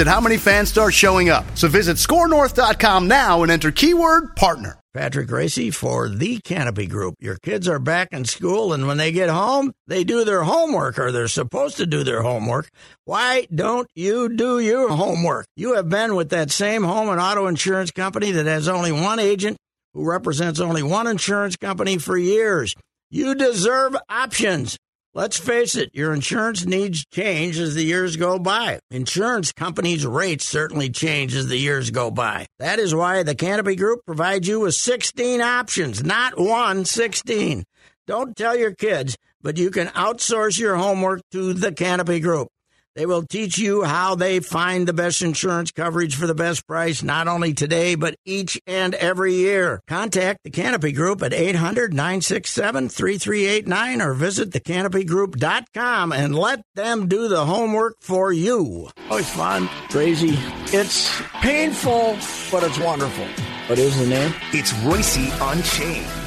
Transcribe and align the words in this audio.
at 0.00 0.06
how 0.06 0.20
many 0.20 0.36
fans 0.36 0.68
start 0.68 0.94
showing 0.94 1.28
up. 1.28 1.44
So 1.56 1.68
visit 1.68 1.96
scorenorth.com 1.96 3.08
now 3.08 3.42
and 3.42 3.52
enter 3.52 3.70
keyword 3.70 4.36
partner. 4.36 4.78
Patrick 4.96 5.28
Reusse 5.28 5.74
for 5.74 6.08
the 6.08 6.38
Canopy 6.38 6.86
Group. 6.86 7.16
Your 7.20 7.36
kids 7.36 7.68
are 7.68 7.78
back 7.78 8.08
in 8.12 8.24
school, 8.24 8.72
and 8.72 8.86
when 8.86 8.96
they 8.96 9.12
get 9.12 9.28
home, 9.28 9.72
they 9.86 10.04
do 10.04 10.24
their 10.24 10.42
homework, 10.42 10.98
or 10.98 11.12
they're 11.12 11.28
supposed 11.28 11.76
to 11.76 11.84
do 11.84 12.02
their 12.02 12.22
homework. 12.22 12.70
Why 13.04 13.46
don't 13.54 13.86
you 13.94 14.34
do 14.34 14.58
your 14.58 14.88
homework? 14.88 15.44
You 15.54 15.74
have 15.74 15.90
been 15.90 16.14
with 16.14 16.30
that 16.30 16.50
same 16.50 16.82
home 16.82 17.10
and 17.10 17.20
auto 17.20 17.46
insurance 17.46 17.90
company 17.90 18.30
that 18.30 18.46
has 18.46 18.68
only 18.68 18.90
one 18.90 19.18
agent 19.18 19.58
who 19.92 20.08
represents 20.08 20.60
only 20.60 20.82
one 20.82 21.06
insurance 21.06 21.56
company 21.56 21.98
for 21.98 22.16
years. 22.16 22.74
You 23.10 23.34
deserve 23.34 23.96
options. 24.08 24.78
Let's 25.16 25.38
face 25.38 25.76
it, 25.76 25.88
your 25.94 26.12
insurance 26.12 26.66
needs 26.66 27.06
change 27.06 27.58
as 27.58 27.74
the 27.74 27.82
years 27.82 28.16
go 28.16 28.38
by. 28.38 28.80
Insurance 28.90 29.50
companies' 29.50 30.04
rates 30.04 30.44
certainly 30.44 30.90
change 30.90 31.34
as 31.34 31.48
the 31.48 31.56
years 31.56 31.90
go 31.90 32.10
by. 32.10 32.44
That 32.58 32.78
is 32.78 32.94
why 32.94 33.22
the 33.22 33.34
Canopy 33.34 33.76
Group 33.76 34.00
provides 34.04 34.46
you 34.46 34.60
with 34.60 34.74
16 34.74 35.40
options, 35.40 36.04
not 36.04 36.38
one, 36.38 36.84
16. 36.84 37.64
Don't 38.06 38.36
tell 38.36 38.58
your 38.58 38.74
kids, 38.74 39.16
but 39.40 39.56
you 39.56 39.70
can 39.70 39.86
outsource 39.86 40.58
your 40.58 40.76
homework 40.76 41.22
to 41.32 41.54
the 41.54 41.72
Canopy 41.72 42.20
Group. 42.20 42.48
They 42.96 43.04
will 43.04 43.22
teach 43.22 43.58
you 43.58 43.84
how 43.84 44.14
they 44.14 44.40
find 44.40 44.88
the 44.88 44.94
best 44.94 45.20
insurance 45.20 45.70
coverage 45.70 46.16
for 46.16 46.26
the 46.26 46.34
best 46.34 46.66
price, 46.66 47.02
not 47.02 47.28
only 47.28 47.52
today, 47.52 47.94
but 47.94 48.16
each 48.24 48.58
and 48.66 48.94
every 48.94 49.34
year. 49.34 49.82
Contact 49.86 50.40
the 50.42 50.50
Canopy 50.50 50.92
Group 50.92 51.22
at 51.22 51.34
800 51.34 51.92
967 51.92 52.88
3389 52.88 54.00
or 54.00 54.14
visit 54.14 54.50
thecanopygroup.com 54.50 56.12
and 56.12 56.34
let 56.34 56.62
them 56.74 57.06
do 57.06 57.28
the 57.28 57.44
homework 57.44 57.96
for 58.00 58.32
you. 58.32 58.88
Oh, 59.10 59.18
it's 59.18 59.30
fun, 59.30 59.68
crazy. 59.90 60.38
It's 60.72 61.20
painful, 61.42 62.16
but 62.50 62.64
it's 62.64 62.78
wonderful. 62.78 63.26
What 63.66 63.78
is 63.78 63.98
the 63.98 64.06
name? 64.06 64.32
It's 64.52 64.72
Reusse 64.72 65.30
Unchained. 65.52 66.25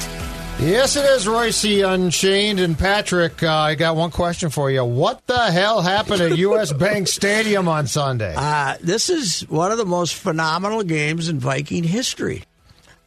Yes, 0.62 0.94
it 0.94 1.06
is 1.06 1.24
Reusse 1.24 1.90
Unchained. 1.90 2.60
And 2.60 2.78
Patrick, 2.78 3.42
uh, 3.42 3.50
I 3.50 3.74
got 3.76 3.96
one 3.96 4.10
question 4.10 4.50
for 4.50 4.70
you. 4.70 4.84
What 4.84 5.26
the 5.26 5.50
hell 5.50 5.80
happened 5.80 6.20
at 6.20 6.36
U.S. 6.36 6.70
Bank 6.74 7.08
Stadium 7.08 7.66
on 7.66 7.86
Sunday? 7.86 8.34
Uh, 8.36 8.76
this 8.82 9.08
is 9.08 9.40
one 9.48 9.72
of 9.72 9.78
the 9.78 9.86
most 9.86 10.14
phenomenal 10.14 10.82
games 10.82 11.30
in 11.30 11.38
Viking 11.40 11.82
history. 11.82 12.44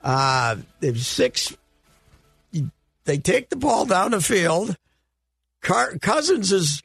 Uh, 0.03 0.55
six. 0.95 1.55
They 3.05 3.19
take 3.19 3.49
the 3.49 3.55
ball 3.55 3.85
down 3.85 4.11
the 4.11 4.21
field. 4.21 4.75
Car- 5.61 5.97
Cousins 6.01 6.51
is 6.51 6.81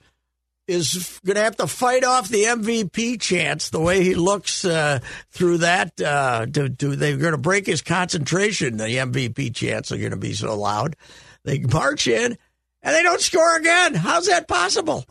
is 0.68 1.20
going 1.24 1.36
to 1.36 1.42
have 1.42 1.56
to 1.56 1.66
fight 1.66 2.04
off 2.04 2.28
the 2.28 2.44
MVP 2.44 3.20
chance 3.20 3.70
the 3.70 3.80
way 3.80 4.04
he 4.04 4.14
looks 4.14 4.64
uh, 4.64 5.00
through 5.30 5.58
that. 5.58 6.00
Uh, 6.00 6.46
to, 6.46 6.68
to, 6.68 6.94
they're 6.94 7.16
going 7.16 7.32
to 7.32 7.38
break 7.38 7.66
his 7.66 7.82
concentration. 7.82 8.76
The 8.76 8.84
MVP 8.84 9.54
chants 9.54 9.90
are 9.90 9.98
going 9.98 10.10
to 10.10 10.16
be 10.16 10.34
so 10.34 10.56
loud. 10.56 10.96
They 11.44 11.60
march 11.60 12.06
in 12.06 12.36
and 12.82 12.94
they 12.94 13.02
don't 13.02 13.20
score 13.20 13.56
again. 13.56 13.94
How's 13.94 14.26
that 14.26 14.48
possible? 14.48 15.04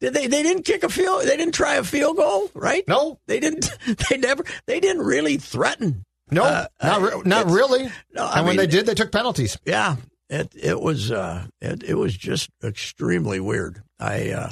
Did 0.00 0.14
they? 0.14 0.28
They 0.28 0.42
didn't 0.42 0.62
kick 0.62 0.84
a 0.84 0.88
field. 0.88 1.22
They 1.24 1.36
didn't 1.36 1.54
try 1.54 1.74
a 1.74 1.84
field 1.84 2.16
goal, 2.16 2.50
right? 2.54 2.86
No, 2.86 3.18
they 3.26 3.40
didn't. 3.40 3.70
They 4.08 4.16
never. 4.16 4.44
They 4.66 4.80
didn't 4.80 5.02
really 5.02 5.38
threaten. 5.38 6.04
No, 6.30 6.44
uh, 6.44 6.66
not 6.82 7.02
re- 7.02 7.22
not 7.24 7.46
really. 7.46 7.90
No, 8.12 8.24
I 8.24 8.38
and 8.38 8.46
when 8.46 8.56
they 8.56 8.66
did, 8.66 8.86
they 8.86 8.94
took 8.94 9.10
penalties. 9.10 9.58
Yeah, 9.64 9.96
it 10.30 10.52
it 10.54 10.80
was 10.80 11.10
uh, 11.10 11.46
it, 11.60 11.82
it 11.82 11.94
was 11.94 12.16
just 12.16 12.50
extremely 12.62 13.40
weird. 13.40 13.82
I 13.98 14.30
uh, 14.30 14.50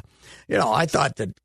you 0.48 0.56
know 0.56 0.72
I 0.72 0.86
thought 0.86 1.16
that 1.16 1.36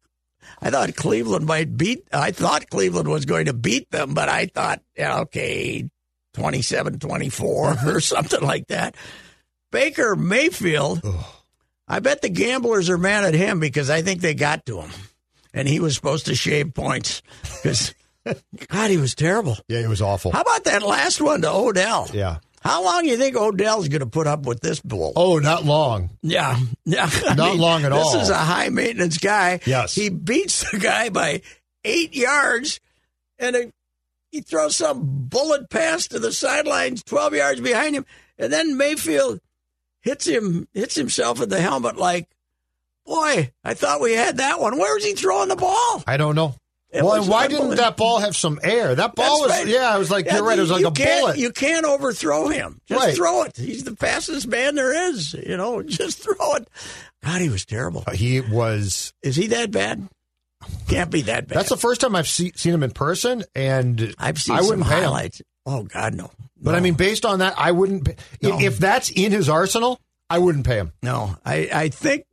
I 0.62 0.70
thought 0.70 0.96
Cleveland 0.96 1.46
might 1.46 1.78
beat. 1.78 2.08
I 2.12 2.32
thought 2.32 2.70
Cleveland 2.70 3.08
was 3.08 3.26
going 3.26 3.46
to 3.46 3.54
beat 3.54 3.90
them, 3.92 4.14
but 4.14 4.30
I 4.30 4.48
thought 4.48 4.82
yeah, 4.98 5.20
okay, 5.22 5.90
27-24 6.36 7.72
uh-huh. 7.72 7.90
or 7.90 8.00
something 8.00 8.42
like 8.42 8.68
that. 8.68 8.96
Baker 9.72 10.16
Mayfield. 10.16 11.02
I 11.88 12.00
bet 12.00 12.22
the 12.22 12.30
gamblers 12.30 12.90
are 12.90 12.98
mad 12.98 13.26
at 13.26 13.34
him 13.34 13.60
because 13.60 13.90
I 13.90 14.02
think 14.02 14.22
they 14.22 14.34
got 14.34 14.66
to 14.68 14.80
him, 14.80 14.92
and 15.54 15.68
he 15.68 15.80
was 15.80 15.96
supposed 15.96 16.28
to 16.28 16.36
shave 16.36 16.74
points 16.74 17.22
because. 17.44 17.94
God, 18.68 18.92
he 18.92 18.98
was 18.98 19.16
terrible. 19.16 19.58
Yeah, 19.68 19.82
he 19.82 19.88
was 19.88 20.00
awful. 20.00 20.32
How 20.32 20.42
about 20.42 20.66
that 20.66 20.84
last 20.84 21.20
one 21.20 21.42
to 21.42 21.52
Odell? 21.52 22.08
Yeah. 22.14 22.38
How 22.62 22.84
long 22.84 23.04
do 23.04 23.10
you 23.10 23.18
think 23.18 23.36
Odell's 23.36 23.88
going 23.88 24.02
to 24.02 24.06
put 24.06 24.28
up 24.28 24.46
with 24.46 24.62
this 24.62 24.80
bull? 24.80 25.14
Oh, 25.16 25.40
not 25.40 25.66
long. 25.66 26.12
Yeah, 26.22 26.60
yeah. 26.86 27.10
I 27.28 27.34
Not 27.34 27.58
long 27.58 27.84
at 27.84 27.92
this 27.92 28.04
all. 28.06 28.14
This 28.14 28.24
is 28.24 28.30
a 28.30 28.38
high 28.38 28.70
maintenance 28.70 29.18
guy. 29.18 29.60
Yes. 29.66 29.96
he 29.96 30.10
beats 30.10 30.70
the 30.72 30.78
guy 30.78 31.10
by 31.10 31.42
eight 31.84 32.16
yards, 32.16 32.80
and 33.40 33.56
a, 33.56 33.72
he 34.32 34.42
throws 34.42 34.76
some 34.76 35.02
bullet 35.04 35.70
pass 35.72 36.08
to 36.10 36.20
the 36.20 36.32
sidelines, 36.32 37.04
twelve 37.04 37.34
yards 37.34 37.62
behind 37.62 37.96
him, 37.96 38.06
and 38.38 38.54
then 38.54 38.78
Mayfield 38.78 39.40
hits 40.02 40.26
him, 40.26 40.68
hits 40.74 40.94
himself 40.96 41.42
in 41.42 41.50
the 41.50 41.62
helmet 41.62 41.98
like, 41.98 42.30
boy, 43.06 43.52
I 43.64 43.74
thought 43.74 44.02
we 44.02 44.14
had 44.14 44.38
that 44.38 44.60
one. 44.60 44.78
Where 44.78 44.94
was 44.94 45.04
he 45.04 45.14
throwing 45.14 45.50
the 45.50 45.56
ball? 45.56 46.04
I 46.06 46.18
don't 46.18 46.36
know. 46.36 46.56
It 46.92 47.04
well, 47.04 47.14
and 47.14 47.28
why 47.28 47.48
didn't 47.48 47.76
that 47.78 47.96
ball 47.96 48.20
have 48.20 48.36
some 48.36 48.60
air? 48.64 48.94
That 48.96 49.16
ball 49.16 49.48
That's 49.48 49.60
was, 49.60 49.66
right. 49.66 49.68
yeah, 49.74 49.96
it 49.96 50.00
was 50.00 50.12
like, 50.12 50.26
Yeah, 50.26 50.36
you're 50.36 50.44
right, 50.46 50.58
it 50.58 50.62
was 50.62 50.72
like 50.72 50.84
a 50.84 50.92
bullet. 50.92 51.38
You 51.38 51.52
can't 51.52 51.86
overthrow 51.86 52.50
him. 52.50 52.82
Just 52.86 53.06
Right. 53.06 53.16
throw 53.16 53.44
it. 53.44 53.56
He's 53.56 53.86
the 53.86 53.96
fastest 53.96 54.46
man 54.48 54.76
there 54.76 55.10
is. 55.10 55.34
You 55.34 55.56
know, 55.56 55.82
just 55.84 56.20
throw 56.22 56.56
it. 56.56 56.68
God, 57.24 57.40
he 57.40 57.48
was 57.50 57.66
terrible. 57.66 58.04
Uh, 58.06 58.12
he 58.12 58.42
was, 58.42 59.14
Is 59.24 59.38
he 59.38 59.48
that 59.48 59.72
bad? 59.72 60.08
Can't 60.90 61.10
be 61.10 61.22
that 61.24 61.48
bad. 61.48 61.58
that's 61.58 61.70
the 61.70 61.78
first 61.78 62.02
time 62.02 62.16
I've 62.16 62.28
see, 62.28 62.52
seen 62.56 62.74
him 62.74 62.84
in 62.84 62.92
person, 62.92 63.44
and 63.56 64.14
I've 64.20 64.40
seen 64.42 64.56
I 64.56 64.60
some 64.60 64.68
wouldn't 64.68 64.88
him. 64.88 64.94
highlights. 64.94 65.42
Oh 65.66 65.84
God, 65.84 66.14
no. 66.14 66.30
But 66.62 66.72
No. 66.72 66.78
I 66.78 66.82
mean, 66.82 66.94
based 66.96 67.26
on 67.26 67.40
that, 67.40 67.56
I 67.58 67.72
wouldn't. 67.72 68.06
Pay, 68.06 68.16
No. 68.44 68.60
If 68.60 68.78
that's 68.78 69.10
in 69.10 69.32
his 69.32 69.48
arsenal, 69.50 70.00
I 70.30 70.38
wouldn't 70.40 70.66
pay 70.66 70.76
him. 70.76 70.92
no. 71.02 71.36
I 71.46 71.70
I 71.74 71.90
think 71.90 72.26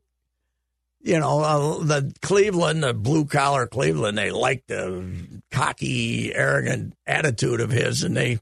you 1.01 1.19
know 1.19 1.41
uh, 1.41 1.79
the 1.85 2.13
Cleveland, 2.23 2.83
the 2.83 2.95
blue 2.95 3.25
collar 3.25 3.67
Cleveland. 3.67 4.19
They 4.19 4.31
like 4.31 4.67
the 4.67 5.41
cocky, 5.51 6.35
arrogant 6.35 6.95
attitude 7.07 7.61
of 7.61 7.71
his, 7.71 8.03
and 8.03 8.17
they. 8.17 8.39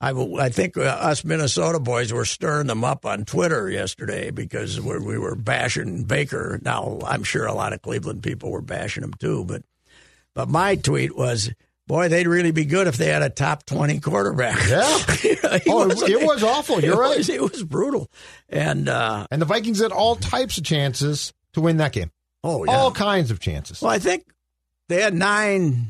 I, 0.00 0.10
I 0.10 0.48
think 0.48 0.76
uh, 0.76 0.80
us 0.80 1.24
Minnesota 1.24 1.78
boys 1.78 2.12
were 2.12 2.24
stirring 2.24 2.66
them 2.66 2.82
up 2.82 3.06
on 3.06 3.24
Twitter 3.24 3.70
yesterday 3.70 4.32
because 4.32 4.80
we 4.80 4.98
we 4.98 5.16
were 5.16 5.36
bashing 5.36 6.02
Baker. 6.02 6.58
Now 6.60 6.98
I'm 7.06 7.22
sure 7.22 7.46
a 7.46 7.54
lot 7.54 7.72
of 7.72 7.82
Cleveland 7.82 8.24
people 8.24 8.50
were 8.50 8.62
bashing 8.62 9.04
him 9.04 9.14
too, 9.14 9.44
but 9.44 9.62
but 10.34 10.48
my 10.48 10.74
tweet 10.74 11.16
was, 11.16 11.52
"Boy, 11.86 12.08
they'd 12.08 12.26
really 12.26 12.50
be 12.50 12.64
good 12.64 12.88
if 12.88 12.96
they 12.96 13.06
had 13.10 13.22
a 13.22 13.30
top 13.30 13.64
twenty 13.64 14.00
quarterback." 14.00 14.68
Yeah. 14.68 14.98
You 15.22 15.36
know, 15.40 15.58
Oh, 15.68 15.90
it 15.90 16.26
was 16.26 16.42
awful. 16.42 16.80
You're 16.80 16.94
it 16.96 16.98
right. 16.98 17.18
Was, 17.18 17.28
it 17.28 17.40
was 17.40 17.62
brutal, 17.62 18.10
and 18.48 18.88
uh, 18.88 19.28
And 19.30 19.40
the 19.40 19.46
Vikings 19.46 19.80
had 19.80 19.92
all 19.92 20.16
types 20.16 20.58
of 20.58 20.64
chances 20.64 21.32
to 21.54 21.60
win 21.60 21.76
that 21.78 21.92
game. 21.92 22.10
oh 22.44 22.64
yeah. 22.64 22.72
All 22.72 22.90
kinds 22.92 23.30
of 23.30 23.40
chances. 23.40 23.80
Well, 23.82 23.90
I 23.90 23.98
think 23.98 24.24
they 24.88 25.00
had 25.02 25.14
nine. 25.14 25.88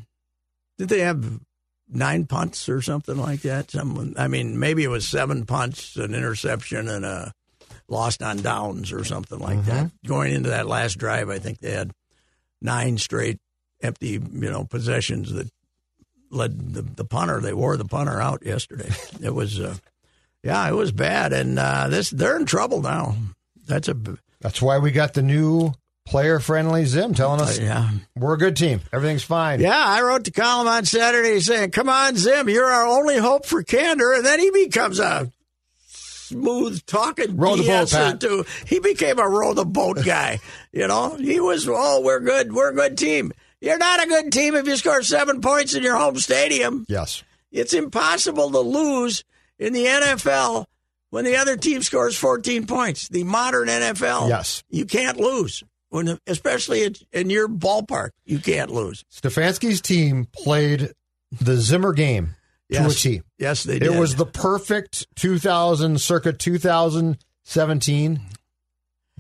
Did 0.79 0.89
they 0.89 1.01
have 1.01 1.41
nine 1.89 2.27
punts 2.27 2.69
or 2.69 2.83
something 2.83 3.17
like 3.17 3.43
that? 3.43 3.71
Someone, 3.71 4.15
I 4.19 4.29
mean, 4.29 4.59
maybe 4.59 4.83
it 4.85 4.89
was 4.89 5.07
seven 5.07 5.45
punts, 5.47 5.97
an 5.97 6.15
interception, 6.15 6.89
and 6.89 7.05
a 7.05 7.33
lost 7.89 8.23
on 8.23 8.39
downs 8.39 8.93
or 8.93 9.05
something 9.05 9.39
like 9.39 9.65
that. 9.67 9.91
Going 10.07 10.33
into 10.33 10.51
that 10.51 10.67
last 10.67 10.99
drive, 10.99 11.29
I 11.29 11.39
think 11.39 11.59
they 11.59 11.73
had 11.73 11.91
nine 12.61 12.97
straight 12.99 13.39
empty, 13.83 14.13
you 14.13 14.51
know, 14.51 14.65
possessions 14.65 15.33
that 15.33 15.51
led 16.31 16.73
the, 16.75 16.83
the 16.83 17.05
punter. 17.05 17.41
They 17.41 17.53
wore 17.53 17.77
the 17.77 17.85
punter 17.85 18.21
out 18.21 18.45
yesterday. 18.45 18.91
It 19.23 19.35
was. 19.35 19.61
Uh, 19.61 19.77
Yeah, 20.43 20.67
it 20.69 20.75
was 20.75 20.91
bad, 20.91 21.33
and 21.33 21.59
uh, 21.59 21.87
this 21.89 22.11
they're 22.11 22.37
in 22.37 22.47
trouble 22.47 22.83
now. 22.83 23.15
That's 23.67 23.87
a 23.89 23.97
That's 24.43 24.61
why 24.61 24.79
we 24.79 24.91
got 24.91 25.15
the 25.15 25.23
new 25.23 25.73
player 26.05 26.41
friendly 26.41 26.85
Zim 26.85 27.15
telling 27.15 27.41
us 27.41 27.59
yeah. 27.59 27.91
we're 28.17 28.35
a 28.35 28.39
good 28.39 28.57
team. 28.57 28.81
Everything's 28.93 29.23
fine. 29.23 29.61
Yeah, 29.61 29.73
I 29.73 30.03
wrote 30.03 30.25
the 30.25 30.33
column 30.33 30.69
on 30.69 30.85
Saturday 30.85 31.41
saying, 31.41 31.71
"Come 31.71 31.89
on, 31.89 32.17
Zim, 32.17 32.49
you're 32.49 32.71
our 32.71 32.87
only 32.87 33.19
hope 33.19 33.47
for 33.47 33.63
candor," 33.63 34.13
and 34.13 34.27
then 34.27 34.41
he 34.41 34.51
becomes 34.51 34.99
a 34.99 35.31
smooth 35.87 36.85
talking 36.87 37.37
Row 37.37 37.57
the 37.57 37.63
boat, 37.63 37.91
Pat. 37.91 38.23
He 38.67 38.81
became 38.81 39.19
a 39.19 39.29
row 39.29 39.55
the 39.55 39.65
boat 39.65 39.99
guy. 40.05 40.41
you 40.73 40.89
know, 40.89 41.17
he 41.17 41.41
was, 41.41 41.69
"Oh, 41.69 42.01
we're 42.01 42.21
good, 42.21 42.53
we're 42.53 42.71
a 42.71 42.75
good 42.75 42.99
team." 42.99 43.33
You're 43.61 43.79
not 43.79 44.03
a 44.03 44.09
good 44.09 44.33
team 44.33 44.57
if 44.57 44.67
you 44.67 44.77
score 44.77 45.05
seven 45.05 45.41
points 45.41 45.75
in 45.75 45.85
your 45.85 45.95
home 45.95 46.19
stadium. 46.19 46.85
Yes. 46.89 47.23
It's 47.53 47.75
impossible 47.75 48.51
to 48.51 48.59
lose 48.59 49.23
in 49.57 49.73
the 49.73 49.85
NFL 49.85 50.67
when 51.13 51.25
the 51.27 51.37
other 51.37 51.57
team 51.59 51.83
scores 51.83 52.17
14 52.17 52.67
points. 52.67 53.07
The 53.09 53.23
modern 53.23 53.69
NFL, 53.69 54.29
Yes. 54.31 54.65
you 54.71 54.87
can't 54.87 55.19
lose. 55.21 55.63
When, 55.91 56.19
especially 56.27 56.85
in- 56.85 56.95
in 57.13 57.29
your 57.29 57.49
ballpark, 57.49 58.11
you 58.25 58.39
can't 58.39 58.71
lose. 58.71 59.05
Stefanski's 59.15 59.83
team 59.83 60.27
played 60.33 60.93
the 61.31 61.59
Zimmer 61.59 61.93
game 61.93 62.35
to 62.73 62.79
a 62.79 62.83
Yes. 62.85 63.03
T. 63.03 63.21
Yes, 63.39 63.63
they 63.65 63.77
It 63.77 63.93
was 63.93 64.17
the 64.17 64.25
perfect 64.25 65.07
2000, 65.17 66.01
circa 66.01 66.33
2017 66.33 68.21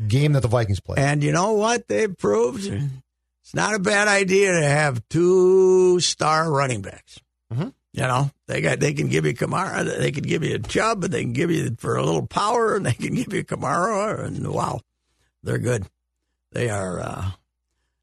game 0.08 0.32
that 0.32 0.40
the 0.40 0.48
Vikings 0.48 0.80
played. 0.80 0.98
And 0.98 1.22
you 1.22 1.30
know 1.32 1.52
what 1.52 1.88
they've 1.88 2.16
proved? 2.16 2.64
It's 2.64 3.52
not 3.54 3.74
a 3.74 3.78
bad 3.78 4.08
idea 4.08 4.52
to 4.52 4.62
have 4.66 5.06
two 5.10 6.00
star 6.00 6.50
running 6.50 6.80
backs. 6.80 7.18
Mhm. 7.52 7.74
You 7.94 8.02
know, 8.02 8.30
they 8.46 8.62
got 8.62 8.80
they 8.80 8.94
can 8.94 9.08
give 9.08 9.26
you 9.26 9.34
Kamara, 9.34 9.84
they 9.98 10.12
can 10.12 10.22
give 10.24 10.42
you 10.42 10.54
a 10.54 10.58
Chubb, 10.58 11.04
and 11.04 11.12
they 11.12 11.20
can 11.22 11.34
give 11.34 11.50
you 11.50 11.76
for 11.78 11.96
a 11.96 12.02
little 12.04 12.26
power, 12.26 12.74
and 12.74 12.86
they 12.86 12.94
can 12.94 13.14
give 13.16 13.32
you 13.34 13.44
Kamara, 13.44 14.24
and 14.24 14.46
wow, 14.48 14.80
they're 15.42 15.58
good. 15.58 15.86
They 16.52 16.70
are. 16.70 17.00
Uh, 17.00 17.30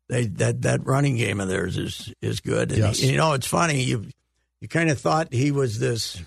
they 0.08 0.26
that 0.28 0.62
that 0.64 0.86
running 0.86 1.18
game 1.18 1.40
of 1.40 1.48
theirs 1.48 1.78
is 1.78 2.14
is 2.22 2.40
good. 2.40 2.70
And 2.72 2.80
Yes. 2.80 3.02
you 3.02 3.18
know, 3.18 3.34
it's 3.34 3.48
funny. 3.48 3.82
You 3.84 4.06
you 4.62 4.68
kind 4.68 4.90
of 4.92 5.00
thought 5.00 5.34
he 5.34 5.50
was 5.52 5.80
this. 5.80 6.22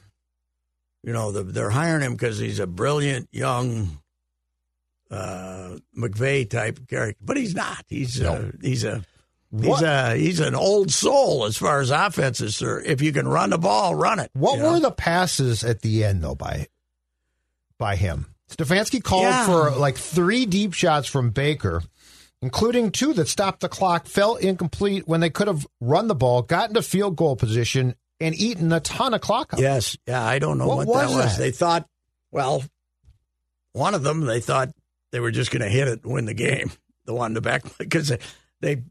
You 1.05 1.13
know, 1.13 1.31
the, 1.33 1.43
they're 1.45 1.71
hiring 1.71 2.03
him 2.03 2.13
because 2.13 2.39
he's 2.39 2.61
a 2.61 2.67
brilliant 2.67 3.29
young 3.33 3.99
uh, 5.11 5.77
McVay 5.97 6.49
type 6.49 6.87
character, 6.89 7.19
but 7.25 7.37
he's 7.37 7.55
not. 7.55 7.85
He's 7.89 8.21
uh, 8.21 8.53
he's 8.61 8.85
a 8.85 9.05
he's 9.61 9.83
a 9.83 10.17
he's 10.17 10.41
an 10.41 10.55
old 10.55 10.91
soul 10.91 11.45
as 11.45 11.57
far 11.57 11.81
as 11.81 11.91
offenses. 11.91 12.57
Sir, 12.57 12.81
if 12.81 13.01
you 13.03 13.13
can 13.13 13.29
run 13.29 13.51
the 13.51 13.59
ball, 13.59 13.95
run 13.95 14.19
it. 14.19 14.31
What 14.35 14.57
you 14.57 14.63
know? 14.63 14.73
were 14.73 14.81
the 14.81 14.91
passes 14.91 15.63
at 15.65 15.83
the 15.83 16.05
end 16.05 16.23
though 16.25 16.35
by 16.35 16.67
by 17.79 17.97
him? 17.97 18.27
Stefanski 18.51 19.03
called 19.03 19.25
Yeah. 19.25 19.47
for 19.47 19.71
like 19.73 19.97
three 19.97 20.47
deep 20.47 20.75
shots 20.75 21.09
from 21.09 21.31
Baker, 21.31 21.83
including 22.43 22.91
two 22.91 23.13
that 23.15 23.29
stopped 23.29 23.61
the 23.61 23.69
clock, 23.69 24.07
fell 24.07 24.37
incomplete 24.37 25.07
when 25.09 25.21
they 25.21 25.31
could 25.31 25.47
have 25.49 25.67
run 25.81 26.09
the 26.09 26.15
ball, 26.15 26.43
got 26.43 26.69
into 26.69 26.83
field 26.83 27.17
goal 27.17 27.35
position, 27.37 27.95
and 28.21 28.35
eaten 28.35 28.71
a 28.73 28.81
ton 28.81 29.15
of 29.15 29.21
clock 29.21 29.55
up. 29.55 29.61
Yes, 29.61 29.97
yeah, 30.07 30.23
I 30.23 30.39
don't 30.39 30.59
know 30.59 30.67
What 30.69 30.87
what, 30.87 30.87
was 30.89 30.97
that 31.11 31.17
was. 31.17 31.37
that? 31.37 31.43
They 31.43 31.51
thought, 31.51 31.89
well, 32.31 32.63
one 33.73 33.95
of 33.95 34.03
them 34.03 34.21
they 34.21 34.41
thought 34.41 34.71
they 35.13 35.21
were 35.21 35.31
just 35.31 35.51
going 35.51 35.63
to 35.63 35.69
hit 35.69 35.89
it 35.89 36.05
and 36.05 36.13
win 36.13 36.27
the 36.27 36.35
game. 36.35 36.71
The 37.07 37.15
one 37.15 37.31
in 37.31 37.35
the 37.35 37.41
back 37.41 37.63
because 37.79 38.13
they, 38.61 38.83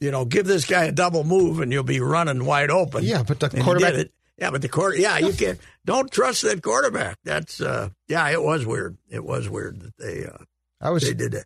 you 0.00 0.10
know, 0.10 0.24
give 0.24 0.46
this 0.46 0.64
guy 0.64 0.84
a 0.84 0.92
double 0.92 1.24
move 1.24 1.60
and 1.60 1.72
you'll 1.72 1.82
be 1.82 2.00
running 2.00 2.44
wide 2.44 2.70
open. 2.70 3.04
Yeah, 3.04 3.22
but 3.22 3.40
the 3.40 3.50
And 3.52 3.62
quarterback-. 3.64 4.08
Yeah, 4.36 4.50
but 4.52 4.62
the 4.62 4.68
quarter. 4.68 4.96
Yeah, 4.96 5.18
you 5.18 5.32
can't. 5.32 5.58
Don't 5.84 6.10
trust 6.12 6.42
that 6.42 6.62
quarterback. 6.62 7.18
That's. 7.24 7.60
uh 7.60 7.88
Yeah, 8.06 8.28
it 8.30 8.40
was 8.42 8.64
weird. 8.64 8.96
It 9.10 9.24
was 9.24 9.48
weird 9.48 9.80
that 9.80 9.96
they 9.98 10.24
uh 10.26 10.44
I 10.80 10.90
was 10.90 11.02
they 11.02 11.14
did 11.14 11.34
it. 11.34 11.44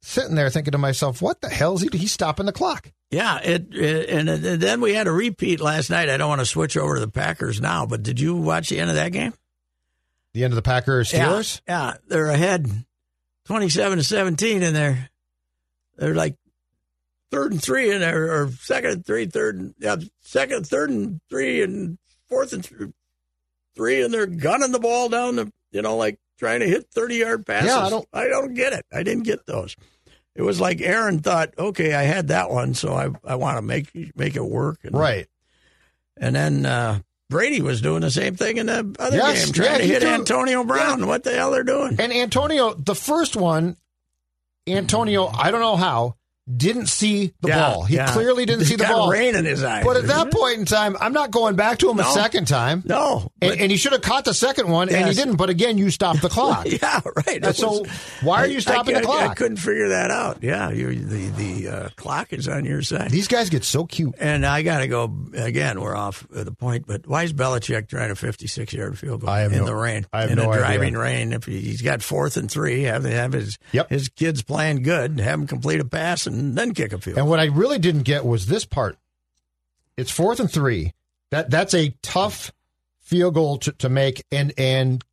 sitting 0.00 0.34
there 0.34 0.48
thinking 0.48 0.72
to 0.72 0.78
myself, 0.78 1.20
what 1.20 1.42
the 1.42 1.50
hell 1.50 1.74
is 1.74 1.82
he? 1.82 1.90
He's 1.98 2.12
stopping 2.12 2.46
the 2.46 2.52
clock. 2.52 2.90
Yeah, 3.10 3.38
it, 3.40 3.66
it 3.74 4.08
and, 4.08 4.26
and 4.30 4.60
then 4.62 4.80
we 4.80 4.94
had 4.94 5.06
a 5.06 5.12
repeat 5.12 5.60
last 5.60 5.90
night. 5.90 6.08
I 6.08 6.16
don't 6.16 6.30
want 6.30 6.40
to 6.40 6.46
switch 6.46 6.78
over 6.78 6.94
to 6.94 7.00
the 7.02 7.10
Packers 7.10 7.60
now, 7.60 7.84
but 7.84 8.02
did 8.02 8.18
you 8.18 8.34
watch 8.34 8.70
the 8.70 8.78
end 8.80 8.88
of 8.88 8.96
that 8.96 9.12
game? 9.12 9.34
The 10.32 10.44
end 10.44 10.52
of 10.52 10.56
the 10.56 10.62
Packers 10.62 11.12
Steelers. 11.12 11.60
Yeah, 11.68 11.88
yeah, 11.90 11.94
they're 12.08 12.28
ahead, 12.30 12.66
twenty-seven 13.44 13.98
to 13.98 14.04
seventeen, 14.04 14.62
and 14.62 14.74
they're 14.74 15.10
they're 15.98 16.14
like 16.14 16.36
third 17.32 17.50
and 17.52 17.60
three, 17.62 17.90
and 17.90 18.04
or 18.04 18.48
second 18.60 18.90
and 18.92 19.04
three, 19.06 19.26
third, 19.26 19.58
and, 19.58 19.74
yeah, 19.80 19.96
second, 20.20 20.66
third 20.66 20.90
and 20.90 21.20
three, 21.28 21.62
and 21.62 21.98
fourth 22.28 22.52
and 22.52 22.62
th- 22.62 22.90
three, 23.74 24.02
and 24.02 24.14
they're 24.14 24.26
gunning 24.26 24.70
the 24.70 24.78
ball 24.78 25.08
down 25.08 25.34
the, 25.36 25.50
you 25.72 25.82
know, 25.82 25.96
like 25.96 26.18
trying 26.38 26.60
to 26.60 26.66
hit 26.68 26.86
thirty-yard 26.92 27.44
passes. 27.46 27.68
Yeah, 27.70 27.78
I 27.80 27.90
don't- 27.90 28.08
I 28.12 28.28
don't 28.28 28.54
get 28.54 28.72
it. 28.74 28.84
I 28.92 29.02
didn't 29.02 29.24
get 29.24 29.46
those. 29.46 29.74
It 30.36 30.42
was 30.42 30.60
like 30.60 30.80
Aaron 30.80 31.18
thought, 31.20 31.52
okay, 31.58 31.94
I 31.94 32.02
had 32.04 32.28
that 32.28 32.50
one, 32.50 32.74
so 32.74 32.94
I 32.94 33.08
I 33.24 33.34
want 33.34 33.56
to 33.58 33.62
make 33.62 33.90
make 34.16 34.36
it 34.36 34.44
work. 34.44 34.78
And, 34.84 34.94
Right. 34.94 35.26
and 36.16 36.34
then 36.36 36.64
uh, 36.66 37.00
Brady 37.30 37.60
was 37.62 37.80
doing 37.80 38.00
the 38.02 38.10
same 38.10 38.34
thing 38.36 38.56
in 38.58 38.66
the 38.66 38.94
other 38.98 39.16
Yes, 39.16 39.44
game, 39.46 39.52
trying 39.54 39.70
yeah, 39.72 39.78
to 39.78 39.84
hit 39.84 40.02
threw- 40.02 40.10
Antonio 40.10 40.64
Brown. 40.64 41.06
What 41.06 41.22
the 41.24 41.32
hell 41.32 41.50
they're 41.50 41.64
doing? 41.64 41.96
And 41.98 42.12
Antonio, 42.12 42.74
the 42.74 42.94
first 42.94 43.36
one, 43.36 43.76
Antonio, 44.66 45.26
I 45.28 45.50
don't 45.50 45.60
know 45.60 45.76
how, 45.76 46.16
didn't 46.56 46.86
see 46.86 47.32
the 47.40 47.48
Yeah, 47.48 47.70
ball. 47.72 47.84
He 47.84 47.94
yeah. 47.96 48.12
clearly 48.12 48.44
didn't 48.46 48.64
see 48.64 48.74
the 48.76 48.82
got 48.84 48.92
ball. 48.92 49.10
rain 49.10 49.36
in 49.36 49.44
his 49.44 49.62
eyes. 49.62 49.84
But 49.84 49.96
at 49.96 50.06
that 50.08 50.32
point 50.32 50.58
in 50.58 50.64
time, 50.64 50.96
I'm 51.00 51.12
not 51.12 51.30
going 51.30 51.54
back 51.54 51.78
to 51.78 51.90
him 51.90 52.00
a 52.00 52.04
second 52.04 52.46
time. 52.48 52.82
no, 52.84 53.30
And, 53.40 53.60
and 53.60 53.70
he 53.70 53.76
should 53.76 53.92
have 53.92 54.02
caught 54.02 54.24
the 54.24 54.34
second 54.34 54.68
one, 54.68 54.88
and 54.88 55.08
he 55.08 55.14
didn't. 55.14 55.36
But 55.36 55.50
again, 55.50 55.78
you 55.78 55.90
stopped 55.90 56.20
the 56.20 56.28
clock. 56.30 56.66
yeah, 56.66 57.00
right. 57.26 57.44
So 57.54 57.84
why 58.22 58.42
are 58.42 58.46
you 58.48 58.60
stopping 58.60 58.96
I, 58.96 59.00
the 59.02 59.08
I- 59.08 59.28
I 59.28 59.34
couldn't 59.34 59.58
figure 59.58 59.90
that 59.90 60.10
out. 60.10 60.38
Yeah, 60.42 60.70
you 60.70 60.94
the 60.94 61.28
the 61.28 61.68
uh, 61.68 61.88
clock 61.96 62.32
is 62.32 62.48
on 62.48 62.64
your 62.64 62.82
side. 62.82 63.10
These 63.10 63.28
guys 63.28 63.48
get 63.50 63.62
so 63.64 63.84
cute. 63.84 64.14
and 64.18 64.44
I 64.44 64.62
got 64.62 64.78
to 64.80 64.88
go 64.88 65.14
again. 65.34 65.80
We're 65.80 65.94
off 65.96 66.26
the 66.28 66.50
point, 66.52 66.86
but 66.86 67.06
why 67.06 67.22
is 67.22 67.32
Belichick 67.32 67.88
trying 67.88 68.10
a 68.10 68.16
56 68.16 68.72
yard 68.72 68.98
field 68.98 69.20
goal 69.20 69.30
I 69.30 69.44
in 69.44 69.52
no- 69.52 69.66
the 69.66 69.74
rain? 69.76 70.06
I 70.12 70.22
have 70.22 70.30
in 70.30 70.38
no 70.38 70.50
idea. 70.50 70.58
driving 70.58 70.94
rain. 70.94 71.32
If 71.32 71.44
he, 71.44 71.60
he's 71.60 71.82
got 71.82 72.02
fourth 72.02 72.36
and 72.36 72.50
three, 72.50 72.82
have 72.82 73.04
have 73.04 73.32
his 73.32 73.58
Yep. 73.72 73.90
his 73.90 74.08
kids 74.08 74.42
playing 74.42 74.82
good, 74.82 75.20
have 75.20 75.38
him 75.40 75.46
complete 75.46 75.80
a 75.80 75.84
pass, 75.84 76.26
and 76.32 76.56
then 76.56 76.72
kick 76.74 76.92
a 76.92 76.98
field. 76.98 77.18
And 77.18 77.28
what 77.28 77.40
I 77.40 77.44
really 77.44 77.78
didn't 77.78 78.02
get 78.02 78.24
was 78.24 78.46
this 78.46 78.64
part. 78.64 78.96
It's 79.96 80.10
fourth 80.10 80.40
and 80.40 80.50
three. 80.50 80.92
That 81.30 81.50
that's 81.50 81.74
a 81.74 81.94
tough 82.02 82.52
field 83.00 83.34
goal 83.34 83.58
to, 83.58 83.72
to 83.72 83.88
make. 83.88 84.24
And 84.32 84.52
and 84.58 85.04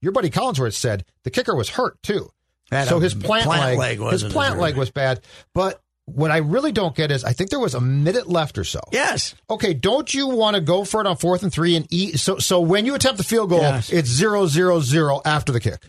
your 0.00 0.12
buddy 0.12 0.30
Collinsworth 0.30 0.74
said 0.74 1.04
the 1.24 1.30
kicker 1.30 1.54
was 1.54 1.68
hurt 1.70 2.02
too. 2.02 2.30
Had 2.70 2.88
so 2.88 3.00
his 3.00 3.14
plant, 3.14 3.46
leg, 3.46 3.98
his 3.98 4.00
wasn't 4.00 4.32
plant 4.32 4.58
leg 4.58 4.76
was 4.76 4.90
bad. 4.90 5.20
But 5.54 5.80
what 6.04 6.30
I 6.30 6.38
really 6.38 6.72
don't 6.72 6.94
get 6.94 7.10
is 7.10 7.24
I 7.24 7.32
think 7.32 7.50
there 7.50 7.58
was 7.58 7.74
a 7.74 7.80
minute 7.80 8.28
left 8.28 8.58
or 8.58 8.64
so. 8.64 8.80
Yes. 8.92 9.34
Okay, 9.48 9.72
don't 9.74 10.12
you 10.12 10.28
want 10.28 10.54
to 10.54 10.60
go 10.60 10.84
for 10.84 11.00
it 11.00 11.06
on 11.06 11.16
fourth 11.16 11.42
and 11.42 11.52
three 11.52 11.76
and 11.76 11.86
eat? 11.90 12.18
So 12.20 12.38
so 12.38 12.60
when 12.60 12.86
you 12.86 12.94
attempt 12.94 13.18
the 13.18 13.24
field 13.24 13.48
goal, 13.50 13.60
Yes. 13.60 13.90
it's 13.90 14.08
zero 14.08 14.46
zero 14.46 14.80
zero 14.80 15.20
after 15.24 15.50
the 15.52 15.60
kick. 15.60 15.82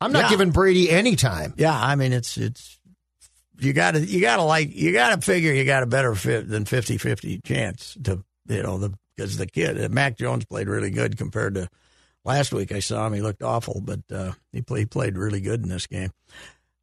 I'm 0.00 0.12
not 0.12 0.24
Yeah. 0.24 0.30
giving 0.30 0.50
Brady 0.50 0.90
any 0.90 1.16
time. 1.16 1.54
Yeah, 1.56 1.78
I 1.80 1.94
mean 1.94 2.12
it's 2.12 2.36
it's 2.36 2.73
you 3.58 3.72
got 3.72 3.92
to 3.92 4.00
you 4.00 4.20
got 4.20 4.36
to 4.36 4.42
like 4.42 4.74
you 4.74 4.92
got 4.92 5.14
to 5.14 5.20
figure 5.24 5.52
you 5.52 5.64
got 5.64 5.82
a 5.82 5.86
better 5.86 6.14
fit 6.14 6.48
than 6.48 6.64
50-50 6.64 7.42
chance 7.44 7.96
to 8.04 8.24
you 8.48 8.62
know 8.62 8.78
the 8.78 8.92
because 9.16 9.36
the 9.36 9.46
kid 9.46 9.82
uh, 9.82 9.88
Mac 9.88 10.16
Jones 10.18 10.44
played 10.44 10.68
really 10.68 10.90
good 10.90 11.16
compared 11.16 11.54
to 11.54 11.68
last 12.24 12.52
week. 12.52 12.72
I 12.72 12.80
saw 12.80 13.06
him; 13.06 13.12
he 13.12 13.20
looked 13.20 13.42
awful, 13.42 13.80
but 13.84 14.00
uh, 14.12 14.32
he 14.52 14.60
played 14.62 14.80
he 14.80 14.86
played 14.86 15.16
really 15.16 15.40
good 15.40 15.62
in 15.62 15.68
this 15.68 15.86
game. 15.86 16.10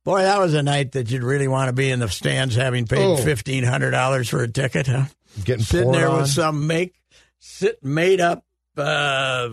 Boy, 0.04 0.22
that 0.24 0.40
was 0.40 0.54
a 0.56 0.64
night 0.64 0.94
that 0.94 1.12
you'd 1.12 1.24
really 1.24 1.48
want 1.48 1.68
to 1.70 1.74
be 1.74 1.92
in 1.92 2.00
the 2.00 2.08
stands, 2.10 2.56
having 2.56 2.88
paid 2.88 3.00
Oh. 3.06 3.18
fifteen 3.18 3.64
hundred 3.64 3.92
dollars 3.92 4.30
for 4.30 4.42
a 4.42 4.48
ticket, 4.48 4.88
huh? 4.88 5.06
Getting 5.44 5.64
Sitting 5.66 5.92
there 5.92 6.10
on. 6.10 6.22
with 6.22 6.30
some 6.30 6.66
make 6.68 6.96
sit 7.40 7.84
made 7.84 8.20
up 8.22 8.44
uh, 8.78 9.50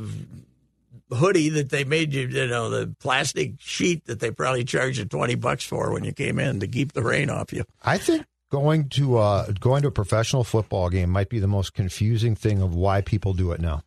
hoodie 1.12 1.48
that 1.50 1.70
they 1.70 1.84
made 1.84 2.12
you, 2.12 2.26
you 2.28 2.46
know, 2.46 2.70
the 2.70 2.94
plastic 3.00 3.54
sheet 3.58 4.04
that 4.06 4.20
they 4.20 4.30
probably 4.30 4.64
charged 4.64 4.98
you 4.98 5.04
twenty 5.04 5.34
bucks 5.34 5.64
for 5.64 5.92
when 5.92 6.04
you 6.04 6.12
came 6.12 6.38
in 6.38 6.60
to 6.60 6.66
keep 6.66 6.92
the 6.92 7.02
rain 7.02 7.30
off 7.30 7.52
you. 7.52 7.64
I 7.82 7.98
think 7.98 8.26
going 8.50 8.88
to 8.90 9.18
uh, 9.18 9.50
going 9.60 9.82
to 9.82 9.88
a 9.88 9.92
professional 9.92 10.44
football 10.44 10.88
game 10.90 11.10
might 11.10 11.28
be 11.28 11.38
the 11.38 11.46
most 11.46 11.74
confusing 11.74 12.34
thing 12.34 12.62
of 12.62 12.74
why 12.74 13.00
people 13.00 13.32
do 13.34 13.52
it 13.52 13.60
now. 13.60 13.82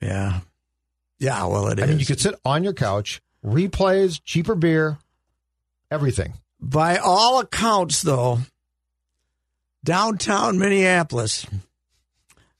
Yeah, 0.00 0.40
yeah. 1.18 1.44
Well, 1.46 1.68
it 1.68 1.78
is. 1.78 1.84
I 1.84 1.88
mean, 1.88 1.98
you 1.98 2.06
could 2.06 2.20
sit 2.20 2.34
on 2.44 2.64
your 2.64 2.72
couch, 2.72 3.20
replays, 3.44 4.20
cheaper 4.24 4.54
beer, 4.54 4.98
everything. 5.90 6.34
By 6.60 6.96
all 6.96 7.38
accounts, 7.38 8.02
though, 8.02 8.40
downtown 9.84 10.58
Minneapolis 10.58 11.46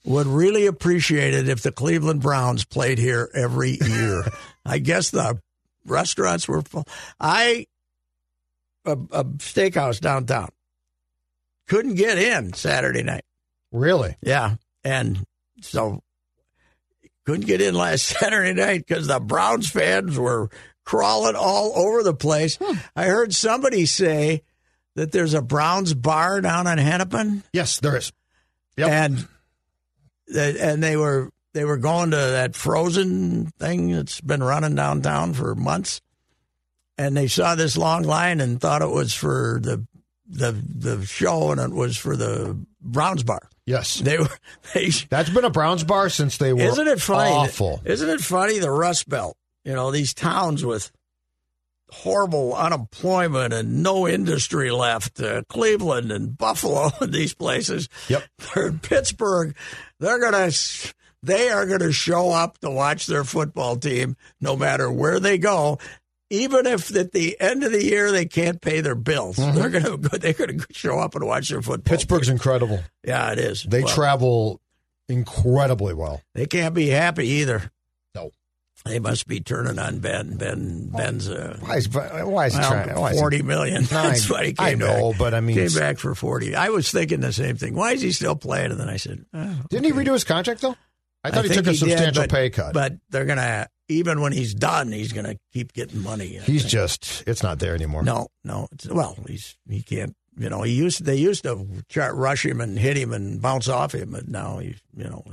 would 0.07 0.27
really 0.27 0.67
appreciate 0.67 1.35
it 1.35 1.49
if 1.49 1.63
the 1.63 1.73
Cleveland 1.73 2.23
Browns 2.23 2.65
played 2.65 2.99
here 2.99 3.29
every 3.35 3.73
year. 3.73 4.23
I 4.65 4.79
guess 4.79 5.11
the 5.11 5.39
restaurants 5.85 6.49
were 6.49 6.63
full. 6.63 6.87
I 7.21 7.67
a, 8.85 8.93
a 8.93 9.25
steakhouse 9.25 10.01
downtown 10.01 10.49
couldn't 11.69 11.95
get 11.97 12.19
in 12.19 12.53
Saturday 12.53 13.03
night. 13.03 13.25
Really? 13.73 14.17
Yeah, 14.23 14.55
and 14.85 15.27
so 15.61 16.03
couldn't 17.25 17.47
get 17.47 17.61
in 17.61 17.75
last 17.75 18.03
Saturday 18.21 18.55
night 18.55 18.87
because 18.87 19.09
the 19.09 19.19
Browns 19.21 19.69
fans 19.69 20.17
were 20.19 20.49
crawling 20.85 21.35
all 21.35 21.73
over 21.77 22.05
the 22.05 22.15
place. 22.15 22.57
Hmm. 22.63 22.79
I 22.95 23.07
heard 23.07 23.35
somebody 23.35 23.87
say 23.87 24.43
that 24.95 25.11
there's 25.11 25.35
a 25.35 25.43
Browns 25.43 25.93
bar 25.95 26.41
down 26.41 26.67
on 26.69 26.79
Hennepin, 26.79 27.43
Yes, 27.53 27.81
there 27.81 27.97
is. 27.97 28.13
Yep. 28.77 28.89
and 28.91 29.29
and 30.35 30.83
they 30.83 30.97
were 30.97 31.31
they 31.53 31.65
were 31.65 31.77
going 31.79 32.11
to 32.11 32.17
that 32.17 32.55
frozen 32.55 33.47
thing 33.59 33.91
that's 33.93 34.21
been 34.21 34.43
running 34.43 34.75
downtown 34.75 35.33
for 35.33 35.55
months, 35.55 36.01
and 36.99 37.17
they 37.17 37.29
saw 37.29 37.55
this 37.55 37.77
long 37.77 38.03
line 38.03 38.41
and 38.41 38.61
thought 38.61 38.83
it 38.83 38.91
was 38.91 39.15
for 39.15 39.59
the 39.63 39.87
the 40.29 40.53
the 40.53 41.05
show, 41.07 41.51
and 41.53 41.61
it 41.61 41.71
was 41.73 41.97
for 41.97 42.17
the 42.17 42.59
Browns 42.81 43.23
bar. 43.23 43.49
yes. 43.65 44.01
They 44.05 44.19
were 44.19 44.29
they. 44.75 44.91
That's 45.09 45.31
been 45.31 45.45
a 45.45 45.51
Browns 45.51 45.85
bar 45.85 46.09
since 46.09 46.37
they 46.39 46.53
were 46.53 46.61
Isn't 46.61 46.89
it 46.89 47.01
funny? 47.01 47.31
awful. 47.31 47.81
Isn't 47.85 48.09
it 48.09 48.21
funny? 48.21 48.59
The 48.59 48.71
Rust 48.71 49.09
Belt, 49.09 49.37
you 49.65 49.73
know, 49.73 49.91
these 49.91 50.13
towns 50.15 50.65
with 50.65 50.91
horrible 51.91 52.53
unemployment 52.55 53.53
and 53.55 53.83
no 53.83 54.09
industry 54.09 54.71
left, 54.71 55.21
uh, 55.21 55.43
Cleveland 55.49 56.11
and 56.11 56.37
Buffalo 56.37 56.91
and 57.01 57.13
these 57.13 57.33
places. 57.35 57.89
Yep. 58.09 58.25
They're 58.55 58.67
in 58.69 58.79
Pittsburgh. 58.81 59.55
They're 60.01 60.21
gonna, 60.21 60.51
they 61.23 61.49
are 61.51 61.67
gonna 61.67 61.93
show 61.93 62.31
up 62.31 62.59
to 62.59 62.71
watch 62.71 63.07
their 63.07 63.25
football 63.25 63.77
team, 63.77 64.17
no 64.41 64.57
matter 64.57 64.91
where 64.91 65.21
they 65.21 65.39
go. 65.39 65.79
Even 66.29 66.67
if 66.67 66.95
at 66.97 67.13
the 67.13 67.41
end 67.41 67.63
of 67.63 67.71
the 67.71 67.85
year 67.85 68.11
they 68.11 68.27
can't 68.27 68.61
pay 68.61 68.81
their 68.81 68.97
bills, 68.97 69.37
mm-hmm. 69.37 69.57
they're 69.57 69.71
gonna 69.71 69.97
they're 70.19 70.33
gonna 70.33 70.59
show 70.73 70.99
up 70.99 71.15
and 71.15 71.25
watch 71.25 71.49
their 71.49 71.63
football. 71.63 71.91
Pittsburgh's 71.91 72.29
incredible. 72.29 72.81
yeah, 73.05 73.31
it 73.33 73.39
is. 73.39 73.63
They 73.63 73.83
Well, 73.85 73.95
travel 73.95 74.61
incredibly 75.09 75.95
well. 75.95 76.21
They 76.35 76.47
can't 76.47 76.75
be 76.75 76.89
happy 76.89 77.27
either. 77.29 77.71
No. 78.85 78.93
They 78.93 78.99
must 78.99 79.27
be 79.27 79.41
turning 79.41 79.79
on 79.79 79.99
Ben. 79.99 80.37
Ben 80.37 80.89
Ben's 80.91 81.29
uh, 81.29 81.57
Why 81.61 81.77
is 81.77 81.89
why 81.89 82.47
is 82.47 82.53
he 82.55 82.61
well, 82.61 82.71
trying? 82.71 83.01
Why 83.01 83.13
forty 83.15 83.43
million. 83.43 83.85
That's 83.91 84.29
why 84.31 84.47
he 84.47 84.53
came 84.53 84.67
I 84.67 84.75
know, 84.75 85.11
back. 85.13 85.19
but 85.19 85.35
I 85.35 85.41
mean, 85.41 85.57
came 85.57 85.73
back 85.73 85.99
for 85.99 86.15
forty. 86.15 86.55
I 86.55 86.69
was 86.69 86.91
thinking 86.91 87.21
the 87.21 87.33
same 87.33 87.57
thing. 87.57 87.75
Why 87.75 87.93
is 87.93 88.03
he 88.03 88.13
still 88.13 88.37
playing? 88.37 88.71
And 88.73 88.79
then 88.79 88.89
I 88.89 88.97
said, 88.99 89.25
oh, 89.35 89.61
Didn't 89.71 89.87
he 89.87 89.93
redo 89.93 90.13
his 90.13 90.25
contract 90.25 90.61
though? 90.61 90.77
I 91.25 91.31
thought 91.31 91.45
he 91.47 91.51
took 91.55 91.67
a 91.67 91.71
did, 91.71 91.79
substantial 91.79 92.23
but- 92.25 92.31
pay 92.31 92.51
cut. 92.51 92.75
But 92.75 92.93
they're 93.11 93.25
gonna 93.25 93.67
even 93.89 94.21
when 94.21 94.33
he's 94.33 94.55
done, 94.55 94.93
he's 94.93 95.13
gonna 95.13 95.37
keep 95.53 95.73
getting 95.73 96.03
money. 96.03 96.39
I 96.39 96.43
He's 96.43 96.63
think. 96.63 96.71
just 96.73 97.25
it's 97.27 97.43
not 97.43 97.59
there 97.59 97.75
anymore. 97.75 98.03
no, 98.03 98.29
no. 98.45 98.69
Well, 98.91 99.17
he's 99.27 99.57
he 99.69 99.83
can't. 99.83 100.15
You 100.39 100.51
know, 100.51 100.63
he 100.63 100.73
used 100.75 101.05
they 101.05 101.17
used 101.17 101.45
to 101.45 101.67
rush 102.13 102.45
him 102.45 102.61
and 102.61 102.79
hit 102.79 102.97
him 102.97 103.13
and 103.13 103.41
bounce 103.41 103.69
off 103.69 103.95
him, 103.95 104.11
but 104.11 104.29
now 104.29 104.59
he's 104.59 104.79
you 104.95 105.05
know 105.05 105.25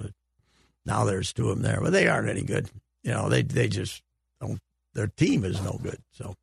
now 0.86 1.04
there's 1.04 1.34
two 1.34 1.50
of 1.50 1.58
them 1.58 1.64
there, 1.64 1.82
but 1.82 1.92
they 1.92 2.08
aren't 2.08 2.30
any 2.30 2.42
good. 2.44 2.70
You 3.04 3.12
know, 3.12 3.30
they 3.30 3.42
they 3.42 3.68
just 3.68 4.02
don't. 4.42 4.60
Their 4.94 5.08
team 5.08 5.44
is 5.44 5.62
no 5.62 5.80
good. 5.82 5.98
So, 6.12 6.36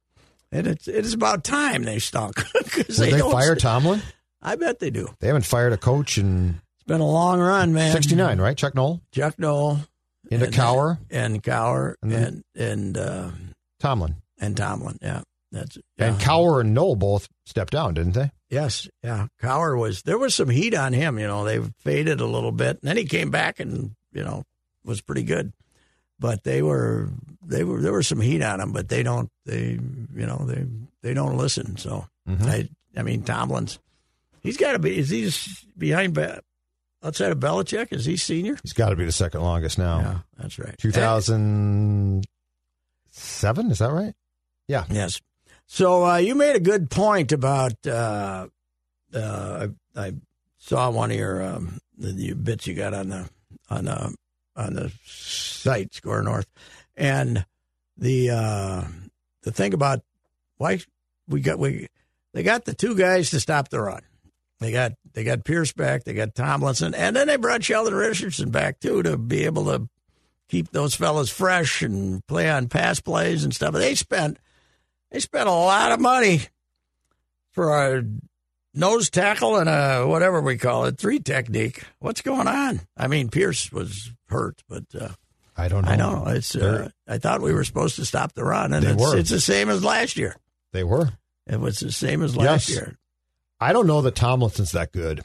and 0.52 0.66
it's 0.66 0.88
it 0.88 1.04
is 1.04 1.14
about 1.14 1.44
time 1.44 1.82
they 1.84 1.98
stunk 1.98 2.36
because 2.64 2.98
Will 2.98 3.10
they, 3.10 3.18
don't- 3.18 3.32
fire 3.32 3.54
Tomlin? 3.56 4.02
I 4.42 4.56
bet 4.56 4.78
they 4.78 4.90
do. 4.90 5.08
They 5.20 5.26
haven't 5.26 5.44
fired 5.46 5.72
a 5.72 5.76
coach 5.76 6.16
in 6.18 6.60
It's 6.76 6.84
been 6.84 7.00
a 7.00 7.06
long 7.06 7.40
run, 7.40 7.72
man. 7.74 7.92
sixty 7.92 8.14
nine, 8.14 8.40
right? 8.40 8.56
Chuck 8.56 8.74
Noll 8.74 9.00
Chuck 9.12 9.38
Noll 9.38 9.78
into 10.30 10.46
and- 10.46 10.54
Cowher 10.54 10.98
and 11.10 11.42
Cowher 11.42 11.94
And 12.02 12.12
and 12.12 12.44
and 12.54 12.98
uh, 12.98 13.30
Tomlin 13.78 14.16
and 14.38 14.56
Tomlin. 14.56 14.98
Yeah, 15.02 15.22
that's 15.52 15.76
and 15.98 16.18
yeah. 16.18 16.26
Cowher 16.26 16.60
and 16.62 16.72
Noll 16.74 16.96
both 16.96 17.28
stepped 17.46 17.72
down, 17.72 17.94
didn't 17.94 18.12
they? 18.14 18.30
Yes, 18.48 18.88
yeah. 19.04 19.28
Cowher 19.40 19.78
was 19.78 20.02
there 20.02 20.18
was 20.18 20.34
some 20.34 20.48
heat 20.48 20.74
on 20.74 20.92
him. 20.92 21.18
You 21.18 21.26
know, 21.26 21.44
they 21.44 21.60
faded 21.78 22.20
a 22.20 22.26
little 22.26 22.50
bit, 22.52 22.78
and 22.80 22.88
then 22.88 22.96
he 22.96 23.04
came 23.04 23.30
back 23.30 23.60
and 23.60 23.94
you 24.12 24.24
know 24.24 24.42
was 24.84 25.00
pretty 25.02 25.22
good. 25.22 25.52
But 26.20 26.44
they 26.44 26.60
were 26.62 27.08
they 27.42 27.64
were 27.64 27.80
there 27.80 27.92
was 27.94 28.06
some 28.06 28.20
heat 28.20 28.42
on 28.42 28.58
them, 28.60 28.72
but 28.72 28.88
they 28.88 29.02
don't 29.02 29.30
they 29.46 29.78
you 30.14 30.26
know 30.26 30.44
they 30.46 30.66
they 31.02 31.14
don't 31.14 31.36
listen. 31.36 31.76
So 31.78 32.06
Mhm. 32.28 32.46
I 32.46 32.68
I 32.96 33.02
mean 33.02 33.22
Tomlin's 33.22 33.78
he's 34.42 34.56
got 34.58 34.72
to 34.72 34.78
be 34.78 34.98
is 34.98 35.08
he 35.10 35.30
behind 35.78 36.14
Be- 36.14 36.38
outside 37.02 37.32
of 37.32 37.38
Belichick? 37.40 37.90
Is 37.92 38.04
he 38.04 38.16
senior? 38.18 38.56
He's 38.62 38.74
got 38.74 38.90
to 38.90 38.96
be 38.96 39.06
the 39.06 39.12
second 39.12 39.40
longest 39.40 39.78
now. 39.78 39.98
Yeah, 40.00 40.18
that's 40.38 40.58
right. 40.58 40.76
Two 40.78 40.92
thousand 40.92 42.26
seven, 43.10 43.70
is 43.70 43.78
that 43.78 43.90
right? 43.90 44.14
Yeah. 44.68 44.84
Yes. 44.90 45.20
So 45.66 46.04
uh, 46.04 46.16
you 46.16 46.34
made 46.34 46.56
a 46.56 46.60
good 46.60 46.90
point 46.90 47.32
about. 47.32 47.74
Uh, 47.86 48.48
uh, 49.14 49.68
I, 49.96 50.00
I 50.00 50.12
saw 50.58 50.90
one 50.90 51.10
of 51.10 51.16
your 51.16 51.42
um, 51.42 51.78
bits 51.98 52.66
you 52.66 52.74
got 52.74 52.92
on 52.94 53.08
the 53.08 53.28
on 53.70 53.84
the 53.86 54.14
on 54.60 54.74
the 54.74 54.92
site 55.04 55.94
Score 55.94 56.22
North, 56.22 56.46
and 56.96 57.44
the 57.96 58.30
uh, 58.30 58.84
the 59.42 59.52
thing 59.52 59.74
about 59.74 60.00
why 60.58 60.80
we 61.28 61.40
got 61.40 61.58
we 61.58 61.88
they 62.32 62.42
got 62.42 62.64
the 62.64 62.74
two 62.74 62.94
guys 62.94 63.30
to 63.30 63.40
stop 63.40 63.68
the 63.68 63.80
run. 63.80 64.02
They 64.58 64.72
got 64.72 64.92
they 65.12 65.24
got 65.24 65.44
Pierce 65.44 65.72
back, 65.72 66.04
they 66.04 66.12
got 66.12 66.34
Tomlinson, 66.34 66.94
and 66.94 67.16
then 67.16 67.26
they 67.26 67.36
brought 67.36 67.64
Sheldon 67.64 67.94
Richardson 67.94 68.50
back 68.50 68.80
too 68.80 69.02
to 69.02 69.16
be 69.16 69.44
able 69.44 69.64
to 69.66 69.88
keep 70.48 70.70
those 70.70 70.94
fellas 70.94 71.30
fresh 71.30 71.80
and 71.82 72.26
play 72.26 72.50
on 72.50 72.68
pass 72.68 73.00
plays 73.00 73.44
and 73.44 73.54
stuff. 73.54 73.72
They 73.72 73.94
spent 73.94 74.38
they 75.10 75.20
spent 75.20 75.48
a 75.48 75.52
lot 75.52 75.92
of 75.92 76.00
money 76.00 76.42
for 77.52 77.96
a 77.96 78.04
nose 78.74 79.10
tackle 79.10 79.56
and 79.56 79.68
a 79.68 80.06
whatever 80.06 80.40
we 80.40 80.56
call 80.56 80.84
it 80.84 80.98
three 80.98 81.18
technique. 81.18 81.82
What's 81.98 82.22
going 82.22 82.48
on? 82.48 82.80
I 82.96 83.06
mean, 83.08 83.28
Pierce 83.28 83.70
was 83.72 84.10
hurt, 84.28 84.62
but 84.68 84.84
uh, 84.98 85.08
I 85.56 85.68
don't 85.68 85.84
know. 85.84 85.90
I 85.90 85.96
know 85.96 86.24
it's. 86.28 86.54
Uh, 86.56 86.88
I 87.08 87.18
thought 87.18 87.40
we 87.42 87.52
were 87.52 87.64
supposed 87.64 87.96
to 87.96 88.04
stop 88.04 88.32
the 88.34 88.44
run, 88.44 88.72
and 88.72 88.84
it's, 88.84 89.12
it's 89.14 89.30
the 89.30 89.40
same 89.40 89.68
as 89.70 89.84
last 89.84 90.16
year. 90.16 90.36
They 90.72 90.84
were. 90.84 91.10
It 91.46 91.58
was 91.60 91.80
the 91.80 91.92
same 91.92 92.22
as 92.22 92.36
last 92.36 92.68
Yes. 92.68 92.76
year. 92.76 92.96
I 93.60 93.72
don't 93.72 93.86
know 93.86 94.00
that 94.02 94.14
Tomlinson's 94.14 94.72
that 94.72 94.92
good. 94.92 95.22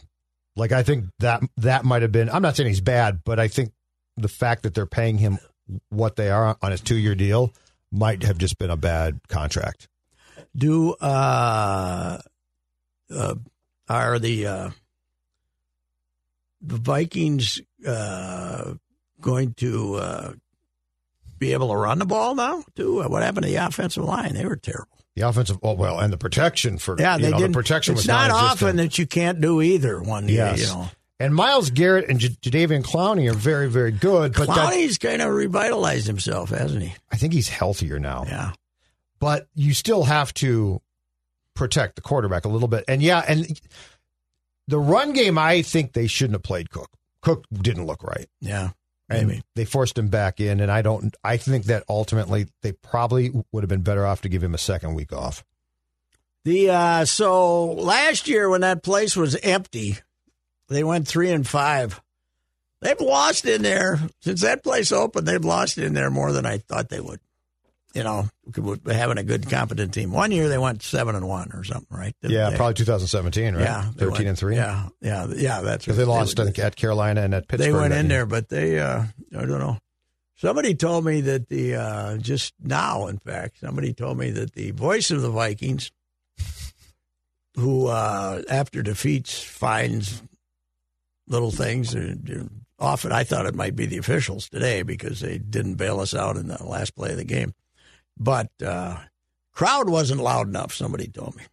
Like 0.56 0.72
I 0.72 0.84
think 0.84 1.06
that 1.20 1.42
that 1.58 1.86
might 1.86 2.02
have 2.02 2.12
been. 2.12 2.30
I'm 2.30 2.42
not 2.42 2.56
saying 2.56 2.68
he's 2.70 2.82
bad, 2.82 3.22
but 3.24 3.40
I 3.40 3.48
think 3.48 3.72
the 4.18 4.28
fact 4.28 4.64
that 4.64 4.74
they're 4.74 4.86
paying 4.86 5.18
him 5.18 5.38
what 5.90 6.16
they 6.16 6.30
are 6.30 6.58
on 6.62 6.72
his 6.72 6.82
two 6.82 6.96
year 6.96 7.16
deal 7.16 7.54
might 7.92 8.24
have 8.24 8.38
just 8.38 8.58
been 8.58 8.70
a 8.70 8.78
bad 8.78 9.20
contract. 9.30 9.88
Do 10.56 10.94
uh, 10.94 12.20
uh, 13.10 13.36
are 13.90 14.20
the 14.20 14.48
uh, 14.48 14.70
the 16.62 16.78
Vikings 16.78 17.62
uh, 17.88 18.74
going 19.22 19.54
to 19.56 19.96
uh, 19.96 20.34
be 21.38 21.54
able 21.54 21.70
to 21.70 21.76
run 21.76 22.00
the 22.00 22.06
ball 22.06 22.36
now? 22.36 22.64
Too. 22.76 23.02
What 23.04 23.24
happened 23.24 23.46
to 23.46 23.52
the 23.52 23.58
offensive 23.58 24.04
line? 24.04 24.34
They 24.34 24.46
were 24.46 24.56
terrible. 24.56 24.90
The 25.16 25.22
offensive, 25.22 25.58
oh 25.64 25.74
well, 25.74 26.00
and 26.00 26.12
the 26.12 26.18
protection 26.18 26.78
for 26.78 26.98
Yeah, 27.00 27.16
you 27.16 27.22
they 27.24 27.32
know, 27.32 27.38
didn't. 27.38 27.52
the 27.54 27.58
protection 27.58 27.94
it's 27.94 28.02
was 28.02 28.08
not 28.08 28.32
often 28.32 28.76
that 28.78 28.98
you 28.98 29.08
can't 29.08 29.40
do 29.40 29.62
either. 29.62 30.02
One 30.02 30.28
Yes. 30.28 30.60
you 30.62 30.68
know. 30.68 30.90
And 31.18 31.34
Myles 31.34 31.70
Garrett 31.70 32.10
and 32.10 32.20
J- 32.20 32.28
Jadeveon 32.42 32.84
Clowney 32.84 33.32
are 33.32 33.34
very, 33.34 33.70
very 33.70 33.92
good, 33.94 34.34
but 34.34 34.50
Clowney's 34.50 34.98
kind 34.98 35.22
of 35.22 35.32
revitalized 35.32 36.08
himself, 36.08 36.50
hasn't 36.50 36.84
he? 36.84 36.94
I 37.10 37.16
think 37.16 37.32
he's 37.32 37.48
healthier 37.48 37.98
now. 38.00 38.26
Yeah. 38.28 38.52
But 39.20 39.48
you 39.56 39.74
still 39.74 40.04
have 40.04 40.34
to 40.36 40.82
protect 41.56 41.96
the 41.96 42.02
quarterback 42.02 42.46
a 42.46 42.50
little 42.50 42.68
bit. 42.68 42.84
And 42.88 43.02
yeah, 43.02 43.24
and 43.28 43.60
the 44.68 44.80
run 44.80 45.14
game, 45.14 45.38
I 45.38 45.62
think 45.62 45.94
they 45.94 46.08
shouldn't 46.08 46.36
have 46.36 46.44
played 46.44 46.70
Cook. 46.70 46.92
Cook 47.22 47.46
didn't 47.52 47.86
look 47.86 48.04
right. 48.04 48.28
Yeah. 48.40 48.72
Maybe. 49.08 49.44
they 49.54 49.66
forced 49.66 49.98
him 50.00 50.08
back 50.08 50.40
in, 50.40 50.60
and 50.60 50.72
I 50.72 50.82
don't. 50.82 51.16
I 51.24 51.38
think 51.38 51.66
that 51.66 51.84
ultimately 51.88 52.48
they 52.62 52.72
probably 52.72 53.32
would 53.52 53.64
have 53.64 53.70
been 53.70 53.84
better 53.84 54.04
off 54.04 54.22
to 54.22 54.30
give 54.30 54.44
him 54.44 54.56
a 54.56 54.60
second 54.60 54.96
week 54.96 55.14
off. 55.14 55.44
The 56.44 56.72
uh, 56.72 57.06
so 57.06 57.66
last 57.74 58.28
year 58.28 58.50
when 58.50 58.62
that 58.62 58.82
place 58.82 59.16
was 59.16 59.36
empty, 59.36 59.98
they 60.70 60.84
went 60.84 61.08
three 61.08 61.32
and 61.32 61.48
five. 61.48 62.02
They've 62.82 63.00
lost 63.00 63.46
in 63.46 63.62
there 63.62 64.00
since 64.22 64.42
that 64.42 64.64
place 64.64 64.92
opened. 64.92 65.28
They've 65.28 65.44
lost 65.44 65.78
in 65.78 65.94
there 65.94 66.10
more 66.10 66.32
than 66.32 66.46
I 66.46 66.58
thought 66.58 66.90
they 66.90 67.00
would. 67.00 67.20
You 67.96 68.04
know, 68.04 68.28
having 68.86 69.18
a 69.18 69.24
good 69.24 69.50
competent 69.50 69.94
team. 69.94 70.12
One 70.12 70.30
year 70.34 70.50
they 70.50 70.58
went 70.58 70.84
seven 70.84 71.16
and 71.16 71.26
one 71.30 71.52
or 71.54 71.64
something, 71.64 71.98
right? 71.98 72.14
Didn't 72.22 72.34
Yeah, 72.36 72.50
they? 72.50 72.58
probably 72.58 72.74
2017, 72.74 73.56
right? 73.56 73.62
Yeah, 73.64 73.84
13 73.92 74.10
went- 74.12 74.28
and 74.28 74.38
three. 74.38 74.56
Yeah, 74.58 74.90
yeah, 75.02 75.28
yeah. 75.34 75.62
That's 75.62 75.86
because 75.86 75.96
they 75.98 76.04
lost 76.04 76.36
think, 76.36 76.60
at 76.60 76.76
Carolina 76.76 77.22
and 77.22 77.34
at 77.34 77.48
Pittsburgh. 77.48 77.74
They 77.74 77.80
went 77.80 77.94
in 77.94 78.08
year. 78.10 78.18
there, 78.18 78.26
but 78.26 78.50
they, 78.50 78.80
uh, 78.80 79.04
I 79.34 79.46
don't 79.46 79.60
know. 79.60 79.78
Somebody 80.36 80.76
told 80.76 81.06
me 81.06 81.22
that 81.22 81.48
the, 81.48 81.76
uh, 81.76 82.18
just 82.18 82.54
now, 82.62 83.08
in 83.08 83.18
fact, 83.18 83.60
somebody 83.62 83.94
told 83.94 84.18
me 84.18 84.30
that 84.32 84.52
the 84.52 84.72
voice 84.72 85.10
of 85.10 85.22
the 85.22 85.30
Vikings, 85.32 85.90
who, 87.56 87.88
uh, 87.88 88.42
after 88.50 88.84
defeats, 88.84 89.42
finds 89.42 90.22
little 91.28 91.52
things, 91.52 91.96
uh, 91.96 92.16
often 92.78 93.14
I 93.14 93.24
thought 93.24 93.46
it 93.46 93.56
might 93.56 93.78
be 93.78 93.86
the 93.86 93.98
officials 94.00 94.50
today 94.50 94.82
because 94.82 95.22
they 95.22 95.38
didn't 95.38 95.76
bail 95.76 96.02
us 96.02 96.14
out 96.14 96.36
in 96.36 96.48
the 96.50 96.62
last 96.62 96.94
play 96.96 97.12
of 97.12 97.18
the 97.18 97.24
game. 97.24 97.54
But, 98.18 98.50
uh, 98.66 98.98
crowd 99.54 99.90
wasn't 99.90 100.22
loud 100.22 100.48
enough, 100.48 100.74
somebody 100.74 101.08
told 101.08 101.36
me. 101.36 101.44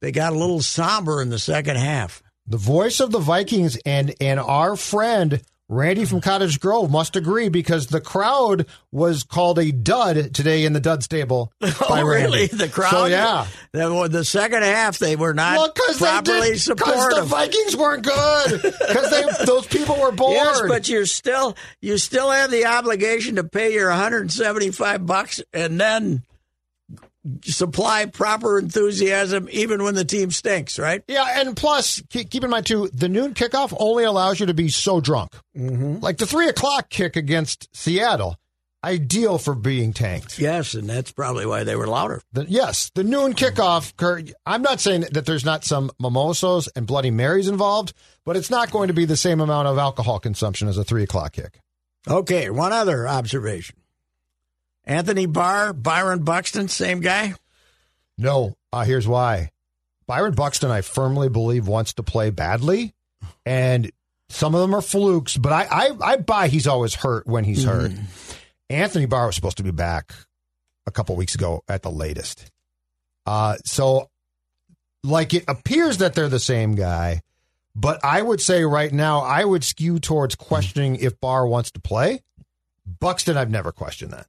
They 0.00 0.12
got 0.12 0.32
a 0.32 0.38
little 0.38 0.62
somber 0.62 1.20
in 1.20 1.30
the 1.30 1.38
second 1.38 1.76
half. 1.76 2.22
The 2.46 2.56
voice 2.56 3.00
of 3.00 3.10
the 3.10 3.18
Vikings 3.18 3.76
and 3.84 4.14
and 4.20 4.40
our 4.40 4.76
friend 4.76 5.42
Randy 5.70 6.06
from 6.06 6.22
Cottage 6.22 6.60
Grove 6.60 6.90
must 6.90 7.14
agree 7.14 7.50
because 7.50 7.88
the 7.88 8.00
crowd 8.00 8.66
was 8.90 9.22
called 9.22 9.58
a 9.58 9.70
dud 9.70 10.32
today 10.34 10.64
in 10.64 10.72
the 10.72 10.80
dud 10.80 11.02
stable. 11.02 11.52
Oh, 11.62 11.86
by 11.88 12.00
Oh, 12.00 12.06
really? 12.06 12.46
The 12.46 12.68
crowd? 12.68 12.90
So, 12.90 13.04
yeah. 13.06 13.46
The, 13.72 14.08
the 14.08 14.24
second 14.24 14.62
half, 14.62 14.98
they 14.98 15.14
were 15.16 15.34
not 15.34 15.58
Well, 15.58 15.72
because 15.74 15.98
properly 15.98 16.52
the 16.52 16.58
supportive. 16.58 17.26
Vikings 17.26 17.76
weren't 17.76 18.04
good. 18.04 18.62
Because 18.88 19.46
those 19.46 19.66
people 19.66 20.00
were 20.00 20.10
bored. 20.12 20.32
Yes, 20.34 20.62
but 20.66 20.88
you're 20.88 21.04
still 21.06 21.56
you 21.82 21.98
still 21.98 22.30
have 22.30 22.50
the 22.50 22.64
obligation 22.66 23.36
to 23.36 23.44
pay 23.44 23.74
your 23.74 23.90
175 23.90 25.04
bucks 25.06 25.42
and 25.52 25.78
then 25.80 26.22
supply 27.44 28.06
proper 28.06 28.58
enthusiasm 28.58 29.48
even 29.50 29.82
when 29.82 29.94
the 29.94 30.04
team 30.04 30.30
stinks, 30.30 30.78
right? 30.78 31.02
Yeah, 31.08 31.40
and 31.40 31.56
plus, 31.56 32.02
keep, 32.10 32.42
in 32.42 32.50
mind 32.50 32.66
too, 32.66 32.88
the 32.92 33.08
noon 33.08 33.34
kickoff 33.34 33.74
only 33.78 34.04
allows 34.04 34.40
you 34.40 34.46
to 34.46 34.54
be 34.54 34.68
so 34.68 35.00
drunk. 35.00 35.32
Mm-hmm. 35.56 35.98
Like 36.00 36.18
the 36.18 36.26
three 36.26 36.48
o'clock 36.48 36.90
kick 36.90 37.16
against 37.16 37.68
Seattle, 37.76 38.36
ideal 38.84 39.38
for 39.38 39.54
being 39.54 39.92
tanked. 39.92 40.38
Yes, 40.38 40.74
and 40.74 40.88
that's 40.88 41.12
probably 41.12 41.46
why 41.46 41.64
they 41.64 41.76
were 41.76 41.86
louder. 41.86 42.20
The, 42.32 42.46
yes, 42.48 42.90
the 42.94 43.04
noon 43.04 43.34
kickoff. 43.34 43.96
Kurt, 43.96 44.30
I'm 44.46 44.62
not 44.62 44.80
saying 44.80 45.06
that 45.12 45.26
there's 45.26 45.44
not 45.44 45.64
some 45.64 45.90
mimosas 45.98 46.68
and 46.76 46.86
Bloody 46.86 47.10
Marys 47.10 47.48
involved, 47.48 47.92
but 48.24 48.36
it's 48.36 48.50
not 48.50 48.70
going 48.70 48.88
to 48.88 48.94
be 48.94 49.04
the 49.04 49.16
same 49.16 49.40
amount 49.40 49.68
of 49.68 49.78
alcohol 49.78 50.20
consumption 50.20 50.68
as 50.68 50.78
a 50.78 50.84
three 50.84 51.02
o'clock 51.02 51.32
kick. 51.32 51.58
Okay, 52.06 52.48
one 52.50 52.72
other 52.72 53.08
observation. 53.08 53.76
Anthony 54.88 55.26
Barr, 55.26 55.74
Byron 55.74 56.24
Buxton, 56.24 56.68
same 56.68 57.00
guy? 57.00 57.34
No, 58.16 58.56
uh, 58.72 58.84
here's 58.84 59.06
why. 59.06 59.50
Byron 60.06 60.34
Buxton, 60.34 60.70
I 60.70 60.80
firmly 60.80 61.28
believe, 61.28 61.68
wants 61.68 61.92
to 61.94 62.02
play 62.02 62.30
badly, 62.30 62.94
and 63.44 63.92
some 64.30 64.54
of 64.54 64.62
them 64.62 64.74
are 64.74 64.80
flukes. 64.80 65.36
But 65.36 65.52
I, 65.52 65.66
I, 65.70 65.90
I 66.00 66.16
buy 66.16 66.48
he's 66.48 66.66
always 66.66 66.94
hurt 66.94 67.26
when 67.26 67.44
he's 67.44 67.64
hurt. 67.64 67.92
Anthony 68.70 69.04
Barr 69.04 69.26
was 69.26 69.34
supposed 69.34 69.58
to 69.58 69.62
be 69.62 69.70
back 69.70 70.14
a 70.86 70.90
couple 70.90 71.14
weeks 71.16 71.34
ago 71.34 71.62
at 71.68 71.82
the 71.82 71.90
latest. 71.90 72.50
Uh, 73.26 73.56
so, 73.66 74.08
like, 75.04 75.34
it 75.34 75.44
appears 75.48 75.98
that 75.98 76.14
they're 76.14 76.30
the 76.30 76.40
same 76.40 76.74
guy, 76.74 77.20
but 77.76 78.02
I 78.02 78.22
would 78.22 78.40
say 78.40 78.64
right 78.64 78.92
now, 78.92 79.20
I 79.20 79.44
would 79.44 79.64
skew 79.64 79.98
towards 79.98 80.34
questioning 80.34 80.96
if 80.96 81.20
Barr 81.20 81.46
wants 81.46 81.70
to 81.72 81.80
play. 81.80 82.22
Buxton, 82.86 83.36
I've 83.36 83.50
never 83.50 83.70
questioned 83.70 84.12
that. 84.12 84.26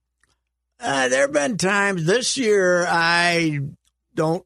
Uh, 0.80 1.10
there 1.10 1.22
have 1.22 1.34
been 1.34 1.58
times 1.58 2.06
this 2.06 2.38
year 2.38 2.86
I 2.88 3.60
don't. 4.16 4.46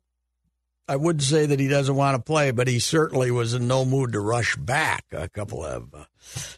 I 0.88 0.98
wouldn't 0.98 1.24
say 1.24 1.46
that 1.46 1.60
he 1.60 1.70
doesn't 1.70 1.96
want 1.96 2.18
to 2.18 2.22
play, 2.22 2.52
but 2.52 2.68
he 2.68 2.80
certainly 2.80 3.32
was 3.32 3.54
in 3.54 3.68
no 3.68 3.86
mood 3.86 4.12
to 4.14 4.20
rush 4.20 4.58
back 4.58 5.06
a 5.14 5.30
couple 5.30 5.64
of 5.64 5.94
uh, 5.94 6.06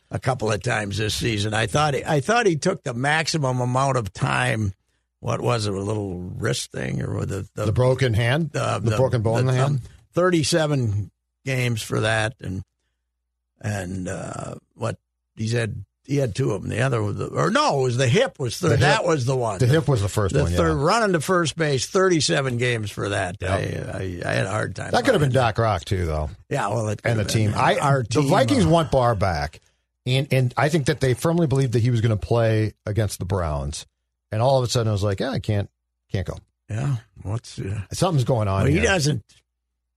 a 0.09 0.17
couple 0.19 0.51
of 0.51 0.63
times 0.63 0.97
this 0.97 1.13
season. 1.13 1.53
I 1.53 1.67
thought 1.67 1.93
he, 1.93 2.03
I 2.03 2.21
thought 2.21 2.47
he 2.47 2.55
took 2.55 2.83
the 2.83 2.93
maximum 2.93 3.59
amount 3.61 3.97
of 3.97 4.11
time. 4.13 4.73
What 5.19 5.41
was 5.41 5.67
it? 5.67 5.73
A 5.73 5.79
little 5.79 6.19
wrist 6.19 6.71
thing 6.71 7.01
or 7.03 7.25
the 7.25 7.47
The 7.53 7.71
broken 7.71 8.13
hand, 8.13 8.55
uh, 8.55 8.79
the, 8.79 8.97
broken 8.97 9.21
bone 9.21 9.39
in 9.39 9.45
the 9.45 9.53
hand. 9.53 9.81
Thirty-seven 10.13 11.11
games 11.43 11.81
for 11.81 11.99
that, 12.01 12.33
and 12.41 12.63
and 13.61 14.07
uh, 14.07 14.55
what 14.73 14.97
he 15.35 15.47
said. 15.47 15.85
He 16.05 16.17
had 16.17 16.35
two 16.35 16.51
of 16.51 16.61
them. 16.61 16.69
The 16.69 16.81
other 16.81 17.01
was 17.01 17.15
the, 17.17 17.27
or 17.27 17.49
no, 17.49 17.79
it 17.79 17.83
was 17.83 17.97
the 17.97 18.07
hip 18.07 18.39
was 18.39 18.57
third. 18.57 18.69
The 18.71 18.77
hip- 18.77 18.79
that 18.81 19.05
was 19.05 19.25
the 19.25 19.35
one. 19.35 19.57
The 19.59 19.65
hip 19.65 19.87
was 19.87 20.01
the 20.01 20.07
first 20.09 20.33
The 20.35 20.43
one. 20.43 20.51
third 20.51 20.77
yeah. 20.77 20.83
running 20.85 21.13
to 21.13 21.19
first 21.21 21.55
base, 21.57 21.85
thirty-seven 21.87 22.57
games 22.57 22.91
for 22.91 23.09
that. 23.09 23.37
I, 23.41 23.47
I, 23.47 24.21
I 24.25 24.31
had 24.33 24.45
a 24.45 24.51
hard 24.51 24.75
time. 24.75 24.91
That 24.91 25.03
could 25.05 25.13
have 25.15 25.21
been 25.21 25.31
Doc 25.31 25.57
Rock 25.57 25.83
too, 25.85 26.05
though. 26.05 26.29
Yeah, 26.49 26.67
well, 26.69 26.87
it 26.89 27.01
and 27.03 27.19
the 27.19 27.25
team. 27.25 27.51
been. 27.51 27.59
I 27.59 27.75
our 27.77 28.03
the 28.03 28.09
team, 28.21 28.29
Vikings 28.29 28.65
uh, 28.65 28.69
want 28.69 28.91
Barr 28.91 29.15
back, 29.15 29.61
and 30.05 30.27
and 30.31 30.53
I 30.55 30.69
think 30.69 30.85
that 30.85 30.99
they 30.99 31.13
firmly 31.15 31.47
believed 31.47 31.73
that 31.73 31.79
he 31.81 31.89
was 31.91 32.01
going 32.01 32.17
to 32.17 32.25
play 32.27 32.73
against 32.85 33.19
the 33.19 33.25
Browns, 33.25 33.85
and 34.31 34.41
all 34.41 34.57
of 34.59 34.63
a 34.63 34.69
sudden 34.69 34.87
I 34.89 34.91
was 34.91 35.03
like, 35.03 35.19
yeah, 35.19 35.31
I 35.31 35.39
can't 35.39 35.69
can't 36.11 36.27
go. 36.27 36.37
Yeah, 36.69 36.97
what's 37.23 37.59
uh, 37.59 37.81
Something's 37.93 38.23
going 38.25 38.47
on. 38.47 38.63
well, 38.63 38.71
he 38.71 38.79
doesn't. 38.81 39.23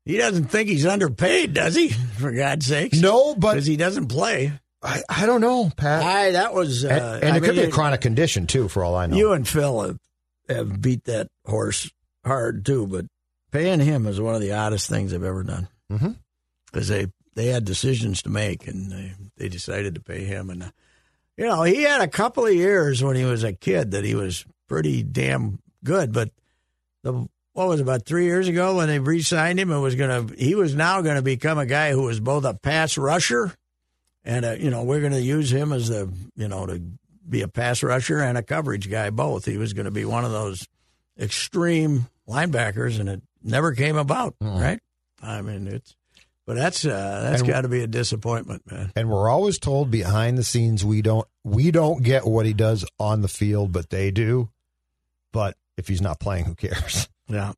He 0.05 0.17
doesn't 0.17 0.45
think 0.47 0.71
he's 0.71 0.87
underpaid, 0.87 1.53
does 1.53 1.75
he? 1.75 1.89
For 2.19 2.33
God's 2.33 2.65
sakes, 2.65 2.99
No, 2.99 3.35
but 3.35 3.53
because 3.53 3.67
he 3.67 3.77
doesn't 3.77 4.07
play. 4.07 4.53
I, 4.83 5.03
I 5.09 5.27
don't 5.27 5.41
know, 5.41 5.71
Pat. 5.77 6.03
I 6.03 6.31
that 6.33 6.55
was, 6.55 6.85
uh, 6.85 6.89
and 7.21 7.25
and 7.25 7.37
it 7.37 7.47
could 7.47 7.57
be 7.57 7.63
a 7.63 7.71
chronic 7.71 8.01
condition 8.01 8.47
too, 8.47 8.69
for 8.69 8.85
all 8.85 8.95
I 8.95 9.07
know. 9.07 9.17
You 9.17 9.33
and 9.33 9.47
Phil 9.47 9.81
have, 9.83 9.99
have 10.49 10.81
beat 10.81 11.05
that 11.05 11.29
horse 11.45 11.91
hard 12.25 12.65
too, 12.65 12.87
but 12.87 13.07
paying 13.51 13.81
him 13.81 14.07
is 14.07 14.21
one 14.21 14.35
of 14.35 14.41
the 14.41 14.53
oddest 14.53 14.89
things 14.89 15.13
I've 15.13 15.25
ever 15.25 15.43
done. 15.43 15.69
Because 16.67 16.89
they 16.89 17.09
they 17.35 17.47
had 17.47 17.65
decisions 17.65 18.23
to 18.23 18.29
make, 18.29 18.69
and 18.69 18.93
they 18.93 19.15
they 19.37 19.49
decided 19.49 19.97
to 19.97 20.01
pay 20.01 20.25
him. 20.25 20.51
And 20.51 20.63
uh, 20.63 20.71
you 21.37 21.47
know, 21.47 21.65
he 21.65 21.83
had 21.83 22.01
a 22.01 22.09
couple 22.09 22.47
of 22.47 22.55
years 22.55 23.03
when 23.03 23.17
he 23.17 23.25
was 23.25 23.43
a 23.43 23.53
kid 23.53 23.93
that 23.93 24.05
he 24.05 24.15
was 24.15 24.45
pretty 24.69 25.03
damn 25.03 25.59
good. 25.83 26.13
But 26.13 26.31
the 27.03 27.27
what 27.53 27.69
was 27.69 27.81
it, 27.81 27.83
about 27.83 28.07
three 28.07 28.27
years 28.27 28.47
ago 28.47 28.77
when 28.77 28.87
they 28.87 29.01
re-signed 29.01 29.59
him, 29.59 29.73
it 29.73 29.81
was 29.81 29.97
gonna 29.97 30.27
he 30.37 30.55
was 30.55 30.77
now 30.77 31.01
going 31.01 31.17
to 31.17 31.23
become 31.23 31.59
a 31.59 31.67
guy 31.67 31.91
who 31.91 32.03
was 32.03 32.21
both 32.21 32.45
a 32.45 32.55
pass 32.55 32.97
rusher 32.97 33.53
and 34.29 34.45
a, 34.45 34.63
you 34.63 34.71
know 34.71 34.85
we're 34.85 35.01
going 35.01 35.13
to 35.13 35.21
use 35.21 35.51
him 35.51 35.73
as 35.73 35.89
the 35.89 36.13
you 36.37 36.47
know 36.47 36.67
to 36.67 36.81
be 37.29 37.43
a 37.43 37.49
pass 37.49 37.83
rusher 37.83 38.21
and 38.21 38.39
a 38.39 38.43
coverage 38.43 38.89
guy 38.89 39.11
both. 39.11 39.45
He 39.45 39.57
was 39.57 39.73
going 39.73 39.87
to 39.87 39.91
be 39.91 40.05
one 40.05 40.25
of 40.25 40.31
those 40.31 40.69
extreme 41.19 42.07
linebackers, 42.29 43.01
and 43.01 43.09
it 43.09 43.23
never 43.43 43.73
came 43.73 43.97
about. 43.97 44.37
Right? 44.41 44.79
I 45.23 45.43
mean, 45.43 45.67
it's 45.67 45.97
but 46.47 46.57
that's 46.57 46.85
uh, 46.85 47.29
that's 47.31 47.43
got 47.43 47.63
to 47.63 47.69
be 47.69 47.83
a 47.83 47.87
disappointment, 47.87 48.71
man. 48.71 48.93
and 48.95 49.11
we're 49.11 49.29
always 49.29 49.59
told 49.59 49.91
behind 49.91 50.39
the 50.39 50.45
scenes 50.45 50.85
we 50.85 51.03
don't 51.03 51.27
we 51.43 51.71
don't 51.71 52.03
get 52.03 52.27
what 52.27 52.47
he 52.47 52.53
does 52.53 52.85
on 53.01 53.23
the 53.23 53.29
field, 53.29 53.73
but 53.73 53.91
they 53.91 54.11
do. 54.11 54.51
But 55.33 55.57
if 55.77 55.89
he's 55.89 56.01
not 56.01 56.21
playing, 56.21 56.45
who 56.45 56.55
cares? 56.55 57.09
Yeah. 57.29 57.53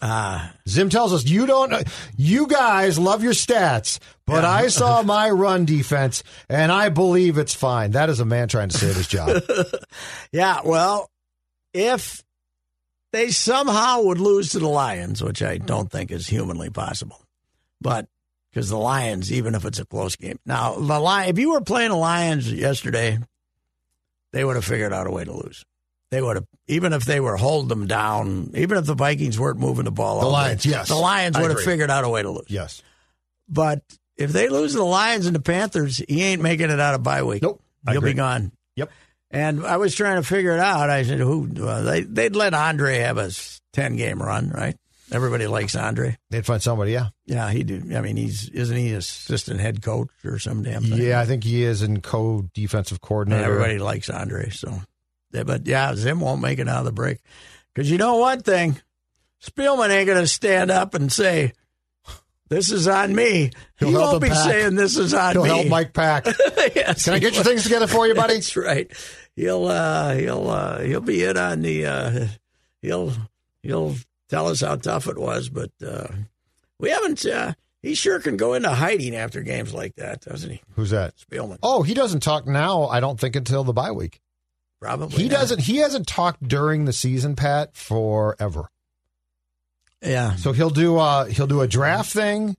Ah, 0.00 0.52
Zim 0.68 0.88
tells 0.88 1.12
us 1.12 1.24
you 1.24 1.46
don't 1.46 1.72
you 2.16 2.46
guys 2.46 2.98
love 2.98 3.22
your 3.22 3.32
stats, 3.32 3.98
but 4.26 4.44
I 4.44 4.68
saw 4.68 5.02
my 5.04 5.30
run 5.30 5.64
defense 5.64 6.22
and 6.48 6.70
I 6.72 6.88
believe 6.88 7.38
it's 7.38 7.54
fine. 7.54 7.92
That 7.92 8.10
is 8.10 8.20
a 8.20 8.24
man 8.24 8.48
trying 8.48 8.70
to 8.70 8.78
save 8.78 8.96
his 8.96 9.08
job. 9.08 9.42
yeah. 10.32 10.60
Well, 10.64 11.10
if 11.72 12.22
they 13.12 13.30
somehow 13.30 14.02
would 14.02 14.18
lose 14.18 14.50
to 14.50 14.58
the 14.58 14.68
Lions, 14.68 15.22
which 15.22 15.42
I 15.42 15.58
don't 15.58 15.90
think 15.90 16.10
is 16.10 16.26
humanly 16.26 16.70
possible, 16.70 17.22
but 17.80 18.08
because 18.50 18.68
the 18.68 18.78
Lions, 18.78 19.32
even 19.32 19.54
if 19.54 19.64
it's 19.64 19.78
a 19.80 19.84
close 19.84 20.16
game, 20.16 20.38
now 20.46 20.74
the 20.74 20.98
Lion, 21.00 21.28
if 21.28 21.38
you 21.38 21.50
were 21.50 21.60
playing 21.60 21.90
the 21.90 21.96
Lions 21.96 22.52
yesterday, 22.52 23.18
they 24.32 24.44
would 24.44 24.56
have 24.56 24.64
figured 24.64 24.92
out 24.92 25.06
a 25.06 25.10
way 25.10 25.24
to 25.24 25.32
lose. 25.32 25.64
They 26.14 26.22
would 26.22 26.36
have, 26.36 26.46
even 26.68 26.92
if 26.92 27.04
they 27.04 27.18
were 27.18 27.36
holding 27.36 27.68
them 27.68 27.88
down, 27.88 28.52
even 28.54 28.78
if 28.78 28.86
the 28.86 28.94
Vikings 28.94 29.36
weren't 29.36 29.58
moving 29.58 29.84
the 29.84 29.90
ball. 29.90 30.20
The 30.20 30.26
Lions, 30.26 30.64
yes. 30.64 30.86
the 30.86 30.94
Lions 30.94 31.36
would 31.36 31.50
have 31.50 31.60
figured 31.60 31.90
out 31.90 32.04
a 32.04 32.08
way 32.08 32.22
to 32.22 32.30
lose. 32.30 32.46
yes. 32.46 32.82
But 33.48 33.82
if 34.16 34.30
they 34.30 34.48
lose 34.48 34.74
the 34.74 34.84
Lions 34.84 35.26
and 35.26 35.34
the 35.34 35.40
Panthers, 35.40 36.00
he 36.08 36.22
ain't 36.22 36.40
making 36.40 36.70
it 36.70 36.78
out 36.78 36.94
of 36.94 37.02
bye 37.02 37.24
week. 37.24 37.42
Nope. 37.42 37.60
He'll 37.90 38.00
be 38.00 38.14
gone. 38.14 38.52
Yep. 38.76 38.92
And 39.32 39.66
I 39.66 39.76
was 39.78 39.92
trying 39.92 40.22
to 40.22 40.26
figure 40.26 40.52
it 40.52 40.60
out. 40.60 40.88
I 40.88 41.02
said, 41.02 41.18
"Who? 41.18 41.50
Uh, 41.60 41.82
they 41.82 42.02
they'd 42.02 42.36
let 42.36 42.54
Andre 42.54 42.98
have 42.98 43.18
a 43.18 43.32
ten 43.72 43.96
game 43.96 44.22
run, 44.22 44.50
right? 44.50 44.76
Everybody 45.12 45.46
likes 45.46 45.74
Andre. 45.76 46.16
They'd 46.30 46.46
find 46.46 46.62
somebody, 46.62 46.92
yeah. 46.92 47.08
Yeah, 47.26 47.50
he 47.50 47.62
do. 47.62 47.82
I 47.94 48.00
mean, 48.00 48.16
he's 48.16 48.48
isn't 48.48 48.76
he 48.76 48.92
assistant 48.92 49.60
head 49.60 49.82
coach 49.82 50.08
or 50.24 50.38
some 50.38 50.62
damn 50.62 50.82
thing? 50.84 51.02
Yeah, 51.02 51.20
I 51.20 51.26
think 51.26 51.44
he 51.44 51.64
is 51.64 51.82
in 51.82 52.00
co 52.00 52.48
defensive 52.54 52.96
And 52.96 53.02
coordinator. 53.02 53.44
everybody 53.44 53.78
likes 53.78 54.08
Andre. 54.08 54.50
So, 54.50 54.80
but 55.42 55.66
yeah, 55.66 55.94
Zim 55.94 56.20
won't 56.20 56.40
make 56.40 56.58
it 56.58 56.68
out 56.68 56.80
of 56.80 56.84
the 56.84 56.92
break 56.92 57.18
because 57.74 57.90
you 57.90 57.98
know 57.98 58.16
one 58.16 58.40
thing, 58.42 58.80
Spielman 59.42 59.90
ain't 59.90 60.06
going 60.06 60.20
to 60.20 60.26
stand 60.26 60.70
up 60.70 60.94
and 60.94 61.12
say, 61.12 61.52
"This 62.48 62.70
is 62.70 62.86
on 62.86 63.14
me." 63.14 63.50
He'll 63.78 63.88
he 63.88 63.94
won't 63.94 64.22
be 64.22 64.28
pack. 64.28 64.44
saying, 64.44 64.74
"This 64.76 64.96
is 64.96 65.12
on 65.14 65.28
me. 65.28 65.32
He'll 65.32 65.42
me." 65.42 65.48
help 65.48 65.66
Mike 65.68 65.92
Pack. 65.92 66.26
yes, 66.74 67.04
Can 67.04 67.14
I 67.14 67.18
get 67.18 67.34
your 67.34 67.44
things 67.44 67.64
together 67.64 67.86
for 67.86 68.06
you, 68.06 68.14
buddy? 68.14 68.34
That's 68.34 68.56
right. 68.56 68.90
He'll 69.36 69.66
uh, 69.66 70.14
he'll 70.14 70.48
uh, 70.48 70.80
he'll 70.80 71.00
be 71.00 71.24
in 71.24 71.36
on 71.36 71.62
the 71.62 71.86
uh, 71.86 72.26
he'll 72.80 73.12
he'll 73.62 73.96
tell 74.28 74.48
us 74.48 74.60
how 74.60 74.76
tough 74.76 75.08
it 75.08 75.18
was, 75.18 75.48
but 75.48 75.72
uh, 75.84 76.06
we 76.78 76.90
haven't. 76.90 77.24
Uh, 77.26 77.54
he 77.82 77.94
sure 77.94 78.18
can 78.18 78.38
go 78.38 78.54
into 78.54 78.70
hiding 78.70 79.14
after 79.14 79.42
games 79.42 79.74
like 79.74 79.96
that, 79.96 80.22
doesn't 80.22 80.48
he, 80.48 80.62
Who's 80.74 80.88
that? 80.90 81.14
Spielman? 81.18 81.58
Oh, 81.62 81.82
he 81.82 81.92
doesn't 81.92 82.20
talk 82.20 82.46
now, 82.46 82.84
I 82.86 83.00
don't 83.00 83.20
think, 83.20 83.36
until 83.36 83.62
the 83.62 83.74
bye 83.74 83.92
week. 83.92 84.22
Probably 84.84 85.22
He 85.22 85.28
not. 85.28 85.40
doesn't 85.40 85.60
he 85.60 85.76
hasn't 85.78 86.06
talked 86.06 86.46
during 86.46 86.84
the 86.84 86.92
season, 86.92 87.36
Pat, 87.36 87.74
forever. 87.74 88.68
Yeah, 90.02 90.36
So 90.36 90.52
he'll 90.52 90.68
do 90.70 90.98
uh 90.98 91.24
he'll 91.24 91.46
do 91.46 91.62
a 91.62 91.66
draft 91.68 92.12
thing. 92.12 92.56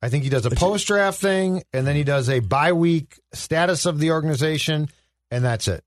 I 0.00 0.08
think 0.08 0.24
he 0.24 0.30
does 0.30 0.46
a 0.46 0.50
post 0.50 0.86
draft 0.86 1.20
thing, 1.20 1.62
and 1.72 1.86
then 1.86 1.96
he 1.96 2.04
does 2.04 2.28
a 2.30 2.40
bye 2.40 2.72
week 2.72 3.18
status 3.34 3.84
of 3.86 3.98
the 3.98 4.12
organization, 4.12 4.88
and 5.30 5.44
that's 5.44 5.68
it. 5.68 5.82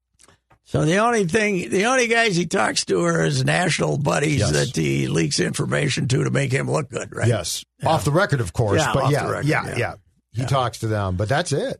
So 0.66 0.86
the 0.86 0.98
only 0.98 1.26
thing, 1.26 1.70
the 1.72 1.86
only 1.86 2.08
guys 2.08 2.36
he 2.36 2.46
talks 2.46 2.86
to 2.86 3.02
are 3.04 3.24
his 3.24 3.44
national 3.44 3.98
buddies 3.98 4.40
Yes. 4.42 4.52
that 4.52 4.76
he 4.76 5.08
leaks 5.08 5.40
information 5.40 6.08
to 6.10 6.24
to 6.24 6.30
make 6.30 6.52
him 6.52 6.70
look 6.70 6.90
good, 6.90 7.16
right? 7.16 7.28
Yes. 7.28 7.64
Off 7.84 8.06
the 8.06 8.12
record, 8.12 8.40
of 8.40 8.54
course. 8.54 8.80
Yeah, 8.80 8.94
but 8.94 9.04
off 9.06 9.12
yeah, 9.12 9.26
the 9.26 9.32
record, 9.32 9.48
yeah, 9.48 9.68
yeah. 9.70 9.78
yeah, 9.78 9.94
He 10.34 10.46
talks 10.46 10.80
to 10.80 10.88
them, 10.88 11.16
but 11.16 11.28
that's 11.30 11.52
it. 11.52 11.80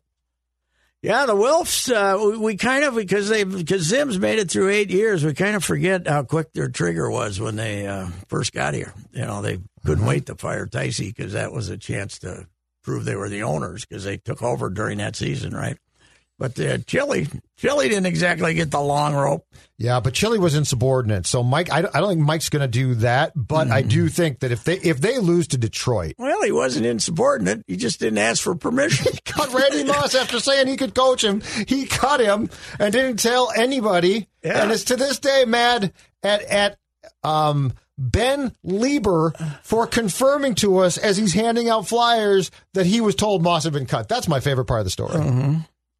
Yeah, 1.02 1.24
the 1.24 1.34
Wilfs. 1.34 1.90
Uh, 1.90 2.22
we, 2.22 2.36
we 2.36 2.56
kind 2.56 2.84
of 2.84 2.94
because 2.94 3.28
they 3.28 3.44
because 3.44 3.82
Zim's 3.82 4.18
made 4.18 4.38
it 4.38 4.50
through 4.50 4.68
eight 4.68 4.90
years. 4.90 5.24
We 5.24 5.32
kind 5.32 5.56
of 5.56 5.64
forget 5.64 6.06
how 6.06 6.24
quick 6.24 6.52
their 6.52 6.68
trigger 6.68 7.10
was 7.10 7.40
when 7.40 7.56
they 7.56 7.86
uh, 7.86 8.08
first 8.28 8.52
got 8.52 8.74
here. 8.74 8.92
You 9.12 9.24
know, 9.24 9.40
they 9.40 9.60
couldn't 9.86 10.04
wait 10.04 10.26
to 10.26 10.34
fire 10.34 10.66
Ticey 10.66 11.14
because 11.14 11.32
that 11.32 11.52
was 11.52 11.70
a 11.70 11.78
chance 11.78 12.18
to 12.18 12.46
prove 12.84 13.06
they 13.06 13.16
were 13.16 13.30
the 13.30 13.44
owners 13.44 13.86
because 13.86 14.04
they 14.04 14.18
took 14.18 14.42
over 14.42 14.68
during 14.68 14.98
that 14.98 15.16
season, 15.16 15.54
right? 15.54 15.78
But 16.40 16.58
uh, 16.58 16.78
Chili, 16.78 17.28
Chili 17.58 17.88
didn't 17.90 18.06
exactly 18.06 18.54
get 18.54 18.70
the 18.70 18.80
long 18.80 19.14
rope. 19.14 19.44
Yeah, 19.76 20.00
but 20.00 20.14
Chili 20.14 20.38
was 20.38 20.54
insubordinate. 20.54 21.26
So 21.26 21.42
Mike, 21.42 21.70
I, 21.70 21.82
don't- 21.82 21.94
I 21.94 22.00
don't 22.00 22.08
think 22.08 22.20
Mike's 22.22 22.48
going 22.48 22.62
to 22.62 22.66
do 22.68 22.94
that. 22.96 23.32
But 23.36 23.70
I 23.70 23.82
do 23.82 24.08
think 24.08 24.38
that 24.40 24.50
if 24.50 24.64
they 24.64 24.78
if 24.78 25.00
they 25.02 25.18
lose 25.18 25.48
to 25.48 25.58
Detroit, 25.58 26.14
Well, 26.18 26.42
he 26.42 26.50
wasn't 26.50 26.86
insubordinate. 26.86 27.62
He 27.66 27.76
just 27.76 28.00
didn't 28.00 28.18
ask 28.18 28.42
for 28.42 28.54
permission. 28.54 29.12
He 29.12 29.18
cut 29.24 29.52
Randy 29.52 29.84
Moss 29.84 30.14
after 30.14 30.40
saying 30.40 30.66
he 30.66 30.76
could 30.78 30.94
coach 30.94 31.22
him. 31.22 31.42
He 31.68 31.84
cut 31.86 32.20
him 32.20 32.48
and 32.78 32.90
didn't 32.92 33.18
tell 33.18 33.52
anybody. 33.54 34.26
Yeah. 34.42 34.62
And 34.62 34.72
is 34.72 34.84
to 34.86 34.96
this 34.96 35.18
day 35.18 35.44
mad 35.46 35.92
at 36.22 36.42
at 36.44 36.78
um, 37.22 37.74
Ben 37.98 38.52
Leber 38.66 39.34
for 39.62 39.86
confirming 39.86 40.54
to 40.56 40.78
us 40.78 40.96
as 40.96 41.16
he's 41.18 41.34
handing 41.34 41.68
out 41.68 41.86
flyers 41.86 42.50
that 42.74 42.86
he 42.86 43.00
was 43.02 43.14
told 43.14 43.42
Moss 43.42 43.64
had 43.64 43.74
been 43.74 43.84
cut. 43.86 44.08
That's 44.08 44.26
my 44.28 44.40
favorite 44.40 44.64
part 44.64 44.80
of 44.80 44.86
the 44.86 44.90
story. 44.90 45.14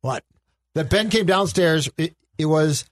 What? 0.02 0.24
That 0.74 0.90
Ben 0.90 1.10
came 1.10 1.26
downstairs. 1.26 1.88
It, 1.96 2.14
it 2.38 2.46
was 2.46 2.84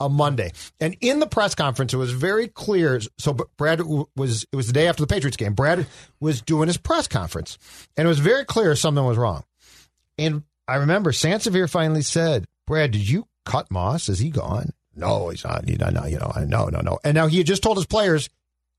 a 0.00 0.08
Monday, 0.08 0.52
and 0.80 0.96
in 1.00 1.20
the 1.20 1.26
press 1.26 1.54
conference, 1.54 1.94
it 1.94 1.98
was 1.98 2.12
very 2.12 2.48
clear. 2.48 3.00
So 3.18 3.34
Brad 3.56 3.80
was. 3.82 4.44
It 4.52 4.56
was 4.56 4.66
the 4.66 4.72
day 4.72 4.88
after 4.88 5.02
the 5.02 5.06
Patriots 5.06 5.36
game. 5.36 5.54
Brad 5.54 5.86
was 6.20 6.42
doing 6.42 6.66
his 6.68 6.76
press 6.76 7.08
conference, 7.08 7.58
and 7.96 8.06
it 8.06 8.08
was 8.08 8.18
very 8.18 8.44
clear 8.44 8.74
something 8.74 9.04
was 9.04 9.16
wrong. 9.16 9.44
And 10.18 10.42
I 10.68 10.76
remember 10.76 11.12
Sansevere 11.12 11.70
finally 11.70 12.02
said, 12.02 12.46
"Brad, 12.66 12.90
did 12.90 13.08
you 13.08 13.26
cut 13.44 13.70
Moss? 13.70 14.08
Is 14.08 14.18
he 14.18 14.30
gone?" 14.30 14.70
No, 14.94 15.28
he's 15.28 15.44
not. 15.44 15.68
You 15.68 15.76
know, 15.76 15.90
no, 15.90 16.06
you 16.06 16.18
know, 16.18 16.32
no, 16.46 16.66
no, 16.66 16.80
no. 16.80 16.98
And 17.04 17.14
now 17.14 17.26
he 17.26 17.38
had 17.38 17.46
just 17.46 17.62
told 17.62 17.76
his 17.76 17.86
players 17.86 18.28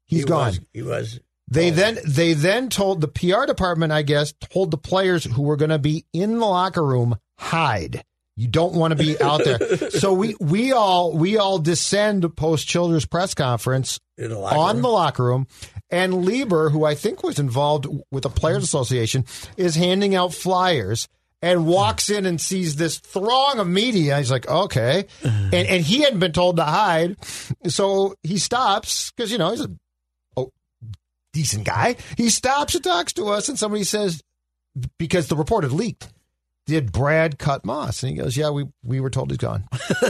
he's 0.06 0.22
he 0.22 0.26
gone. 0.26 0.48
Was, 0.48 0.60
he 0.74 0.82
was. 0.82 1.20
They 1.50 1.70
oh, 1.70 1.74
then 1.74 1.98
they 2.06 2.34
then 2.34 2.70
told 2.70 3.02
the 3.02 3.08
PR 3.08 3.46
department, 3.46 3.92
I 3.94 4.02
guess, 4.02 4.34
told 4.52 4.72
the 4.72 4.78
players 4.78 5.24
who 5.24 5.44
were 5.44 5.56
going 5.56 5.70
to 5.70 5.80
be 5.80 6.06
in 6.14 6.40
the 6.40 6.46
locker 6.46 6.84
room 6.86 7.16
hide. 7.38 8.04
You 8.36 8.48
don't 8.48 8.74
want 8.74 8.92
to 8.92 9.04
be 9.04 9.20
out 9.20 9.44
there. 9.44 9.60
so 9.90 10.14
we 10.14 10.36
we 10.40 10.72
all 10.72 11.14
we 11.18 11.38
all 11.38 11.58
descend 11.58 12.36
post 12.36 12.68
Childress 12.68 13.06
press 13.06 13.34
conference 13.34 14.00
In 14.18 14.30
the 14.30 14.38
on 14.38 14.76
room. 14.76 14.82
the 14.84 14.90
locker 14.90 15.24
room, 15.24 15.48
and 15.90 16.14
Leber, 16.14 16.72
who 16.72 16.86
I 16.86 16.94
think 16.96 17.24
was 17.24 17.40
involved 17.40 17.88
with 18.12 18.24
the 18.24 18.30
Players 18.30 18.64
Association, 18.64 19.26
is 19.56 19.76
handing 19.76 20.16
out 20.16 20.34
flyers. 20.34 21.08
And 21.40 21.68
walks 21.68 22.10
in 22.10 22.26
and 22.26 22.42
sees 22.42 22.78
this 22.78 22.98
throng 22.98 23.60
of 23.60 23.68
media. 23.68 24.18
He's 24.18 24.32
like, 24.32 24.48
okay. 24.48 25.06
Uh-huh. 25.24 25.44
And, 25.54 25.68
and 25.68 25.84
he 25.84 26.02
hadn't 26.02 26.18
been 26.18 26.32
told 26.32 26.58
to 26.58 26.64
hide. 26.64 27.16
So 27.68 28.16
he 28.24 28.40
stops 28.40 29.12
because, 29.12 29.32
you 29.32 29.38
know, 29.38 29.52
he's 29.52 29.62
a 29.62 29.70
decent 31.38 31.66
guy. 31.66 31.96
He 32.18 32.30
stops 32.30 32.74
and 32.76 32.84
talks 32.84 33.14
to 33.14 33.26
us, 33.26 33.48
and 33.50 33.60
somebody 33.60 33.84
says, 33.84 34.22
because 34.98 35.28
the 35.28 35.36
report 35.36 35.64
had 35.64 35.72
leaked, 35.74 36.10
did 36.66 36.92
Brad 36.92 37.38
cut 37.38 37.64
Moss? 37.66 38.02
And 38.04 38.12
he 38.12 38.18
goes, 38.18 38.36
yeah, 38.36 38.50
we, 38.50 38.66
we 38.84 39.00
were 39.00 39.10
told 39.10 39.30
he's 39.30 39.38
gone. 39.38 39.64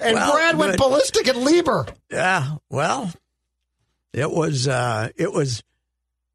and 0.00 0.14
Well, 0.14 0.32
Brad 0.32 0.56
went 0.58 0.72
good. 0.72 0.78
ballistic 0.78 1.28
at 1.28 1.36
Leber. 1.36 1.88
Yeah, 2.10 2.56
well, 2.70 3.12
it 4.12 4.30
was 4.30 4.68
uh 4.68 5.08
it 5.16 5.32
was 5.32 5.62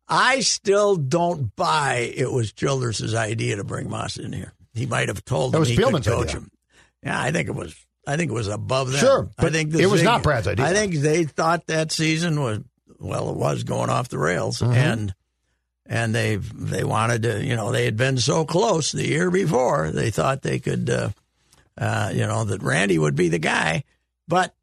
I 0.08 0.40
still 0.40 0.96
don't 0.96 1.56
buy 1.56 2.12
it 2.16 2.32
was 2.32 2.52
Childress's 2.54 3.14
idea 3.14 3.58
to 3.58 3.64
bring 3.64 3.90
Moss 3.90 4.18
in 4.18 4.34
here. 4.34 4.54
He 4.74 4.86
might 4.88 5.08
have 5.10 5.24
told 5.24 5.52
That 5.54 5.58
him 5.58 5.60
was 5.62 5.70
he 5.70 5.76
could 5.78 6.04
coach 6.04 6.28
idea. 6.30 6.32
him. 6.40 6.52
Yeah, 7.04 7.22
I 7.22 7.32
think 7.32 7.48
it 7.50 7.56
was 7.56 7.76
I 8.08 8.16
think 8.18 8.32
it 8.32 8.34
was 8.34 8.48
above 8.48 8.92
that. 8.94 8.98
Sure, 9.00 9.30
I 9.38 9.50
think 9.50 9.74
it 9.76 9.86
was 9.88 10.02
not 10.04 10.24
Brad's 10.24 10.48
idea. 10.48 10.66
I 10.66 10.74
think 10.74 10.96
they 10.96 11.24
thought 11.26 11.68
that 11.68 11.92
season 11.92 12.42
was 12.42 12.60
well, 13.00 13.30
it 13.30 13.36
was 13.36 13.64
going 13.64 13.90
off 13.90 14.10
the 14.10 14.18
rails, 14.18 14.60
Mm-hmm. 14.60 14.74
and 14.74 15.16
and 15.86 16.14
they 16.14 16.36
they 16.36 16.84
wanted 16.84 17.24
to, 17.24 17.44
you 17.44 17.56
know, 17.56 17.72
they 17.72 17.86
had 17.86 17.96
been 17.98 18.18
so 18.18 18.44
close 18.46 18.92
the 18.92 19.08
year 19.08 19.32
before. 19.32 19.90
They 19.92 20.10
thought 20.10 20.42
they 20.42 20.60
could, 20.60 20.90
uh, 20.90 21.10
uh, 21.78 22.12
you 22.14 22.28
know, 22.28 22.44
that 22.44 22.62
Randy 22.62 23.00
would 23.00 23.16
be 23.16 23.30
the 23.30 23.40
guy. 23.40 23.84
But 24.28 24.54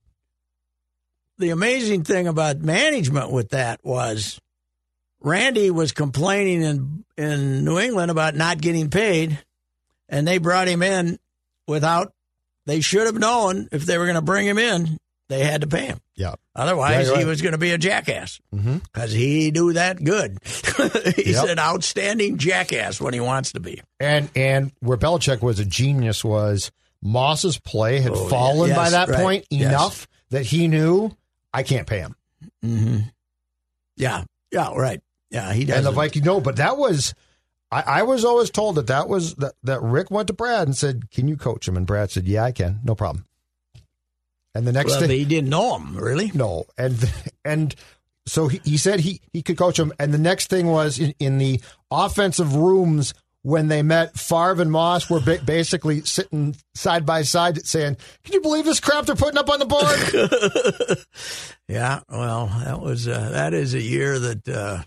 the 1.38 1.51
amazing 1.51 2.05
thing 2.05 2.27
about 2.29 2.59
management 2.59 3.31
with 3.31 3.51
that 3.51 3.81
was 3.83 4.38
Randy 5.20 5.70
was 5.70 5.92
complaining 5.92 6.62
in 6.62 7.05
in 7.16 7.64
New 7.64 7.79
England 7.79 8.11
about 8.11 8.35
not 8.35 8.61
getting 8.61 8.90
paid, 8.90 9.42
and 10.09 10.29
they 10.29 10.38
brought 10.38 10.68
him 10.68 10.83
in 10.83 11.18
without. 11.66 12.12
They 12.66 12.81
should 12.81 13.07
have 13.07 13.18
known 13.18 13.68
if 13.73 13.85
they 13.85 13.99
were 13.99 14.05
going 14.07 14.14
to 14.14 14.23
bring 14.23 14.47
him 14.47 14.59
in, 14.59 14.99
they 15.29 15.43
had 15.45 15.63
to 15.63 15.67
pay 15.67 15.87
him. 15.87 15.99
Yeah. 16.17 16.35
Otherwise, 16.55 17.07
you're 17.07 17.17
he 17.17 17.23
right. 17.25 17.29
was 17.29 17.41
going 17.43 17.53
to 17.53 17.59
be 17.59 17.71
a 17.73 17.79
jackass 17.79 18.41
because 18.53 19.13
he 19.13 19.51
do 19.51 19.73
that 19.73 20.03
good. 20.03 20.39
He's 21.17 21.37
Yep. 21.37 21.49
an 21.49 21.59
outstanding 21.59 22.37
jackass 22.39 23.01
when 23.01 23.15
he 23.15 23.21
wants 23.21 23.53
to 23.53 23.61
be. 23.61 23.81
And 23.99 24.29
and 24.37 24.73
where 24.81 24.99
Belichick 24.99 25.41
was 25.43 25.59
a 25.61 25.65
genius 25.65 26.23
was 26.25 26.71
Moss's 27.03 27.59
play 27.59 28.01
had 28.01 28.13
Oh, 28.13 28.29
fallen 28.29 28.69
yes, 28.69 28.77
by 28.77 28.91
that 28.91 29.09
right. 29.09 29.21
point 29.21 29.47
Yes. 29.51 29.69
enough 29.71 30.07
that 30.31 30.45
he 30.47 30.69
knew 30.69 31.11
I 31.53 31.63
can't 31.63 31.87
pay 31.87 31.99
him. 32.01 32.15
Mm-hmm. 32.65 32.99
Yeah, 33.97 34.25
yeah, 34.53 34.73
right. 34.75 35.01
Yeah, 35.31 35.53
he 35.53 35.65
does. 35.65 35.79
And 35.79 35.87
the 35.87 35.91
Vikings 35.91 36.25
no, 36.25 36.41
but 36.41 36.57
that 36.57 36.77
was 36.77 37.15
I, 37.73 37.83
I 37.87 38.03
was 38.03 38.25
always 38.25 38.51
told 38.51 38.77
that 38.77 38.87
that 38.89 39.09
was 39.09 39.35
that, 39.37 39.55
that 39.65 39.83
Rick 39.83 40.11
went 40.11 40.29
to 40.29 40.33
Brad 40.35 40.69
and 40.69 40.77
said, 40.77 41.11
"Can 41.11 41.27
you 41.29 41.37
coach 41.37 41.67
him?" 41.67 41.77
And 41.77 41.87
Brad 41.87 42.11
said, 42.11 42.27
"Yeah, 42.29 42.45
I 42.45 42.53
can, 42.53 42.81
no 42.85 42.95
problem." 42.95 43.25
And 44.55 44.67
the 44.67 44.73
next 44.73 44.93
well, 44.93 45.09
day, 45.09 45.19
he 45.19 45.25
didn't 45.25 45.51
know 45.51 45.77
him 45.77 45.97
really. 45.97 46.31
no, 46.35 46.64
and 46.79 46.97
and 47.45 47.75
so 48.27 48.49
he, 48.49 48.61
he 48.64 48.77
said 48.77 49.01
he 49.01 49.21
he 49.33 49.43
could 49.43 49.59
coach 49.59 49.79
him. 49.79 49.93
And 49.99 50.14
the 50.14 50.19
next 50.19 50.49
thing 50.49 50.67
was 50.67 50.99
in, 50.99 51.14
in 51.19 51.38
the 51.38 51.61
offensive 51.90 52.55
rooms 52.55 53.14
when 53.43 53.69
they 53.69 53.83
met, 53.83 54.19
Favre 54.19 54.62
and 54.62 54.73
Moss 54.73 55.11
were 55.11 55.21
ba- 55.21 55.43
basically 55.45 56.01
sitting 56.01 56.57
side 56.75 57.05
by 57.05 57.23
side, 57.23 57.67
saying, 57.67 57.97
"Can 58.25 58.33
you 58.33 58.40
believe 58.40 58.64
this 58.64 58.81
crap 58.81 59.05
they're 59.05 59.14
putting 59.14 59.38
up 59.38 59.51
on 59.51 59.59
the 59.59 59.67
board?" 59.67 60.99
Yeah, 61.67 62.01
well, 62.11 62.49
that 62.62 62.83
was 62.83 63.09
uh, 63.09 63.31
that 63.31 63.55
is 63.55 63.73
a 63.73 63.81
year 63.81 64.19
that 64.19 64.47
uh, 64.47 64.83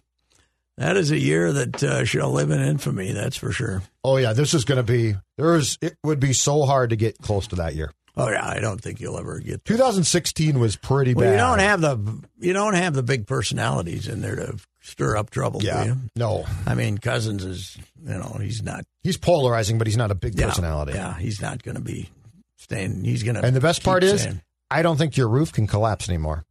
that 0.78 0.96
is 0.96 1.10
a 1.10 1.18
year 1.18 1.52
that 1.52 1.84
uh, 1.84 2.06
shall 2.06 2.32
live 2.32 2.52
in 2.52 2.62
infamy. 2.62 3.14
That's 3.14 3.36
for 3.36 3.52
sure. 3.52 3.82
oh 4.04 4.18
yeah, 4.18 4.34
this 4.34 4.54
is 4.54 4.64
going 4.64 4.78
to 4.78 4.84
be 4.84 5.16
there 5.38 5.56
is 5.56 5.80
it 5.82 5.98
would 6.04 6.20
be 6.20 6.34
so 6.34 6.66
hard 6.66 6.92
to 6.92 6.96
get 6.96 7.18
close 7.18 7.48
to 7.48 7.56
that 7.56 7.74
year. 7.74 7.92
Oh 8.20 8.30
yeah, 8.30 8.46
I 8.48 8.60
don't 8.60 8.82
think 8.82 9.00
you'll 9.00 9.18
ever 9.20 9.38
get. 9.40 9.64
There. 9.64 9.76
2016 9.78 10.60
was 10.60 10.76
pretty 10.76 11.14
Well, 11.14 11.26
bad. 11.26 11.32
you 11.34 11.38
don't 11.38 11.60
have 11.60 11.82
the 11.82 12.24
you 12.40 12.54
don't 12.54 12.74
have 12.74 12.94
the 12.96 13.04
big 13.04 13.28
personalities 13.28 14.08
in 14.08 14.22
there 14.22 14.36
to 14.36 14.58
stir 14.82 15.16
up 15.18 15.30
trouble. 15.30 15.60
do 15.60 15.68
yeah, 15.68 15.86
you? 15.86 15.98
no. 16.16 16.46
I 16.66 16.74
mean, 16.76 16.98
Cousins 16.98 17.46
is 17.46 17.78
you 18.04 18.14
know 18.18 18.38
he's 18.42 18.64
not 18.64 18.84
He's 19.04 19.18
polarizing, 19.18 19.78
but 19.78 19.86
he's 19.88 19.98
not 19.98 20.10
a 20.12 20.16
big 20.16 20.38
yeah, 20.38 20.48
personality. 20.48 20.94
Yeah, 20.94 21.18
he's 21.18 21.42
not 21.42 21.62
going 21.64 21.76
to 21.76 21.82
be 21.82 22.10
staying. 22.58 23.04
He's 23.04 23.24
going 23.24 23.36
to. 23.36 23.46
And 23.46 23.56
the 23.56 23.62
best 23.62 23.84
part 23.84 24.04
is, 24.04 24.22
staying. 24.22 24.42
I 24.70 24.82
don't 24.82 24.98
think 24.98 25.16
your 25.16 25.30
roof 25.30 25.54
can 25.54 25.68
collapse 25.68 26.10
anymore. 26.10 26.44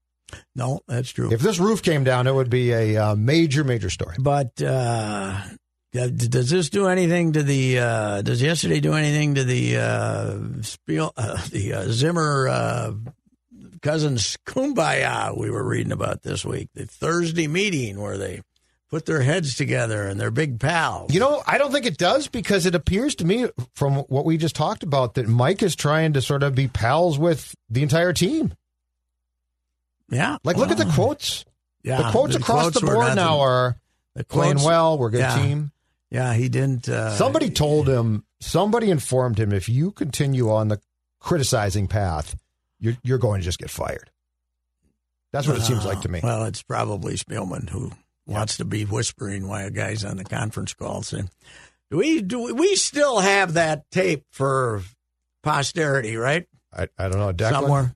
no, 0.55 0.81
that's 0.87 1.11
true. 1.11 1.33
If 1.33 1.41
this 1.41 1.59
roof 1.59 1.83
came 1.83 2.05
down, 2.05 2.27
it 2.27 2.35
would 2.35 2.49
be 2.49 2.73
a 2.73 2.97
uh, 2.97 3.15
major, 3.17 3.63
major 3.65 3.91
story. 3.91 4.17
But 4.19 4.63
uh, 4.63 5.39
does 6.05 6.51
this 6.51 6.71
do 6.71 6.87
anything 6.87 7.33
to 7.33 7.43
the? 7.43 7.79
Uh, 7.79 8.23
does 8.23 8.43
yesterday 8.43 8.81
do 8.81 8.95
anything 8.95 9.37
to 9.37 9.45
the 9.45 9.77
uh, 9.77 10.39
Spiel, 10.63 11.13
uh, 11.17 11.45
the 11.51 11.73
uh, 11.73 11.85
Zimmer 11.89 12.49
uh, 12.49 12.93
cousins 13.83 14.37
kumbaya 14.47 15.37
we 15.39 15.51
were 15.51 15.65
reading 15.65 15.93
about 15.93 16.23
this 16.23 16.45
week? 16.45 16.69
The 16.75 16.87
Thursday 16.87 17.49
meeting 17.49 18.01
where 18.01 18.19
they 18.19 18.43
put 18.91 19.07
their 19.07 19.21
heads 19.21 19.57
together 19.57 20.07
and 20.07 20.21
they're 20.21 20.31
big 20.31 20.61
pals. 20.61 21.13
You 21.13 21.21
know, 21.21 21.43
I 21.47 21.59
don't 21.59 21.73
think 21.73 21.87
it 21.87 21.99
does 21.99 22.29
because 22.29 22.67
it 22.67 22.75
appears 22.75 23.17
to 23.17 23.25
me 23.25 23.49
from 23.75 23.97
what 23.97 24.25
we 24.25 24.37
just 24.37 24.57
talked 24.57 24.83
about 24.83 25.15
that 25.15 25.27
Mike 25.29 25.63
is 25.63 25.75
trying 25.75 26.13
to 26.15 26.23
sort 26.23 26.43
of 26.43 26.55
be 26.55 26.69
pals 26.69 27.19
with 27.19 27.55
the 27.69 27.83
entire 27.83 28.13
team. 28.13 28.55
yeah, 30.09 30.39
Like, 30.45 30.57
look 30.57 30.71
at 30.71 30.79
the 30.79 30.91
quotes. 30.95 31.45
Yeah, 31.83 32.03
the 32.03 32.11
quotes 32.11 32.35
across 32.35 32.63
quotes 32.63 32.81
the 32.81 32.87
board 32.87 33.15
now 33.15 33.41
are 33.41 33.77
The 34.15 34.25
playing 34.25 34.63
well. 34.63 34.99
We're 34.99 35.09
a 35.09 35.11
good 35.13 35.21
yeah. 35.21 35.37
team. 35.37 35.73
Yeah, 36.11 36.35
he 36.35 36.49
didn't. 36.49 36.89
Uh, 36.89 37.11
Somebody 37.17 37.51
told 37.51 37.89
him, 37.89 38.25
somebody 38.41 38.91
informed 38.91 39.39
him, 39.39 39.53
if 39.53 39.69
you 39.69 39.91
continue 39.91 40.51
on 40.51 40.69
the 40.69 40.81
criticizing 41.21 41.89
path, 41.89 42.37
you're, 42.79 42.97
you're 43.03 43.19
going 43.19 43.41
to 43.41 43.45
just 43.45 43.59
get 43.59 43.71
fired. 43.71 44.11
That's 45.33 45.49
what 45.49 45.57
it 45.59 45.63
seems 45.63 45.85
like 45.85 46.01
to 46.03 46.09
me. 46.09 46.21
Well, 46.23 46.45
it's 46.45 46.63
probably 46.63 47.15
Spielman 47.17 47.69
who 47.69 47.91
wants 48.27 48.57
to 48.59 48.65
be 48.65 48.85
whispering 48.85 49.49
while 49.49 49.67
a 49.67 49.71
guy's 49.71 50.05
on 50.05 50.17
the 50.17 50.25
conference 50.25 50.73
call 50.73 51.03
saying, 51.03 51.29
"Do 51.91 51.99
we 51.99 52.23
do 52.23 52.41
we- 52.45 52.53
we 52.53 52.77
still 52.77 53.19
have 53.19 53.55
that 53.55 53.91
tape 53.91 54.25
for 54.31 54.83
posterity, 55.43 56.17
right? 56.17 56.47
I, 56.73 56.89
I 56.97 57.09
don't 57.09 57.19
know. 57.19 57.33
Declan? 57.33 57.51
Somewhere, 57.51 57.95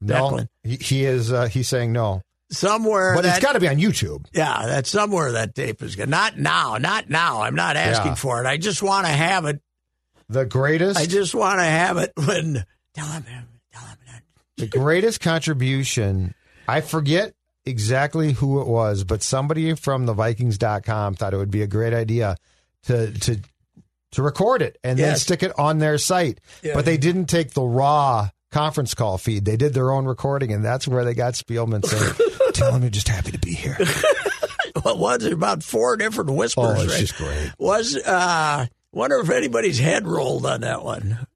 No, 0.00 0.14
Declan. 0.30 0.48
he, 0.62 0.76
he 0.76 1.04
is. 1.04 1.32
Uh, 1.32 1.46
he's 1.46 1.68
saying 1.68 1.92
no, 1.92 2.22
somewhere 2.54 3.14
but 3.14 3.22
that 3.22 3.36
it's 3.36 3.44
got 3.44 3.52
to 3.52 3.60
be 3.60 3.68
on 3.68 3.76
YouTube. 3.76 4.26
yeah, 4.32 4.66
that 4.66 4.86
somewhere 4.86 5.32
that 5.32 5.54
tape 5.54 5.82
is 5.82 5.96
good. 5.96 6.08
Not 6.08 6.38
now, 6.38 6.76
not 6.78 7.10
now. 7.10 7.42
I'm 7.42 7.54
not 7.54 7.76
asking 7.76 8.12
Yeah. 8.12 8.14
for 8.14 8.42
it. 8.42 8.46
I 8.46 8.56
just 8.56 8.82
want 8.82 9.06
to 9.06 9.12
have 9.12 9.44
it 9.44 9.60
The 10.28 10.44
greatest. 10.46 10.98
I 10.98 11.06
just 11.06 11.34
want 11.34 11.58
to 11.58 11.64
have 11.64 11.96
it 11.98 12.12
when 12.16 12.64
tell 12.94 13.06
him, 13.06 13.24
tell 13.72 13.82
him. 13.84 13.98
the 14.56 14.66
greatest 14.66 15.20
contribution. 15.20 16.34
I 16.68 16.80
forget 16.80 17.34
exactly 17.66 18.32
who 18.32 18.60
it 18.60 18.66
was, 18.66 19.04
but 19.04 19.22
somebody 19.22 19.74
from 19.74 20.06
the 20.06 20.14
Vikings.com 20.14 21.14
thought 21.14 21.34
it 21.34 21.36
would 21.36 21.50
be 21.50 21.62
a 21.62 21.66
great 21.66 21.92
idea 21.94 22.36
to 22.84 23.10
to 23.12 23.40
to 24.12 24.22
record 24.22 24.62
it 24.62 24.78
and 24.84 24.96
then 24.98 25.16
stick 25.16 25.42
it 25.42 25.52
on 25.58 25.78
their 25.78 25.98
site. 25.98 26.38
Yeah. 26.62 26.74
But 26.74 26.84
they 26.84 26.96
didn't 26.96 27.26
take 27.26 27.50
the 27.52 27.62
raw 27.64 28.28
conference 28.52 28.94
call 28.94 29.18
feed. 29.18 29.44
They 29.44 29.56
did 29.56 29.74
their 29.74 29.90
own 29.90 30.04
recording, 30.04 30.52
and 30.52 30.64
that's 30.64 30.86
where 30.86 31.04
they 31.04 31.14
got 31.14 31.34
Spielman 31.34 31.84
saying, 31.84 32.30
"Tell 32.54 32.72
him 32.72 32.82
you're 32.82 32.90
just 32.90 33.08
happy 33.08 33.32
to 33.32 33.38
be 33.38 33.52
here." 33.54 33.76
What 34.82 34.98
was 34.98 35.24
it? 35.24 35.32
About 35.32 35.62
four 35.62 35.96
different 35.96 36.32
whispers. 36.32 36.64
Oh, 36.66 36.72
it's 36.82 36.92
right? 36.92 37.00
just 37.00 37.16
great. 37.16 37.52
Was 37.58 37.96
uh, 37.96 38.66
wonder 38.92 39.18
if 39.20 39.30
anybody's 39.30 39.78
head 39.78 40.06
rolled 40.06 40.44
on 40.44 40.62
that 40.62 40.82
one. 40.84 41.26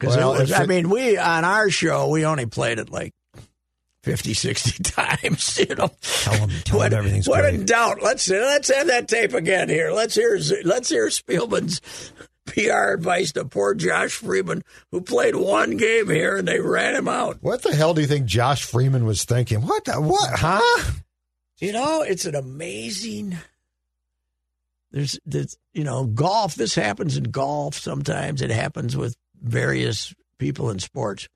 Because 0.00 0.16
Well, 0.16 0.32
I 0.32 0.62
it- 0.62 0.68
mean, 0.68 0.88
we 0.88 1.18
on 1.18 1.44
our 1.44 1.68
show 1.70 2.08
we 2.08 2.24
only 2.24 2.46
played 2.46 2.78
it 2.78 2.90
like 2.90 3.12
50, 4.02 4.32
60 4.34 4.82
times. 4.82 5.58
You 5.58 5.74
know, 5.76 5.90
Tell 6.00 6.34
him, 6.34 6.50
tell 6.64 6.78
when, 6.78 6.92
him 6.92 6.98
everything's 6.98 7.28
great. 7.28 7.54
in 7.54 7.66
doubt, 7.66 8.02
let's 8.02 8.28
let's 8.28 8.74
have 8.74 8.86
that 8.88 9.08
tape 9.08 9.34
again 9.34 9.68
here. 9.68 9.92
Let's 9.92 10.14
hear 10.14 10.40
let's 10.64 10.88
hear 10.88 11.08
Spielman's 11.08 11.80
PR 12.46 12.92
advice 12.94 13.32
to 13.32 13.44
poor 13.44 13.74
Josh 13.74 14.12
Freeman, 14.14 14.62
who 14.90 15.00
played 15.00 15.34
one 15.36 15.76
game 15.76 16.08
here 16.08 16.36
and 16.36 16.46
they 16.48 16.60
ran 16.60 16.94
him 16.94 17.08
out. 17.08 17.38
What 17.42 17.62
the 17.62 17.74
hell 17.74 17.92
do 17.94 18.00
you 18.00 18.06
think 18.06 18.26
Josh 18.26 18.64
Freeman 18.64 19.04
was 19.04 19.24
thinking? 19.24 19.62
What 19.62 19.84
the 19.84 19.94
what? 20.00 20.30
Huh? 20.38 20.92
You 21.58 21.72
know, 21.72 22.02
it's 22.02 22.24
an 22.26 22.34
amazing. 22.34 23.36
There's, 24.92 25.18
there's, 25.26 25.56
you 25.72 25.84
know, 25.84 26.04
golf. 26.06 26.54
This 26.54 26.74
happens 26.74 27.16
in 27.16 27.24
golf. 27.24 27.74
Sometimes 27.74 28.40
it 28.42 28.50
happens 28.50 28.96
with 28.96 29.16
various 29.42 30.14
people 30.38 30.70
in 30.70 30.78
sports, 30.78 31.28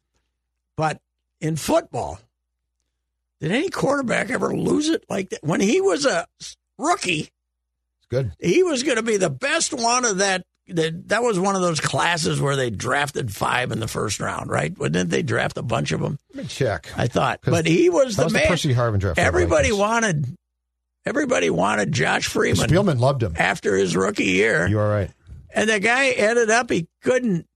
but 0.77 1.01
in 1.41 1.57
football, 1.57 2.19
did 3.41 3.51
any 3.53 3.71
quarterback 3.71 4.31
ever 4.31 4.55
lose 4.55 4.89
it 4.89 5.05
like 5.09 5.31
that? 5.31 5.43
When 5.43 5.61
he 5.61 5.81
was 5.81 6.05
a 6.07 6.27
rookie, 6.79 7.31
It's 7.99 8.07
good. 8.11 8.33
he 8.39 8.63
was 8.63 8.83
going 8.83 8.97
to 8.97 9.03
be 9.03 9.17
the 9.17 9.31
best 9.31 9.73
one 9.73 10.05
of 10.05 10.19
that. 10.19 10.45
That 10.71 11.09
that 11.09 11.23
was 11.23 11.39
one 11.39 11.57
of 11.57 11.63
those 11.63 11.81
classes 11.81 12.41
where 12.41 12.57
they 12.57 12.71
drafted 12.71 13.35
five 13.35 13.73
in 13.73 13.81
the 13.81 13.89
first 13.89 14.21
round, 14.21 14.51
right? 14.51 14.77
Well, 14.77 14.91
didn't 14.91 15.11
they 15.11 15.23
draft 15.23 15.59
a 15.59 15.63
bunch 15.63 15.93
of 15.93 16.01
them? 16.01 16.19
Let 16.35 16.45
me 16.45 16.49
check. 16.49 16.89
I 16.97 17.07
thought, 17.07 17.41
but 17.43 17.67
he 17.67 17.91
was 17.91 18.17
the 18.17 18.25
was 18.25 18.33
man. 18.33 18.43
the 18.43 18.49
Percy 18.49 18.75
Harvin 18.75 18.99
draft. 18.99 19.19
Everybody 19.19 19.73
wanted 19.73 20.37
everybody 21.05 21.51
wanted 21.51 21.93
Josh 21.93 22.27
Freeman 22.27 22.69
Spielman 22.69 22.99
loved 22.99 23.23
him. 23.23 23.35
after 23.37 23.77
his 23.77 23.97
rookie 23.97 24.25
year. 24.25 24.67
You 24.67 24.79
are 24.79 24.89
right. 24.89 25.11
and 25.55 25.69
the 25.69 25.81
guy 25.81 26.11
ended 26.11 26.51
up 26.51 26.71
he 26.71 26.89
couldn't 27.03 27.47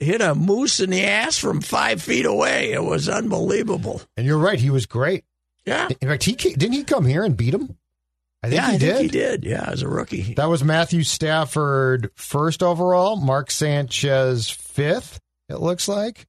hit 0.00 0.20
a 0.20 0.34
moose 0.34 0.80
in 0.80 0.90
the 0.90 1.04
ass 1.04 1.38
from 1.38 1.60
five 1.60 2.02
feet 2.02 2.26
away. 2.26 2.72
It 2.72 2.82
was 2.82 3.08
unbelievable. 3.08 4.02
And 4.16 4.26
you're 4.26 4.38
right. 4.38 4.58
He 4.58 4.70
was 4.70 4.86
great. 4.86 5.24
Yeah. 5.66 5.88
In 6.00 6.08
fact, 6.08 6.24
he 6.24 6.32
didn't 6.32 6.72
he 6.72 6.84
come 6.84 7.04
here 7.04 7.22
and 7.22 7.36
beat 7.36 7.54
him. 7.54 7.76
I 8.42 8.48
think 8.48 8.60
yeah, 8.62 8.68
he 8.70 8.74
I 8.74 8.78
did. 8.78 8.96
think 8.96 9.12
he 9.12 9.18
did. 9.18 9.44
Yeah, 9.44 9.64
as 9.66 9.82
a 9.82 9.88
rookie. 9.88 10.34
That 10.34 10.46
was 10.48 10.64
Matthew 10.64 11.02
Stafford 11.02 12.10
first 12.14 12.62
overall, 12.62 13.16
Mark 13.16 13.50
Sanchez 13.50 14.48
fifth. 14.48 15.20
It 15.48 15.56
looks 15.60 15.88
like. 15.88 16.26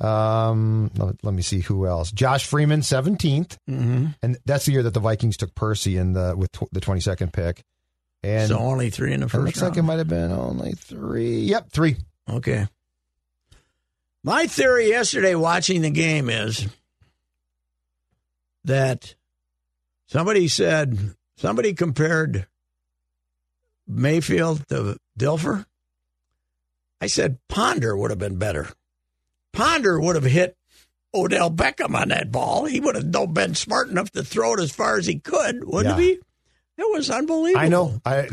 Um, 0.00 0.90
let, 0.96 1.22
let 1.22 1.34
me 1.34 1.42
see 1.42 1.60
who 1.60 1.86
else. 1.86 2.10
Josh 2.10 2.46
Freeman 2.46 2.80
17th, 2.80 3.58
hmm 3.68 4.06
and 4.22 4.38
that's 4.46 4.64
the 4.64 4.72
year 4.72 4.82
that 4.84 4.94
the 4.94 5.00
Vikings 5.00 5.36
took 5.36 5.54
Percy 5.54 5.96
in 5.98 6.14
the 6.14 6.34
with 6.36 6.50
tw- 6.52 6.70
the 6.72 6.80
22nd 6.80 7.32
pick. 7.32 7.62
And 8.24 8.48
so 8.48 8.58
only 8.58 8.88
three 8.88 9.12
in 9.12 9.20
the 9.20 9.26
it 9.26 9.30
first 9.30 9.44
looks 9.44 9.62
like 9.62 9.76
it 9.76 9.82
might 9.82 9.98
have 9.98 10.08
been 10.08 10.32
only 10.32 10.72
three. 10.72 11.40
Yep, 11.40 11.70
three. 11.70 11.96
Okay. 12.30 12.66
My 14.24 14.46
theory 14.46 14.88
yesterday 14.88 15.34
watching 15.34 15.82
the 15.82 15.90
game 15.90 16.30
is 16.30 16.66
that 18.64 19.14
somebody 20.06 20.48
said 20.48 20.96
somebody 21.42 21.74
compared 21.74 22.46
Mayfield 23.86 24.66
to 24.68 24.96
Dilfer. 25.18 25.66
I 27.00 27.08
said 27.08 27.38
Ponder 27.48 27.96
would 27.96 28.10
have 28.10 28.18
been 28.20 28.38
better. 28.38 28.68
Ponder 29.52 30.00
would 30.00 30.14
have 30.14 30.24
hit 30.24 30.56
Odell 31.12 31.50
Beckham 31.50 31.94
on 32.00 32.08
that 32.08 32.30
ball. 32.30 32.64
He 32.64 32.78
would 32.80 32.94
have 32.94 33.34
been 33.34 33.54
smart 33.56 33.88
enough 33.88 34.10
to 34.12 34.22
throw 34.22 34.54
it 34.54 34.60
as 34.60 34.70
far 34.70 34.96
as 34.98 35.06
he 35.06 35.18
could, 35.18 35.64
wouldn't 35.64 35.98
Yeah. 35.98 36.02
he? 36.04 36.10
It 36.78 36.90
was 36.96 37.10
unbelievable. 37.10 37.60
I 37.60 37.68
know. 37.68 38.00
I 38.06 38.28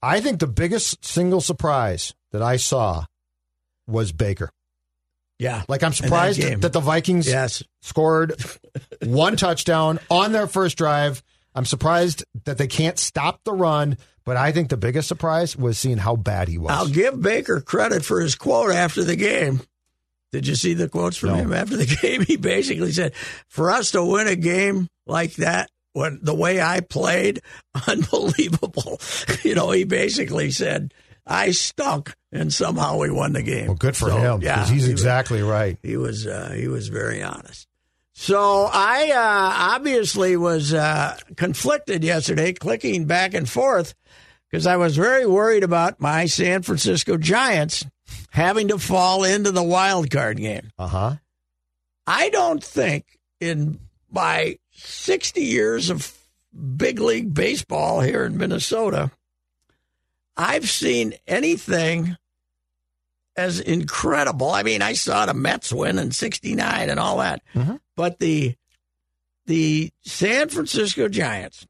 I 0.00 0.20
think 0.20 0.38
the 0.40 0.46
biggest 0.46 1.04
single 1.04 1.40
surprise 1.40 2.14
that 2.30 2.42
I 2.42 2.56
saw 2.56 3.04
was 3.86 4.12
Baker. 4.12 4.50
Yeah. 5.38 5.62
Like 5.68 5.82
I'm 5.82 5.92
surprised 5.92 6.40
game. 6.40 6.60
that 6.60 6.72
the 6.72 6.80
Vikings 6.80 7.26
Yes. 7.26 7.62
scored 7.82 8.34
one 9.04 9.36
touchdown 9.36 9.98
on 10.08 10.30
their 10.32 10.46
first 10.46 10.78
drive. 10.78 11.22
I'm 11.54 11.64
surprised 11.66 12.24
that 12.44 12.58
they 12.58 12.66
can't 12.66 12.98
stop 12.98 13.40
the 13.44 13.52
run, 13.52 13.98
but 14.24 14.36
I 14.36 14.52
think 14.52 14.68
the 14.70 14.76
biggest 14.76 15.08
surprise 15.08 15.56
was 15.56 15.76
seeing 15.78 15.98
how 15.98 16.16
bad 16.16 16.48
he 16.48 16.56
was. 16.58 16.70
I'll 16.70 16.88
give 16.88 17.20
Baker 17.20 17.60
credit 17.60 18.04
for 18.04 18.20
his 18.20 18.34
quote 18.34 18.72
after 18.74 19.04
the 19.04 19.16
game. 19.16 19.60
Did 20.32 20.46
you 20.46 20.54
see 20.54 20.72
the 20.72 20.88
quotes 20.88 21.16
from 21.18 21.30
No. 21.30 21.34
him 21.36 21.52
after 21.52 21.76
the 21.76 21.84
game? 22.02 22.22
He 22.22 22.36
basically 22.36 22.92
said, 22.92 23.12
"For 23.48 23.70
us 23.70 23.90
to 23.90 24.02
win 24.02 24.28
a 24.28 24.36
game 24.36 24.88
like 25.06 25.34
that, 25.34 25.68
when 25.92 26.20
the 26.22 26.34
way 26.34 26.58
I 26.62 26.80
played, 26.80 27.40
unbelievable." 27.86 29.00
You 29.44 29.54
know, 29.56 29.72
he 29.72 29.84
basically 29.84 30.50
said, 30.52 30.94
"I 31.26 31.50
stunk, 31.50 32.14
and 32.30 32.52
somehow 32.52 32.96
we 32.98 33.10
won 33.10 33.32
the 33.34 33.42
game." 33.42 33.66
well, 33.66 33.74
good 33.74 33.96
for 33.96 34.08
So, 34.08 34.16
him 34.16 34.40
Yeah, 34.42 34.54
because 34.56 34.68
he's 34.70 34.84
he 34.86 34.92
was- 34.92 35.00
exactly 35.02 35.42
right. 35.42 35.76
he 35.82 35.96
was 35.96 36.26
uh, 36.26 36.54
he 36.56 36.68
was 36.68 36.88
very 36.88 37.22
honest. 37.22 37.66
So 38.12 38.68
I 38.70 39.10
uh, 39.10 39.74
obviously 39.74 40.36
was 40.36 40.74
uh, 40.74 41.16
conflicted 41.36 42.04
yesterday, 42.04 42.52
clicking 42.52 43.06
back 43.06 43.34
and 43.34 43.48
forth 43.48 43.94
because 44.50 44.66
I 44.66 44.76
was 44.76 44.96
very 44.96 45.26
worried 45.26 45.64
about 45.64 46.00
my 46.00 46.26
San 46.26 46.62
Francisco 46.62 47.16
Giants 47.16 47.86
having 48.30 48.68
to 48.68 48.78
fall 48.78 49.24
into 49.24 49.50
the 49.50 49.62
wild 49.62 50.10
card 50.10 50.36
game. 50.36 50.70
Uh 50.78 50.86
huh. 50.86 51.16
I 52.06 52.28
don't 52.30 52.62
think 52.62 53.18
in 53.40 53.78
my 54.10 54.58
60 54.72 55.40
years 55.40 55.88
of 55.90 56.12
big 56.76 57.00
league 57.00 57.32
baseball 57.32 58.00
here 58.00 58.24
in 58.24 58.36
Minnesota, 58.36 59.10
I've 60.36 60.68
seen 60.68 61.14
anything 61.26 62.16
as 63.36 63.60
incredible. 63.60 64.50
I 64.50 64.62
mean, 64.62 64.82
I 64.82 64.92
saw 64.92 65.26
the 65.26 65.34
Mets 65.34 65.72
win 65.72 65.98
in 65.98 66.12
69 66.12 66.90
and 66.90 67.00
all 67.00 67.18
that. 67.18 67.42
Mhm. 67.54 67.80
But 67.96 68.18
the 68.18 68.54
the 69.46 69.90
San 70.02 70.48
Francisco 70.48 71.08
Giants 71.08 71.66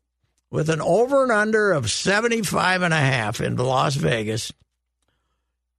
with 0.50 0.68
an 0.68 0.80
over 0.82 1.22
and 1.22 1.32
under 1.32 1.72
of 1.72 1.90
75 1.90 2.82
and 2.82 2.92
a 2.92 2.98
half 3.00 3.40
in 3.40 3.56
Las 3.56 3.94
Vegas 3.94 4.52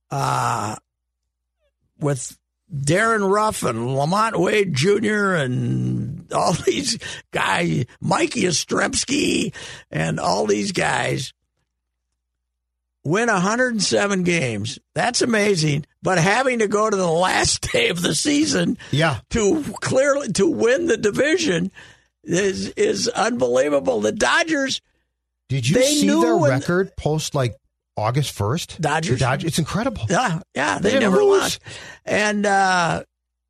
uh 0.10 0.76
with 2.00 2.38
Darin 2.76 3.24
Ruf 3.24 3.62
and 3.63 3.78
LaMonte 3.89 4.39
Wade 4.39 4.74
Jr. 4.74 5.36
and 5.36 6.32
all 6.34 6.54
these 6.65 6.98
guys, 7.32 7.86
Mike 8.02 8.32
Yastrzemski 8.32 9.54
and 9.91 10.19
all 10.19 10.48
these 10.48 10.72
guys 10.72 11.34
win 13.06 13.28
107 13.28 14.24
games. 14.24 14.80
That's 14.96 15.22
amazing. 15.22 15.86
But 16.02 16.18
having 16.18 16.60
to 16.60 16.68
go 16.68 16.89
to 16.89 16.96
the 16.96 17.08
last 17.08 17.62
day 17.72 17.89
of 17.89 18.02
the 18.02 18.16
season 18.16 18.78
Yeah. 18.92 19.20
to 19.32 19.63
clearly 19.82 20.32
to 20.34 20.48
win 20.48 20.88
the 20.88 20.98
division 20.98 21.72
is 22.24 22.70
is 22.70 23.08
unbelievable. 23.10 24.00
The 24.02 24.12
Dodgers 24.13 24.82
Did 25.50 25.68
you 25.68 25.82
see 25.84 26.08
their 26.08 26.36
record 26.38 26.96
post 26.96 27.36
like 27.36 27.56
August 27.98 28.32
first? 28.32 28.80
Dodgers? 28.82 29.20
The 29.20 29.26
Dodgers. 29.26 29.48
It's 29.50 29.60
incredible. 29.60 30.04
Yeah, 30.10 30.39
yeah, 30.56 30.80
They 30.80 30.92
they, 30.94 31.00
never 31.00 31.24
lose. 31.24 31.42
lost. 31.42 31.60
And 32.06 32.46
uh, 32.46 33.04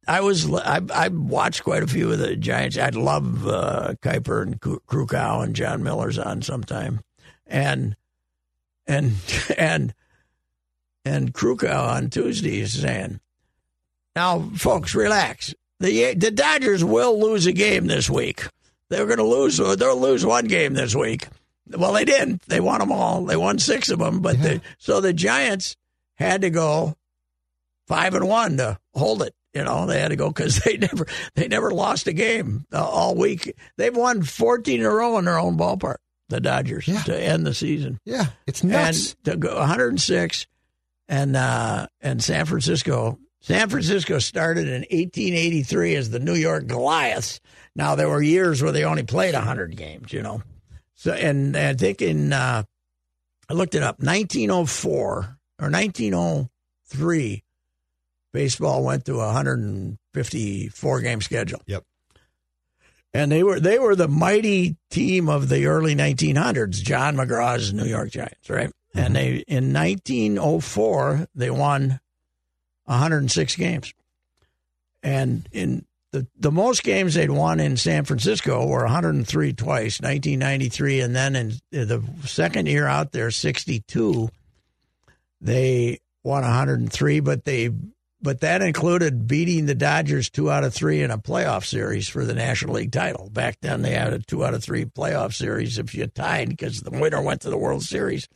I 0.07 0.21
was 0.21 0.51
I, 0.53 0.81
I 0.93 1.07
watched 1.09 1.63
quite 1.63 1.83
a 1.83 1.87
few 1.87 2.11
of 2.11 2.17
the 2.19 2.35
Giants. 2.35 2.77
I'd 2.77 2.95
love 2.95 3.47
uh, 3.47 3.93
Kuiper 4.01 4.41
and 4.41 4.59
Kru- 4.59 4.81
Krukow 4.87 5.43
and 5.43 5.55
Jon 5.55 5.81
Miller's 5.83 6.17
on 6.19 6.41
sometime, 6.41 6.99
and 7.47 7.95
and 8.87 9.13
and 9.57 9.93
and 11.05 11.33
Krukow 11.33 11.87
on 11.95 12.09
Tuesday 12.09 12.59
is 12.59 12.79
saying, 12.81 13.19
"Now, 14.15 14.49
folks, 14.55 14.95
relax. 14.95 15.53
the 15.79 16.13
The 16.13 16.31
Dodgers 16.31 16.83
will 16.83 17.19
lose 17.19 17.45
a 17.45 17.51
game 17.53 17.87
this 17.87 18.09
week. 18.09 18.45
They're 18.89 19.05
going 19.05 19.17
to 19.17 19.23
lose. 19.23 19.57
They'll 19.57 19.99
lose 19.99 20.25
one 20.25 20.45
game 20.45 20.73
this 20.73 20.95
week." 20.95 21.27
Well, 21.69 21.93
they 21.93 22.03
didn't. 22.05 22.41
They 22.47 22.59
won 22.59 22.79
them 22.79 22.91
all. 22.91 23.23
They 23.25 23.37
won 23.37 23.57
six 23.57 23.89
of 23.89 23.99
them. 23.99 24.19
But 24.21 24.37
Yeah. 24.37 24.43
the, 24.43 24.61
so 24.79 24.99
the 24.99 25.13
Giants 25.13 25.77
had 26.15 26.41
to 26.41 26.49
go 26.49 26.95
five 27.87 28.13
and 28.13 28.27
one 28.27 28.57
to 28.57 28.77
hold 28.93 29.23
it. 29.23 29.33
You 29.53 29.63
know, 29.63 29.85
they 29.85 29.99
had 30.01 30.09
to 30.09 30.15
go 30.17 30.27
because 30.27 30.59
they 30.65 30.77
never 30.77 31.05
they 31.35 31.47
never 31.47 31.71
lost 31.71 32.07
a 32.07 32.13
game 32.13 32.65
uh, 32.73 32.83
all 32.85 33.15
week. 33.15 33.55
They've 33.77 33.95
won 33.95 34.23
fourteen 34.23 34.81
in 34.81 34.85
a 34.85 34.89
row 34.89 35.17
in 35.17 35.25
their 35.25 35.39
own 35.39 35.57
ballpark. 35.57 35.97
The 36.33 36.41
Dodgers 36.41 36.87
Yeah. 36.87 37.01
to 37.03 37.17
end 37.17 37.45
the 37.45 37.53
season 37.53 37.99
Yeah. 38.05 38.25
It's 38.47 38.63
nuts. 38.63 39.15
and 39.25 39.25
to 39.25 39.37
go 39.37 39.55
106. 39.59 40.47
and 41.07 41.35
uh, 41.37 41.87
and 42.01 42.23
San 42.23 42.45
Francisco. 42.45 43.19
San 43.41 43.69
Francisco 43.69 44.19
started 44.19 44.67
in 44.67 44.81
1883 44.89 45.95
as 45.95 46.09
the 46.09 46.19
New 46.19 46.33
York 46.33 46.65
Goliaths. 46.65 47.41
Now 47.75 47.95
there 47.95 48.07
were 48.07 48.21
years 48.21 48.61
where 48.63 48.71
they 48.71 48.85
only 48.85 49.03
played 49.03 49.33
100 49.33 49.75
games, 49.75 50.13
you 50.13 50.21
know. 50.21 50.41
So 50.95 51.11
and 51.11 51.55
I 51.57 51.73
think 51.73 52.01
in 52.01 52.31
uh, 52.33 52.63
I 53.49 53.53
looked 53.53 53.75
it 53.75 53.83
up 53.83 53.99
1904 53.99 55.37
or 55.59 55.69
1903 55.69 57.43
baseball 58.31 58.83
went 58.83 59.05
to 59.05 59.15
a 59.15 59.25
154 59.27 61.01
game 61.01 61.21
schedule. 61.21 61.61
Yep. 61.67 61.83
And 63.13 63.31
they 63.31 63.43
were 63.43 63.59
they 63.59 63.77
were 63.77 63.95
the 63.95 64.07
mighty 64.07 64.75
team 64.89 65.29
of 65.29 65.47
the 65.47 65.67
early 65.67 65.95
1900s, 65.95 66.81
John 66.81 67.15
McGraw's 67.15 67.71
New 67.71 67.85
York 67.85 68.09
Giants, 68.09 68.49
right? 68.49 68.71
And 68.95 69.05
mm-hmm. 69.05 69.13
they 69.13 69.43
in 69.47 69.73
1904 69.73 71.27
they 71.35 71.51
won 71.51 71.99
106 72.85 73.55
games. 73.55 73.93
And 75.03 75.47
in 75.51 75.85
the 76.11 76.25
the 76.39 76.51
most 76.51 76.83
games 76.83 77.13
they'd 77.13 77.29
won 77.29 77.59
in 77.59 77.77
San 77.77 78.05
Francisco 78.05 78.65
were 78.65 78.83
103 78.83 79.53
twice, 79.53 80.01
1993 80.01 81.01
and 81.01 81.15
then 81.15 81.35
in 81.35 81.53
the 81.71 82.03
second 82.23 82.67
year 82.67 82.87
out 82.87 83.11
there 83.11 83.31
62 83.31 84.29
they 85.41 85.99
won 86.23 86.43
103 86.43 87.19
but 87.19 87.45
they 87.45 87.69
but 88.23 88.39
that 88.39 88.61
included 88.61 89.27
beating 89.27 89.65
the 89.65 89.75
Dodgers 89.75 90.29
two 90.29 90.49
out 90.49 90.63
of 90.63 90.73
three 90.73 91.01
in 91.01 91.11
a 91.11 91.17
playoff 91.17 91.65
series 91.65 92.07
for 92.07 92.23
the 92.23 92.33
National 92.33 92.75
League 92.75 92.93
title. 92.93 93.29
Back 93.29 93.57
then, 93.61 93.81
they 93.81 93.91
had 93.91 94.13
a 94.13 94.19
two 94.19 94.45
out 94.45 94.53
of 94.53 94.63
three 94.63 94.85
playoff 94.85 95.33
series 95.33 95.77
if 95.77 95.93
you 95.93 96.07
tied 96.07 96.49
because 96.49 96.79
the 96.79 96.91
winner 96.91 97.21
went 97.21 97.41
to 97.41 97.49
the 97.49 97.57
World 97.57 97.83
Series. 97.83 98.29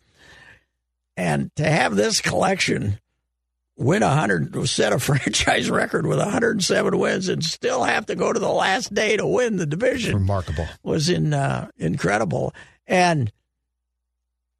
And 1.15 1.49
to 1.55 1.63
have 1.67 1.95
this 1.95 2.19
collection 2.21 2.99
win 3.77 4.03
a 4.03 4.09
hundred, 4.09 4.67
set 4.67 4.91
a 4.91 4.99
franchise 4.99 5.69
record 5.69 6.05
with 6.05 6.19
107 6.19 6.99
wins, 6.99 7.29
and 7.29 7.43
still 7.43 7.83
have 7.83 8.07
to 8.07 8.15
go 8.15 8.33
to 8.33 8.39
the 8.39 8.49
last 8.49 8.93
day 8.93 9.15
to 9.15 9.25
win 9.25 9.55
the 9.55 9.65
division, 9.65 10.15
Remarkable. 10.15 10.67
was 10.83 11.09
in 11.09 11.33
uh, 11.33 11.69
incredible. 11.77 12.53
And 12.85 13.31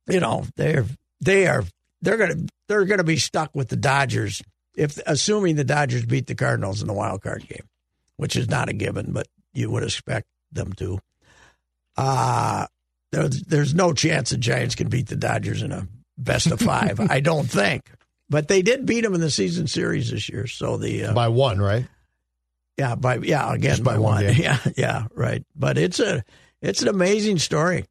you 0.09 0.21
know 0.21 0.45
they're 0.55 0.85
they 1.19 1.47
are 1.47 1.63
they're 2.01 2.17
gonna 2.17 2.45
they're 2.67 2.85
gonna 2.85 3.03
be 3.03 3.17
stuck 3.17 3.53
with 3.53 3.67
the 3.67 3.75
Dodgers 3.75 4.41
if 4.77 4.97
assuming 5.05 5.55
the 5.57 5.63
Dodgers 5.65 6.05
beat 6.05 6.27
the 6.27 6.35
Cardinals 6.35 6.81
in 6.81 6.87
the 6.87 6.93
wild 6.93 7.21
card 7.21 7.45
game, 7.47 7.67
which 8.15 8.35
is 8.37 8.47
not 8.47 8.69
a 8.69 8.73
given, 8.73 9.11
but 9.11 9.27
you 9.53 9.69
would 9.71 9.83
expect 9.83 10.27
them 10.51 10.71
to. 10.73 10.99
Uh 11.97 12.67
there's, 13.11 13.41
there's 13.43 13.73
no 13.73 13.93
chance 13.93 14.29
the 14.29 14.37
Giants 14.37 14.75
can 14.75 14.89
beat 14.89 15.07
the 15.07 15.15
Dodgers 15.15 15.63
in 15.63 15.71
a 15.71 15.87
best 16.17 16.47
of 16.47 16.59
five. 16.59 16.99
I 17.09 17.19
don't 17.21 17.49
think, 17.49 17.89
but 18.29 18.47
they 18.47 18.61
did 18.61 18.85
beat 18.85 19.01
them 19.01 19.15
in 19.15 19.21
the 19.21 19.31
season 19.31 19.67
series 19.67 20.11
this 20.11 20.29
year. 20.29 20.45
So 20.45 20.77
the 20.77 21.05
uh, 21.05 21.13
By 21.13 21.27
one, 21.29 21.59
right? 21.59 21.87
yeah 22.77 22.93
by 22.93 23.17
yeah 23.17 23.51
again 23.51 23.71
Just 23.71 23.83
by 23.83 23.93
by 23.93 23.99
one 23.99 24.25
one 24.25 24.35
yeah 24.37 24.59
yeah 24.75 25.07
right. 25.15 25.43
But 25.55 25.77
it's 25.79 25.99
a 25.99 26.23
it's 26.61 26.81
an 26.83 26.87
amazing 26.89 27.39
story, 27.39 27.85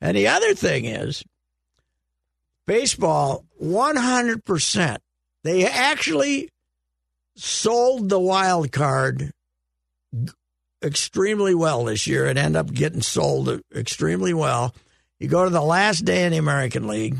and 0.00 0.16
the 0.16 0.28
other 0.28 0.54
thing 0.54 0.84
is 0.84 1.24
baseball 2.66 3.44
100 3.58 4.44
percent 4.44 5.00
they 5.46 5.66
actually 5.66 6.50
sold 7.36 8.08
the 8.08 8.18
wild 8.18 8.72
card 8.72 9.32
extremely 10.82 11.54
well 11.54 11.84
this 11.84 12.06
year 12.06 12.26
and 12.26 12.38
end 12.38 12.56
up 12.56 12.72
getting 12.72 13.02
sold 13.02 13.60
extremely 13.74 14.32
well. 14.32 14.74
You 15.18 15.28
go 15.28 15.44
to 15.44 15.50
the 15.50 15.62
last 15.62 16.04
day 16.04 16.24
in 16.24 16.32
the 16.32 16.38
American 16.38 16.86
League, 16.86 17.16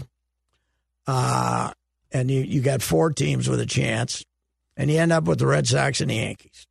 uh, 1.06 1.72
and 2.12 2.30
you, 2.30 2.42
you 2.42 2.60
got 2.60 2.82
four 2.82 3.10
teams 3.10 3.48
with 3.48 3.60
a 3.60 3.66
chance, 3.66 4.24
and 4.76 4.90
you 4.90 4.98
end 4.98 5.12
up 5.12 5.24
with 5.24 5.38
the 5.38 5.46
Red 5.46 5.66
Sox 5.66 6.00
and 6.00 6.10
the 6.10 6.16
Yankees. 6.16 6.66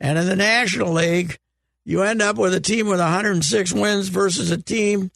And 0.00 0.18
in 0.18 0.26
the 0.26 0.36
National 0.36 0.92
League, 0.92 1.38
you 1.84 2.02
end 2.02 2.22
up 2.22 2.36
with 2.36 2.54
a 2.54 2.60
team 2.60 2.88
with 2.88 3.00
106 3.00 3.72
wins 3.72 4.08
versus 4.08 4.50
a 4.50 4.60
team 4.60 5.10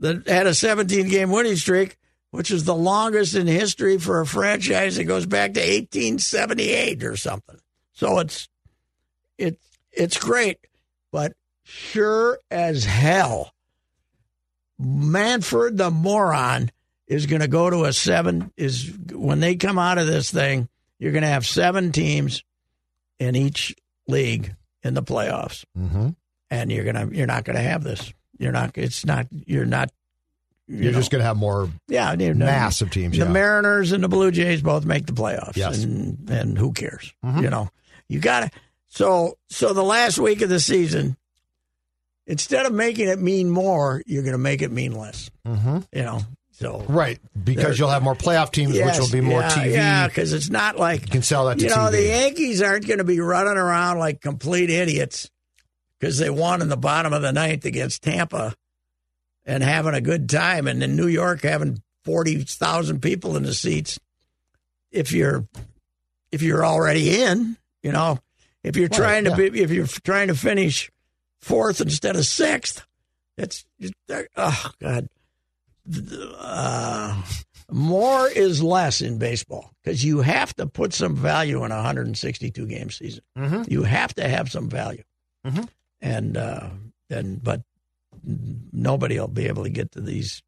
that 0.00 0.26
had 0.26 0.46
a 0.46 0.54
17 0.54 1.08
game 1.08 1.30
winning 1.30 1.56
streak 1.56 1.96
which 2.34 2.50
is 2.50 2.64
the 2.64 2.74
longest 2.74 3.36
in 3.36 3.46
history 3.46 3.96
for 3.96 4.20
a 4.20 4.26
franchise 4.26 4.96
that 4.96 5.04
goes 5.04 5.24
back 5.24 5.54
to 5.54 5.60
1878 5.60 7.04
or 7.04 7.16
something. 7.16 7.60
So 7.92 8.18
it's 8.18 8.48
it's 9.38 9.78
it's 9.92 10.18
great, 10.18 10.58
but 11.12 11.32
sure 11.62 12.38
as 12.50 12.84
hell, 12.84 13.52
Manfred 14.78 15.76
the 15.76 15.90
moron 15.90 16.70
is 17.06 17.26
going 17.26 17.42
to 17.42 17.48
go 17.48 17.70
to 17.70 17.84
a 17.84 17.92
seven. 17.92 18.50
Is 18.56 18.92
when 19.12 19.40
they 19.40 19.54
come 19.56 19.78
out 19.78 19.98
of 19.98 20.06
this 20.06 20.30
thing, 20.30 20.68
you're 20.98 21.12
going 21.12 21.22
to 21.22 21.28
have 21.28 21.46
seven 21.46 21.92
teams 21.92 22.42
in 23.20 23.36
each 23.36 23.74
league 24.08 24.54
in 24.82 24.94
the 24.94 25.02
playoffs, 25.02 25.64
Mm-hmm. 25.78 26.08
and 26.50 26.72
you're 26.72 26.84
gonna 26.84 27.08
you're 27.12 27.26
not 27.28 27.44
going 27.44 27.56
to 27.56 27.62
have 27.62 27.84
this. 27.84 28.12
You're 28.38 28.52
not. 28.52 28.76
It's 28.76 29.06
not. 29.06 29.28
You're 29.30 29.64
not. 29.66 29.90
You 30.66 30.76
You're 30.78 30.92
know. 30.92 30.98
just 30.98 31.10
going 31.10 31.20
to 31.20 31.26
have 31.26 31.36
more 31.36 31.68
Yeah, 31.88 32.14
massive 32.16 32.90
teams. 32.90 33.18
The 33.18 33.24
yeah. 33.24 33.30
Mariners 33.30 33.92
and 33.92 34.02
the 34.02 34.08
Blue 34.08 34.30
Jays 34.30 34.62
both 34.62 34.84
make 34.84 35.06
the 35.06 35.12
playoffs. 35.12 35.56
Yes. 35.56 35.82
and 35.84 36.28
and 36.30 36.56
who 36.58 36.72
cares? 36.72 37.12
You 37.22 37.50
know, 37.50 37.68
you 38.08 38.18
got 38.20 38.40
to. 38.40 38.50
So 38.88 39.36
so 39.48 39.72
the 39.74 39.82
last 39.82 40.18
week 40.18 40.40
of 40.42 40.48
the 40.48 40.60
season, 40.60 41.16
instead 42.26 42.66
of 42.66 42.72
making 42.72 43.08
it 43.08 43.18
mean 43.20 43.50
more, 43.50 44.02
you're 44.06 44.22
going 44.22 44.32
to 44.32 44.38
make 44.38 44.62
it 44.62 44.70
mean 44.70 44.92
less. 44.92 45.30
mm-hmm. 45.46 45.78
You 45.92 46.02
know, 46.02 46.20
so 46.52 46.84
Right, 46.88 47.18
because 47.42 47.78
you'll 47.78 47.90
have 47.90 48.02
more 48.02 48.14
playoff 48.14 48.52
teams, 48.52 48.74
Yes, 48.76 48.98
which 48.98 49.04
will 49.06 49.12
be 49.12 49.20
more 49.20 49.40
yeah, 49.40 49.50
TV. 49.50 49.72
Yeah, 49.72 50.06
because 50.08 50.32
it's 50.32 50.48
not 50.50 50.78
like 50.78 51.02
You 51.02 51.08
can 51.08 51.22
sell 51.22 51.46
that 51.46 51.58
to 51.58 51.64
you 51.64 51.70
know 51.70 51.76
TV. 51.76 51.90
the 51.92 52.02
Yankees 52.02 52.62
aren't 52.62 52.86
going 52.86 52.98
to 52.98 53.04
be 53.04 53.20
running 53.20 53.56
around 53.56 53.98
like 53.98 54.20
complete 54.20 54.70
idiots 54.70 55.28
because 55.98 56.18
they 56.18 56.30
won 56.30 56.62
in 56.62 56.68
the 56.68 56.76
bottom 56.76 57.12
of 57.12 57.22
the 57.22 57.32
ninth 57.32 57.64
against 57.64 58.02
Tampa 58.02 58.54
and 59.46 59.62
having 59.62 59.94
a 59.94 60.00
good 60.00 60.28
time, 60.28 60.66
and 60.66 60.82
in 60.82 60.96
New 60.96 61.06
York 61.08 61.42
having 61.42 61.82
forty 62.04 62.42
thousand 62.42 63.00
people 63.00 63.36
in 63.36 63.42
the 63.44 63.54
seats. 63.54 63.98
If 64.90 65.12
you're 65.12 65.46
if 66.32 66.42
you're 66.42 66.64
already 66.64 67.20
in, 67.22 67.56
you 67.82 67.92
know, 67.92 68.18
if 68.62 68.76
you're 68.76 68.88
Right, 68.88 68.96
trying 68.96 69.24
to 69.24 69.30
yeah. 69.30 69.36
be 69.50 69.60
if 69.62 69.70
you're 69.70 69.86
trying 69.86 70.28
to 70.28 70.34
finish 70.34 70.90
fourth 71.40 71.80
instead 71.80 72.16
of 72.16 72.24
sixth, 72.26 72.84
it's 73.36 73.64
oh 74.36 74.70
god. 74.80 75.08
Uh, 76.38 77.22
more 77.70 78.28
is 78.28 78.62
less 78.62 79.00
in 79.00 79.18
baseball 79.18 79.70
because 79.82 80.04
you 80.04 80.20
have 80.20 80.54
to 80.56 80.66
put 80.66 80.92
some 80.94 81.14
value 81.16 81.64
in 81.64 81.72
a 81.72 81.76
162 81.76 82.66
game 82.66 82.90
season. 82.90 83.22
Mhm. 83.36 83.70
You 83.70 83.82
have 83.82 84.14
to 84.14 84.26
have 84.28 84.50
some 84.50 84.68
value, 84.70 85.02
Mhm. 85.46 85.68
and 86.00 86.36
uh, 86.36 86.70
and 87.10 87.42
but 87.42 87.62
nobody 88.72 89.18
will 89.18 89.28
be 89.28 89.46
able 89.46 89.64
to 89.64 89.70
get 89.70 89.92
to 89.92 90.00
these. 90.00 90.42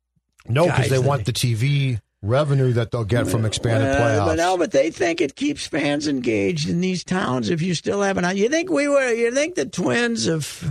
no, 0.49 0.67
because 0.67 0.89
they 0.89 0.99
want 0.99 1.25
the 1.25 1.33
TV 1.33 2.01
revenue 2.23 2.73
that 2.73 2.91
they'll 2.91 3.05
get 3.05 3.29
from 3.29 3.45
expanded 3.45 3.89
Well, 3.89 4.01
playoffs. 4.01 4.27
But 4.27 4.37
no, 4.37 4.59
but 4.59 4.73
they 4.73 4.91
think 4.91 5.21
it 5.21 5.37
keeps 5.37 5.67
fans 5.67 6.09
engaged 6.09 6.69
in 6.69 6.81
these 6.81 7.05
towns. 7.05 7.51
If 7.51 7.63
you 7.63 7.75
still 7.75 8.03
have 8.03 8.17
an, 8.19 8.37
you 8.37 8.49
think 8.49 8.71
we 8.71 8.89
were, 8.89 9.13
you 9.13 9.33
think 9.33 9.55
the 9.55 9.67
Twins, 9.67 10.27
if 10.27 10.65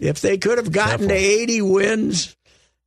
if 0.00 0.20
they 0.20 0.38
could 0.38 0.58
have 0.58 0.72
gotten 0.72 1.08
to 1.08 1.14
80 1.14 1.62
wins, 1.62 2.36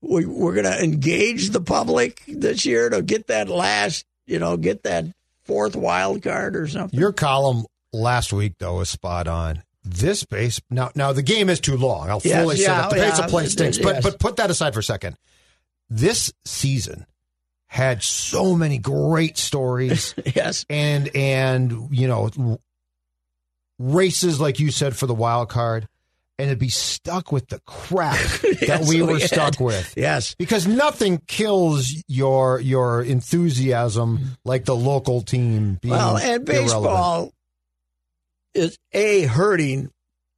we, 0.01 0.25
we're 0.25 0.53
going 0.53 0.65
to 0.65 0.83
engage 0.83 1.51
the 1.51 1.61
public 1.61 2.21
this 2.27 2.65
year 2.65 2.89
to 2.89 3.01
get 3.01 3.27
that 3.27 3.47
last, 3.47 4.05
you 4.27 4.39
know, 4.39 4.57
get 4.57 4.83
that 4.83 5.05
fourth 5.45 5.75
wild 5.75 6.21
card 6.23 6.55
or 6.55 6.67
something. 6.67 6.99
Your 6.99 7.13
column 7.13 7.65
last 7.93 8.33
week 8.33 8.53
though 8.59 8.77
was 8.77 8.89
spot 8.89 9.27
on. 9.27 9.63
This 9.85 10.23
base 10.25 10.59
now 10.69 10.89
now 10.95 11.13
the 11.13 11.21
game 11.21 11.49
is 11.49 11.59
too 11.59 11.77
long. 11.77 12.09
I'll 12.09 12.21
Yes, 12.23 12.41
fully 12.41 12.55
say 12.57 12.63
yeah, 12.63 12.81
that 12.81 12.89
the 12.89 12.95
pace 12.95 13.17
yeah, 13.19 13.25
of 13.25 13.29
play 13.29 13.45
stinks. 13.47 13.77
But 13.77 13.95
yes. 13.95 14.03
but 14.03 14.19
put 14.19 14.35
that 14.37 14.49
aside 14.49 14.73
for 14.73 14.79
a 14.79 14.83
second. 14.83 15.15
This 15.89 16.33
season 16.43 17.05
had 17.67 18.01
so 18.01 18.55
many 18.55 18.77
great 18.79 19.37
stories 19.37 20.15
yes. 20.35 20.65
and 20.69 21.15
and 21.15 21.89
you 21.91 22.07
know 22.07 22.59
races 23.79 24.39
like 24.39 24.59
you 24.59 24.71
said 24.71 24.95
for 24.95 25.05
the 25.07 25.13
wild 25.15 25.49
card 25.49 25.87
and 26.37 26.49
to 26.49 26.55
be 26.55 26.69
stuck 26.69 27.31
with 27.31 27.47
the 27.47 27.59
crap 27.65 28.17
that 28.41 28.61
Yes, 28.61 28.89
we 28.89 29.01
were 29.01 29.13
we 29.13 29.19
stuck 29.21 29.59
with 29.59 29.93
Yes. 29.97 30.35
because 30.35 30.67
nothing 30.67 31.21
kills 31.27 31.93
your 32.07 32.59
your 32.59 33.01
enthusiasm 33.03 34.37
like 34.45 34.65
the 34.65 34.75
local 34.75 35.21
team 35.21 35.77
being 35.81 35.93
Well, 35.93 36.17
and 36.17 36.47
irrelevant. 36.49 37.33
Is 38.55 38.77
a 38.93 39.23
hurting 39.23 39.91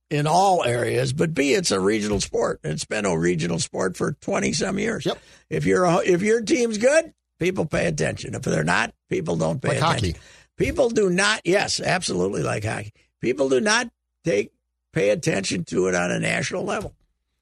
in 0.09 0.25
all 0.27 0.63
areas, 0.63 1.13
but 1.13 1.33
b 1.33 1.53
it's 1.53 1.71
a 1.71 1.79
regional 1.79 2.19
sport. 2.21 2.59
It's 2.63 2.85
been 2.85 3.05
a 3.05 3.17
regional 3.17 3.59
sport 3.59 3.95
for 3.97 4.13
twenty 4.13 4.53
some 4.53 4.79
years. 4.79 5.05
Yep. 5.05 5.19
If 5.49 5.65
your 5.65 5.85
if 6.03 6.21
your 6.21 6.41
team's 6.41 6.77
good, 6.77 7.13
people 7.39 7.65
pay 7.65 7.87
attention. 7.87 8.33
If 8.35 8.41
they're 8.43 8.63
not, 8.63 8.93
people 9.09 9.35
don't 9.35 9.61
pay 9.61 9.69
Like 9.69 9.77
attention. 9.77 10.09
hockey. 10.11 10.19
People 10.57 10.89
do 10.89 11.09
not. 11.09 11.41
Yes, 11.45 11.79
absolutely 11.79 12.41
like 12.41 12.63
hockey. 12.63 12.93
People 13.21 13.49
do 13.49 13.59
not 13.61 13.89
take 14.23 14.51
pay 14.93 15.09
attention 15.09 15.63
to 15.65 15.87
it 15.87 15.95
on 15.95 16.09
a 16.11 16.19
national 16.19 16.63
level, 16.63 16.93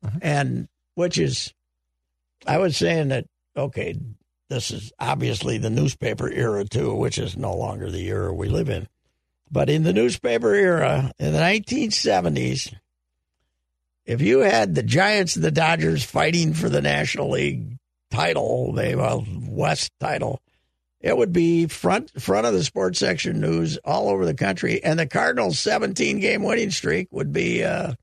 Mm-hmm. 0.05 0.17
and 0.21 0.67
which 0.95 1.17
is, 1.17 1.53
I 2.45 2.57
was 2.57 2.75
saying 2.77 3.07
that 3.09 3.25
okay, 3.57 3.95
this 4.49 4.71
is 4.71 4.91
obviously 4.99 5.57
the 5.57 5.69
newspaper 5.69 6.29
era 6.29 6.65
too, 6.65 6.93
which 6.95 7.17
is 7.17 7.37
no 7.37 7.55
longer 7.55 7.89
the 7.89 8.07
era 8.07 8.33
we 8.33 8.49
live 8.49 8.69
in. 8.69 8.87
But 9.55 9.69
in 9.69 9.83
the 9.83 9.93
newspaper 9.93 10.53
era 10.53 11.13
in 11.17 11.31
the 11.31 11.39
1970s, 11.39 12.73
if 14.05 14.19
you 14.19 14.39
had 14.39 14.75
the 14.75 14.83
Giants 14.83 15.37
and 15.37 15.45
the 15.45 15.49
Dodgers 15.49 16.03
fighting 16.03 16.53
for 16.53 16.67
the 16.67 16.81
National 16.81 17.29
League 17.29 17.77
title, 18.11 18.73
they 18.73 18.95
well 18.97 19.25
West 19.47 19.93
title, 19.97 20.41
it 20.99 21.15
would 21.15 21.31
be 21.31 21.67
front 21.67 22.21
front 22.21 22.45
of 22.45 22.51
the 22.53 22.65
sports 22.65 22.99
section 22.99 23.39
news 23.39 23.77
all 23.85 24.09
over 24.09 24.25
the 24.25 24.33
country, 24.33 24.83
and 24.83 24.99
the 24.99 25.07
Cardinals' 25.07 25.57
17 25.57 26.19
game 26.19 26.43
winning 26.43 26.69
streak 26.69 27.07
would 27.11 27.31
be, 27.31 27.63
uh, 27.63 27.93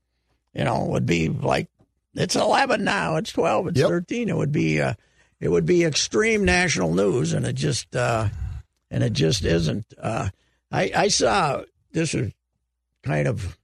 you 0.55 0.63
know, 0.63 0.85
would 0.85 1.05
be 1.05 1.29
like 1.29 1.67
it's 2.15 2.35
11 2.35 2.83
now, 2.83 3.17
it's 3.17 3.31
12, 3.31 3.67
it's 3.67 3.79
Yep. 3.79 3.89
13. 3.89 4.29
It 4.29 4.35
would 4.35 4.51
be, 4.51 4.81
uh, 4.81 4.95
it 5.39 5.49
would 5.49 5.67
be 5.67 5.83
extreme 5.85 6.45
national 6.45 6.95
news, 6.95 7.31
and 7.31 7.45
it 7.45 7.53
just, 7.53 7.95
uh, 7.95 8.29
and 8.89 9.03
it 9.03 9.13
just 9.13 9.45
isn't. 9.45 9.85
Uh, 10.01 10.29
I 10.73 10.91
I 10.95 11.07
saw 11.07 11.63
this 11.91 12.13
was 12.13 12.31
kind 13.03 13.27
of 13.27 13.57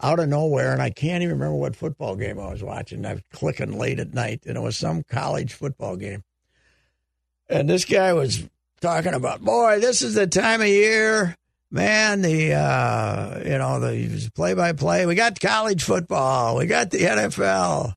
out 0.00 0.20
of 0.20 0.28
nowhere, 0.28 0.72
and 0.72 0.80
I 0.80 0.90
can't 0.90 1.22
even 1.22 1.38
remember 1.38 1.56
what 1.56 1.74
football 1.74 2.16
game 2.16 2.38
I 2.38 2.50
was 2.50 2.62
watching. 2.62 3.04
I 3.04 3.14
was 3.14 3.22
clicking 3.32 3.78
late 3.78 3.98
at 3.98 4.14
night, 4.14 4.44
and 4.46 4.56
it 4.56 4.60
was 4.60 4.76
some 4.76 5.02
college 5.02 5.52
football 5.52 5.96
game. 5.96 6.22
And 7.48 7.68
this 7.68 7.84
guy 7.84 8.12
was 8.12 8.48
talking 8.80 9.14
about, 9.14 9.40
boy, 9.40 9.80
this 9.80 10.02
is 10.02 10.14
the 10.14 10.26
time 10.26 10.60
of 10.60 10.68
year, 10.68 11.34
man. 11.70 12.22
The 12.22 12.52
uh, 12.52 13.40
you 13.44 13.58
know 13.58 13.80
the 13.80 14.30
play 14.34 14.54
by 14.54 14.72
play. 14.72 15.06
We 15.06 15.16
got 15.16 15.40
college 15.40 15.82
football. 15.82 16.56
We 16.56 16.66
got 16.66 16.90
the 16.90 16.98
NFL. 16.98 17.94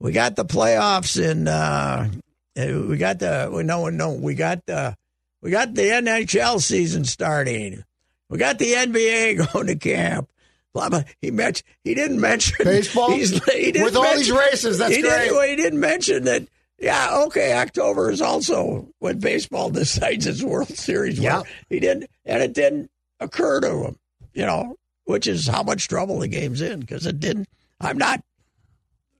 We 0.00 0.12
got 0.12 0.34
the 0.34 0.44
playoffs, 0.44 1.22
and 1.22 1.48
uh, 1.48 2.08
we 2.56 2.96
got 2.96 3.20
the 3.20 3.50
we 3.52 3.62
know 3.62 3.88
no 3.90 4.12
we 4.12 4.34
got 4.34 4.66
the 4.66 4.96
we 5.42 5.50
got 5.50 5.74
the 5.74 5.82
NHL 5.82 6.60
season 6.60 7.04
starting. 7.04 7.84
We 8.28 8.38
got 8.38 8.58
the 8.58 8.72
NBA 8.72 9.52
going 9.52 9.66
to 9.68 9.76
camp. 9.76 10.28
Blah, 10.74 10.90
blah. 10.90 11.02
He 11.22 11.30
mentioned 11.30 11.66
he 11.82 11.94
didn't 11.94 12.20
mention 12.20 12.56
Baseball? 12.64 13.10
He 13.10 13.24
didn't 13.26 13.84
With 13.84 13.96
all 13.96 14.02
mention- 14.02 14.18
these 14.20 14.30
races, 14.32 14.78
that's 14.78 14.94
he 14.94 15.02
great. 15.02 15.28
Didn't, 15.30 15.48
he 15.48 15.56
didn't 15.56 15.80
mention 15.80 16.24
that. 16.24 16.46
Yeah, 16.80 17.22
okay. 17.26 17.54
October 17.58 18.10
is 18.10 18.20
also 18.22 18.88
when 19.00 19.18
baseball 19.18 19.70
decides 19.70 20.26
its 20.26 20.42
World 20.42 20.68
Series. 20.68 21.18
Yeah. 21.18 21.42
he 21.68 21.80
didn't, 21.80 22.08
and 22.24 22.40
it 22.42 22.52
didn't 22.52 22.90
occur 23.18 23.60
to 23.60 23.84
him. 23.86 23.98
You 24.34 24.46
know, 24.46 24.76
which 25.04 25.26
is 25.26 25.48
how 25.48 25.62
much 25.64 25.88
trouble 25.88 26.20
the 26.20 26.28
game's 26.28 26.60
in 26.60 26.78
because 26.80 27.06
it 27.06 27.18
didn't. 27.18 27.48
I'm 27.80 27.98
not. 27.98 28.22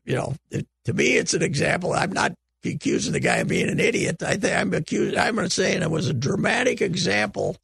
You 0.05 0.15
know, 0.15 0.35
it, 0.51 0.67
to 0.85 0.93
me, 0.93 1.17
it's 1.17 1.35
an 1.35 1.43
example. 1.43 1.93
I'm 1.93 2.13
not 2.13 2.33
accusing 2.65 3.13
the 3.13 3.21
guy 3.21 3.37
of 3.37 3.49
being 3.49 3.69
an 3.69 3.81
idiot. 3.81 4.23
I 4.23 4.37
think 4.37 4.57
I'm 4.57 4.75
accused. 4.75 5.17
I'm 5.17 5.49
saying 5.49 5.83
it 5.83 5.91
was 5.91 6.09
a 6.09 6.15
dramatic 6.15 6.81
example 6.81 7.57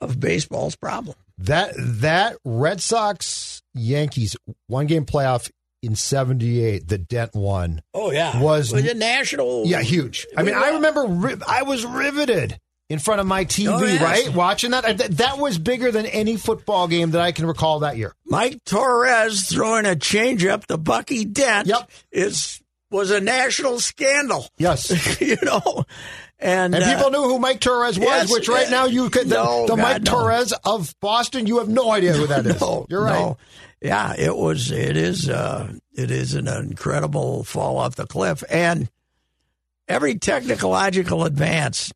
of 0.00 0.20
baseball's 0.20 0.76
problem. 0.76 1.16
That 1.38 1.72
that 1.76 2.36
Red 2.44 2.80
Sox 2.80 3.62
Yankees 3.74 4.36
one 4.66 4.86
game 4.86 5.04
playoff 5.06 5.50
in 5.82 5.94
'78 5.94 6.88
the 6.88 6.98
Dent 6.98 7.34
won. 7.34 7.82
Oh 7.94 8.10
yeah, 8.10 8.40
Was- 8.40 8.72
was 8.72 8.84
it 8.84 8.96
national? 8.96 9.66
Yeah, 9.66 9.82
huge. 9.82 10.26
I 10.36 10.42
mean, 10.42 10.54
I 10.56 10.70
remember 10.70 11.04
ri- 11.04 11.36
I 11.46 11.62
was 11.62 11.84
riveted 11.86 12.58
in 12.88 12.98
front 12.98 13.20
of 13.20 13.26
my 13.26 13.44
TV, 13.44 13.68
Oh, 13.68 13.84
yes. 13.84 14.00
right, 14.02 14.34
watching 14.34 14.70
that. 14.72 14.98
That 14.98 15.16
that 15.18 15.38
was 15.38 15.58
bigger 15.58 15.92
than 15.92 16.06
any 16.06 16.36
football 16.36 16.88
game 16.88 17.12
that 17.12 17.20
I 17.20 17.30
can 17.32 17.46
recall 17.46 17.80
that 17.80 17.96
year. 17.96 18.14
Mike 18.26 18.64
Torrez 18.64 19.48
throwing 19.48 19.84
a 19.86 19.90
changeup 19.94 20.66
to 20.66 20.76
Bucky 20.78 21.24
Dent 21.24 21.68
Yep. 21.68 21.90
is 22.10 22.60
was 22.90 23.10
a 23.10 23.20
national 23.20 23.80
scandal. 23.80 24.48
Yes. 24.56 25.20
you 25.20 25.36
know, 25.42 25.84
and, 26.38 26.74
And 26.74 26.84
uh, 26.84 26.94
people 26.94 27.10
knew 27.10 27.22
who 27.22 27.38
Mike 27.38 27.60
Torrez 27.60 27.98
was, 27.98 27.98
yes, 27.98 28.32
which 28.32 28.48
right 28.48 28.68
uh, 28.68 28.70
now 28.70 28.84
you 28.84 29.10
could 29.10 29.28
the, 29.28 29.34
no, 29.34 29.66
the 29.66 29.76
God, 29.76 29.82
Mike 29.82 30.02
no. 30.02 30.12
Torrez 30.12 30.52
of 30.64 30.94
Boston. 31.00 31.46
You 31.46 31.58
have 31.58 31.68
no 31.68 31.90
idea 31.90 32.12
who 32.12 32.26
that 32.28 32.46
is. 32.46 32.60
no, 32.60 32.86
You're 32.88 33.02
right. 33.02 33.34
Yeah, 33.80 34.14
it 34.16 34.36
was. 34.36 34.70
It 34.70 34.96
is. 34.96 35.28
Uh, 35.28 35.72
it 35.92 36.10
is 36.10 36.34
an 36.34 36.48
incredible 36.48 37.44
fall 37.44 37.78
off 37.78 37.96
the 37.96 38.06
cliff, 38.06 38.42
and 38.50 38.88
every 39.88 40.16
technological 40.16 41.24
advance 41.24 41.92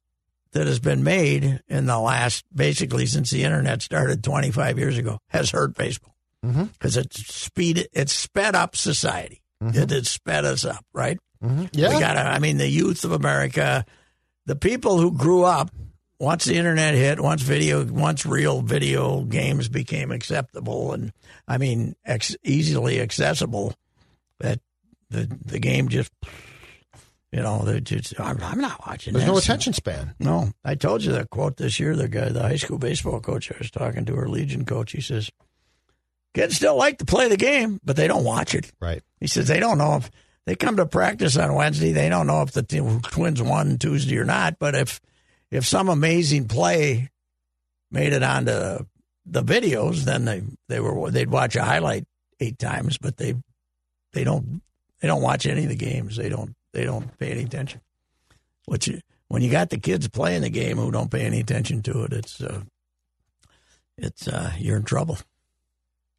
that 0.53 0.67
has 0.67 0.81
been 0.81 1.03
made 1.03 1.63
in 1.69 1.87
the 1.87 1.99
last, 1.99 2.45
basically 2.55 3.07
since 3.07 3.31
the 3.31 3.43
internet 3.43 3.83
started 3.83 4.23
25 4.23 4.79
years 4.79 4.99
ago, 4.99 5.19
has 5.29 5.51
hurt 5.51 5.75
baseball 5.77 6.15
because 6.43 6.97
it's 6.97 7.27
speed. 7.27 7.89
It's 7.93 8.13
sped 8.13 8.55
up 8.55 8.77
society. 8.77 9.42
Mm-hmm. 9.63 9.79
It 9.83 9.91
has 9.91 10.11
sped 10.11 10.45
us 10.45 10.65
up, 10.65 10.85
right? 10.93 11.19
Mm-hmm. 11.43 11.67
Yeah. 11.73 11.95
We 11.95 12.01
got 12.01 12.15
to, 12.15 12.21
I 12.21 12.39
mean, 12.39 12.57
the 12.57 12.69
youth 12.69 13.05
of 13.05 13.13
America, 13.13 13.85
the 14.47 14.57
people 14.57 14.99
who 14.99 15.13
grew 15.13 15.45
up 15.45 15.71
once 16.19 16.45
the 16.45 16.57
internet 16.57 16.95
hit, 16.95 17.21
once 17.21 17.43
video, 17.43 17.85
once 17.85 18.25
real 18.27 18.63
video 18.63 19.23
games 19.23 19.69
became 19.69 20.11
acceptable 20.11 20.93
and, 20.93 21.13
I 21.49 21.59
mean, 21.59 21.95
ex- 22.05 22.37
easily 22.45 23.01
accessible, 23.01 23.75
that 24.41 24.61
the 25.11 25.29
the 25.45 25.59
game 25.59 25.89
just, 25.89 26.13
you 27.33 27.43
know, 27.43 27.79
just, 27.81 28.19
I'm, 28.21 28.43
I'm 28.43 28.61
not 28.61 28.87
watching 28.87 29.15
There's 29.15 29.27
no 29.27 29.37
attention 29.37 29.73
span. 29.73 30.15
No, 30.19 30.51
I 30.65 30.75
told 30.75 31.03
you 31.03 31.13
that 31.13 31.31
quote 31.31 31.57
this 31.57 31.79
year. 31.81 31.95
The 31.97 32.09
guy, 32.09 32.29
the 32.29 32.43
high 32.43 32.57
school 32.57 32.79
baseball 32.79 33.21
coach 33.21 33.51
I 33.51 33.57
was 33.59 33.71
talking 33.71 34.05
to, 34.07 34.17
our 34.17 34.29
Legion 34.29 34.65
coach, 34.65 34.93
he 34.93 35.01
says, 35.01 35.31
kids 36.35 36.57
still 36.57 36.77
like 36.77 36.99
to 36.99 37.05
play 37.05 37.29
the 37.29 37.37
game, 37.37 37.81
but 37.85 37.97
they 37.97 38.09
don't 38.09 38.25
watch 38.25 38.55
it. 38.55 38.71
Right. 38.81 39.03
He 39.21 39.27
says 39.27 39.49
they 39.49 39.61
don't 39.61 39.79
know 39.79 39.97
if 39.97 40.11
they 40.47 40.55
come 40.55 40.77
to 40.77 40.87
practice 40.87 41.37
on 41.37 41.55
Wednesday. 41.55 41.93
They 41.93 42.09
don't 42.09 42.27
know 42.27 42.43
if 42.43 42.53
the 42.53 42.63
t- 42.63 42.81
Twins 43.11 43.43
won 43.43 43.79
Tuesday 43.79 44.19
or 44.19 44.25
not. 44.25 44.59
But 44.59 44.75
if 44.75 45.01
if 45.51 45.67
some 45.67 45.89
amazing 45.89 46.49
play 46.49 47.11
made 47.91 48.13
it 48.13 48.23
onto 48.23 48.87
the 49.27 49.45
videos, 49.45 50.05
then 50.05 50.25
they 50.25 50.43
they 50.69 50.81
were 50.81 51.11
they'd 51.11 51.31
watch 51.31 51.57
a 51.57 51.63
highlight 51.63 52.07
eight 52.41 52.59
times. 52.59 52.99
But 52.99 53.17
they 53.17 53.35
they 54.13 54.25
don't 54.25 54.63
they 55.01 55.09
don't 55.09 55.23
watch 55.23 55.47
any 55.47 55.65
of 55.65 55.69
the 55.69 55.77
games. 55.77 56.17
They 56.17 56.29
don't 56.29 56.55
they 56.73 56.85
don't 56.85 57.17
pay 57.19 57.31
any 57.31 57.43
attention. 57.43 57.81
Which 58.67 58.91
when 59.29 59.43
you 59.43 59.51
got 59.51 59.71
the 59.71 59.79
kids 59.79 60.09
playing 60.09 60.43
the 60.43 60.51
game 60.51 60.77
who 60.77 60.91
don't 60.91 61.11
pay 61.11 61.23
any 61.23 61.41
attention 61.41 61.83
to 61.83 62.05
it, 62.05 62.13
it's 62.13 62.41
uh, 62.41 62.63
it's 63.97 64.27
uh, 64.27 64.53
you're 64.59 64.77
in 64.77 64.85
trouble. 64.85 65.19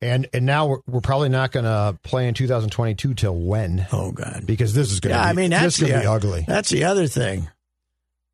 And 0.04 0.28
and 0.34 0.46
now 0.46 0.68
we're, 0.68 0.80
we're 0.88 1.02
probably 1.02 1.30
not 1.30 1.52
going 1.52 1.66
to 1.66 1.98
play 2.04 2.28
in 2.28 2.34
2022 2.34 3.14
till 3.14 3.36
when? 3.36 3.88
Oh 3.92 4.12
God. 4.12 4.44
Because 4.46 4.74
this 4.74 4.92
is 4.92 5.00
going 5.00 5.14
to 5.14 5.20
Yeah, 5.20 5.26
be 5.26 5.30
I 5.30 5.34
mean 5.34 5.50
that's 5.52 5.80
going 5.80 5.94
to 5.94 6.00
be 6.00 6.06
ugly. 6.06 6.46
That's 6.48 6.70
the 6.70 6.84
other 6.86 7.08
thing. 7.08 7.50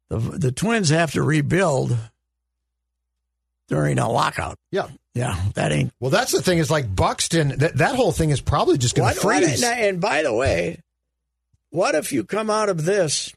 The 0.09 0.17
the 0.17 0.51
Twins 0.51 0.89
have 0.89 1.11
to 1.11 1.21
rebuild 1.23 1.95
during 3.67 3.99
a 3.99 4.09
lockout. 4.09 4.57
Yeah. 4.71 4.87
Yeah, 5.13 5.39
that 5.55 5.71
ain't 5.71 5.91
Well, 5.99 6.11
that's 6.11 6.31
the 6.31 6.41
thing 6.41 6.59
is 6.59 6.71
like 6.71 6.93
Buxton. 6.95 7.49
That 7.59 7.77
that 7.77 7.95
whole 7.95 8.11
thing 8.11 8.29
is 8.29 8.41
probably 8.41 8.77
just 8.77 8.95
going 8.95 9.07
what, 9.07 9.19
to 9.19 9.25
what- 9.25 9.43
freeze. 9.43 9.63
and 9.63 9.99
by 9.99 10.23
the 10.23 10.33
way, 10.33 10.81
what 11.71 11.95
if 11.95 12.11
you 12.11 12.23
come 12.23 12.49
out 12.49 12.69
of 12.69 12.85
this 12.85 13.33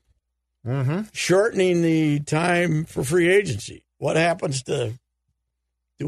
mm-hmm. 0.66 1.02
shortening 1.12 1.82
the 1.82 2.20
time 2.20 2.84
for 2.84 3.04
free 3.04 3.28
agency? 3.28 3.84
What 3.98 4.16
happens 4.16 4.62
to 4.64 4.94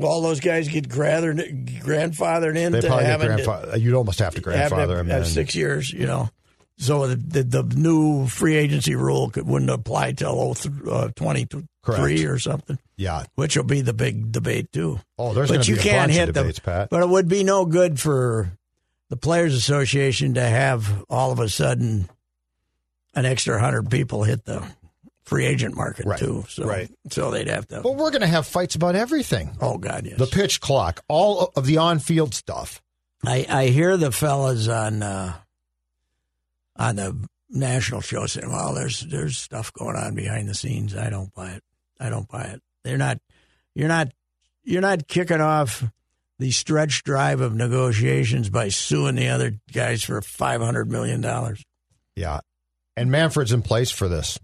do 0.00 0.06
all 0.06 0.22
those 0.22 0.40
guys 0.40 0.68
get 0.68 0.88
grandfathered, 0.88 1.80
grandfathered 1.82 2.56
in 2.56 2.72
They 2.72 2.80
probably 2.80 3.04
get 3.04 3.10
having 3.10 3.28
to- 3.28 3.34
grandfather. 3.44 3.78
You'd 3.78 3.94
almost 3.94 4.18
have 4.18 4.34
to 4.34 4.36
have 4.38 4.44
to 4.44 4.50
grandfather 4.50 4.96
have, 4.98 5.06
have 5.06 5.22
in. 5.22 5.28
six 5.28 5.54
years, 5.54 5.92
you 5.92 6.06
know. 6.06 6.28
So 6.76 7.06
the, 7.06 7.16
the, 7.16 7.62
the 7.62 7.62
new 7.76 8.26
free 8.26 8.56
agency 8.56 8.96
rule 8.96 9.30
could, 9.30 9.46
wouldn't 9.46 9.70
apply 9.70 10.12
till 10.12 10.54
uh, 10.90 11.08
23 11.14 11.62
Correct. 11.84 12.24
or 12.24 12.38
something, 12.40 12.78
Yeah. 12.96 13.24
which 13.36 13.56
will 13.56 13.62
be 13.64 13.80
the 13.80 13.92
big 13.92 14.32
debate 14.32 14.72
too. 14.72 14.98
Oh, 15.16 15.32
there's 15.34 15.50
but 15.50 15.68
you 15.68 15.76
can't 15.76 16.10
hit 16.10 16.26
debates, 16.26 16.58
the. 16.58 16.62
Pat. 16.64 16.90
But 16.90 17.02
it 17.02 17.08
would 17.08 17.28
be 17.28 17.44
no 17.44 17.64
good 17.64 18.00
for 18.00 18.50
the 19.08 19.16
Players 19.16 19.54
Association 19.54 20.34
to 20.34 20.40
have 20.42 21.04
all 21.08 21.30
of 21.30 21.38
a 21.38 21.48
sudden 21.48 22.08
an 23.14 23.24
extra 23.24 23.60
hundred 23.60 23.88
people 23.88 24.24
hit 24.24 24.44
the 24.44 24.66
free 25.24 25.46
agent 25.46 25.74
market 25.76 26.06
Right. 26.06 26.18
too. 26.18 26.44
So, 26.48 26.64
Right. 26.64 26.90
So 27.10 27.30
they'd 27.30 27.48
have 27.48 27.66
to. 27.68 27.80
But 27.80 27.92
we're 27.96 28.10
going 28.10 28.20
to 28.22 28.26
have 28.26 28.46
fights 28.46 28.74
about 28.74 28.94
everything. 28.94 29.56
oh 29.60 29.78
God, 29.78 30.04
yes. 30.06 30.18
The 30.18 30.26
pitch 30.26 30.60
clock, 30.60 31.02
all 31.08 31.50
of 31.56 31.66
the 31.66 31.78
on-field 31.78 32.34
stuff. 32.34 32.80
I, 33.26 33.46
I 33.48 33.66
hear 33.68 33.96
the 33.96 34.12
fellas 34.12 34.68
on 34.68 35.02
uh, 35.02 35.32
on 36.76 36.96
the 36.96 37.28
national 37.48 38.00
show 38.02 38.26
saying, 38.26 38.50
"Well, 38.50 38.74
there's 38.74 39.00
there's 39.00 39.38
stuff 39.38 39.72
going 39.72 39.96
on 39.96 40.14
behind 40.14 40.48
the 40.48 40.54
scenes." 40.54 40.94
I 40.94 41.08
don't 41.10 41.32
buy 41.34 41.52
it. 41.52 41.62
I 41.98 42.10
don't 42.10 42.28
buy 42.28 42.42
it. 42.44 42.62
They're 42.82 42.98
not. 42.98 43.18
You're 43.74 43.88
not. 43.88 44.12
You're 44.62 44.82
not 44.82 45.08
kicking 45.08 45.40
off 45.40 45.84
the 46.38 46.50
stretch 46.50 47.02
drive 47.04 47.40
of 47.40 47.54
negotiations 47.54 48.50
by 48.50 48.68
suing 48.68 49.14
the 49.14 49.28
other 49.28 49.54
guys 49.72 50.02
for 50.02 50.20
five 50.20 50.60
hundred 50.60 50.90
million 50.90 51.20
dollars. 51.22 51.64
Yeah. 52.16 52.40
And 52.96 53.10
Manfred's 53.10 53.52
in 53.52 53.62
place 53.62 53.90
for 53.90 54.06
this. 54.08 54.38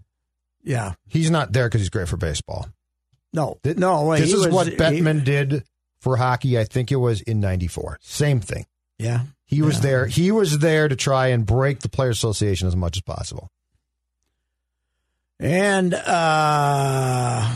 Yeah. 0.63 0.93
He's 1.07 1.31
not 1.31 1.53
there 1.53 1.67
because 1.67 1.81
he's 1.81 1.89
great 1.89 2.07
for 2.07 2.17
baseball. 2.17 2.67
No. 3.33 3.57
Th- 3.63 3.77
no. 3.77 4.15
This 4.15 4.33
is 4.33 4.45
was- 4.45 4.53
what 4.53 4.67
he- 4.67 4.75
Bettman 4.75 5.23
did 5.23 5.63
for 5.99 6.17
hockey. 6.17 6.57
I 6.59 6.63
think 6.65 6.91
it 6.91 6.97
was 6.97 7.21
in 7.21 7.39
'94. 7.39 7.97
Same 8.01 8.39
thing. 8.39 8.65
yeah. 8.97 9.21
He 9.45 9.61
was 9.61 9.75
Yeah. 9.75 9.81
there. 9.81 10.05
He 10.07 10.31
was 10.31 10.59
there 10.59 10.87
to 10.87 10.95
try 10.95 11.27
and 11.27 11.45
break 11.45 11.81
the 11.81 11.89
Players 11.89 12.17
Association 12.17 12.67
as 12.69 12.75
much 12.75 12.95
as 12.97 13.01
possible. 13.01 13.49
And 15.39 15.93
uh, 15.93 17.53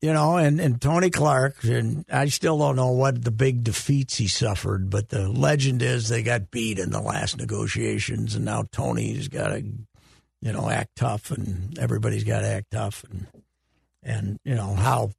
you 0.00 0.12
know, 0.12 0.38
and 0.38 0.58
and 0.60 0.80
Tony 0.80 1.10
Clark, 1.10 1.62
and 1.64 2.04
I 2.10 2.26
still 2.26 2.58
don't 2.58 2.76
know 2.76 2.92
what 2.92 3.22
the 3.22 3.30
big 3.30 3.62
defeats 3.62 4.16
he 4.16 4.26
suffered, 4.26 4.88
but 4.90 5.10
the 5.10 5.28
legend 5.28 5.82
is 5.82 6.08
they 6.08 6.22
got 6.22 6.50
beat 6.50 6.78
in 6.78 6.90
the 6.90 7.00
last 7.00 7.36
negotiations, 7.36 8.34
and 8.34 8.44
now 8.46 8.64
Tony's 8.72 9.28
got 9.28 9.48
to, 9.48 9.62
you 10.40 10.52
know, 10.52 10.70
act 10.70 10.96
tough, 10.96 11.30
and 11.30 11.78
everybody's 11.78 12.24
got 12.24 12.40
to 12.40 12.48
act 12.48 12.70
tough, 12.70 13.04
and 13.10 13.26
and 14.02 14.38
you 14.44 14.54
know 14.54 14.74
how 14.74 15.12